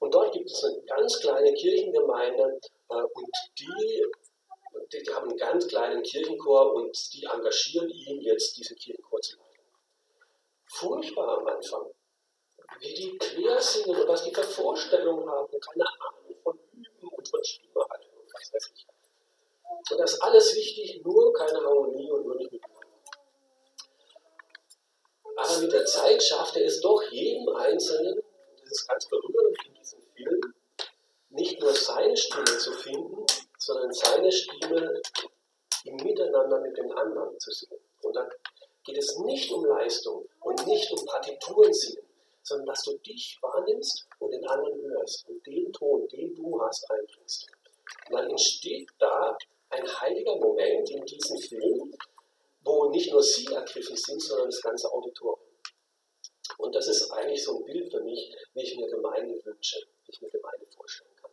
Und 0.00 0.14
dort 0.14 0.32
gibt 0.34 0.50
es 0.50 0.64
eine 0.64 0.82
ganz 0.82 1.18
kleine 1.18 1.50
Kirchengemeinde 1.54 2.60
äh, 2.90 2.94
und 2.94 3.30
die, 3.58 4.04
die, 4.92 5.02
die, 5.02 5.14
haben 5.14 5.30
einen 5.30 5.38
ganz 5.38 5.66
kleinen 5.66 6.02
Kirchenchor 6.02 6.74
und 6.74 7.14
die 7.14 7.24
engagieren 7.24 7.88
ihn 7.88 8.20
jetzt, 8.20 8.58
diesen 8.58 8.76
Kirchenchor 8.76 9.20
zu 9.22 9.36
leiten. 9.38 9.51
Furchtbar 10.74 11.38
am 11.38 11.46
Anfang. 11.46 11.90
Wie 12.80 12.94
die 12.94 13.18
quer 13.18 13.60
singen 13.60 14.00
und 14.00 14.08
was 14.08 14.24
die 14.24 14.34
für 14.34 14.42
Vorstellungen 14.42 15.28
haben, 15.28 15.60
keine 15.60 15.84
Ahnung 15.84 16.36
von 16.42 16.58
Üben 16.72 17.08
und 17.08 17.28
von 17.28 17.44
Stimme 17.44 17.74
und 17.74 18.32
was 18.32 18.52
weiß 18.54 18.72
ich. 18.74 18.86
Und 19.90 19.98
das 19.98 20.20
alles 20.20 20.54
wichtig, 20.54 21.02
nur 21.04 21.32
keine 21.34 21.58
Harmonie 21.58 22.10
und 22.10 22.26
nur 22.26 22.36
nicht 22.36 22.52
miteinander. 22.52 22.88
Aber 25.36 25.58
mit 25.58 25.72
der 25.72 25.84
Zeit 25.84 26.22
schafft 26.22 26.56
er 26.56 26.64
es 26.64 26.80
doch 26.80 27.02
jedem 27.10 27.48
Einzelnen, 27.54 28.22
das 28.62 28.70
ist 28.70 28.88
ganz 28.88 29.06
berührend 29.08 29.56
in 29.66 29.74
diesem 29.74 30.02
Film, 30.14 30.54
nicht 31.30 31.60
nur 31.60 31.74
seine 31.74 32.16
Stimme 32.16 32.58
zu 32.58 32.72
finden, 32.72 33.26
sondern 33.58 33.92
seine 33.92 34.32
Stimme 34.32 35.02
im 35.84 35.96
Miteinander 35.96 36.60
mit 36.60 36.76
den 36.76 36.90
anderen 36.92 37.38
zu 37.38 37.50
singen. 37.50 37.80
Und 38.02 38.16
dann 38.16 38.30
geht 38.84 38.98
es 38.98 39.16
nicht 39.18 39.50
um 39.52 39.64
Leistung 39.64 40.28
und 40.40 40.66
nicht 40.66 40.90
um 40.92 41.04
Partituren 41.04 41.72
singen, 41.72 42.06
sondern 42.42 42.66
dass 42.66 42.82
du 42.82 42.96
dich 42.98 43.38
wahrnimmst 43.40 44.06
und 44.18 44.32
den 44.32 44.44
anderen 44.46 44.80
hörst 44.82 45.28
und 45.28 45.46
den 45.46 45.72
Ton, 45.72 46.08
den 46.08 46.34
du 46.34 46.60
hast, 46.60 46.90
einbringst. 46.90 47.46
Und 48.08 48.16
dann 48.16 48.30
entsteht 48.30 48.88
da 48.98 49.36
ein 49.70 50.00
heiliger 50.00 50.36
Moment 50.36 50.90
in 50.90 51.04
diesem 51.04 51.38
Film, 51.38 51.94
wo 52.64 52.90
nicht 52.90 53.10
nur 53.10 53.22
sie 53.22 53.46
ergriffen 53.46 53.96
sind, 53.96 54.20
sondern 54.20 54.48
das 54.48 54.60
ganze 54.60 54.92
Auditorium. 54.92 55.38
Und 56.58 56.74
das 56.74 56.88
ist 56.88 57.10
eigentlich 57.10 57.42
so 57.42 57.58
ein 57.58 57.64
Bild 57.64 57.90
für 57.90 58.00
mich, 58.02 58.34
wie 58.54 58.62
ich 58.62 58.76
mir 58.76 58.88
Gemeinde 58.88 59.40
wünsche, 59.44 59.78
wie 60.04 60.12
ich 60.12 60.20
mir 60.20 60.30
Gemeinde 60.30 60.66
vorstellen 60.66 61.14
kann. 61.20 61.30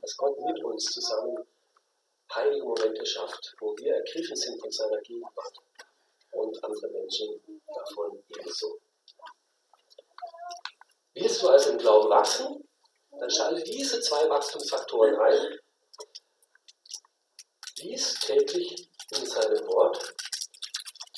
Dass 0.00 0.16
Gott 0.16 0.38
mit 0.40 0.62
uns 0.62 0.84
zusammen 0.84 1.46
heilige 2.34 2.64
Momente 2.64 3.04
schafft, 3.04 3.54
wo 3.60 3.76
wir 3.76 3.94
ergriffen 3.94 4.36
sind 4.36 4.60
von 4.60 4.70
seiner 4.70 5.00
Gegenwart 5.00 5.58
und 6.34 6.64
andere 6.64 6.88
Menschen 6.88 7.40
davon 7.66 8.22
ebenso. 8.28 8.78
Willst 11.14 11.42
du 11.42 11.48
also 11.48 11.70
im 11.70 11.78
Glauben 11.78 12.10
wachsen? 12.10 12.68
Dann 13.10 13.30
schalte 13.30 13.62
diese 13.62 14.00
zwei 14.00 14.28
Wachstumsfaktoren 14.28 15.16
ein. 15.16 15.58
Lies 17.78 18.14
täglich 18.20 18.90
in 19.10 19.26
seinem 19.26 19.66
Wort 19.68 20.14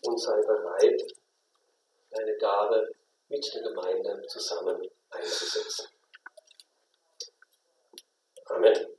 und 0.03 0.21
sei 0.21 0.37
bereit, 0.43 1.03
deine 2.11 2.37
Gabe 2.37 2.89
mit 3.29 3.55
der 3.55 3.62
Gemeinde 3.62 4.23
zusammen 4.29 4.87
einzusetzen. 5.11 5.89
Amen. 8.47 8.96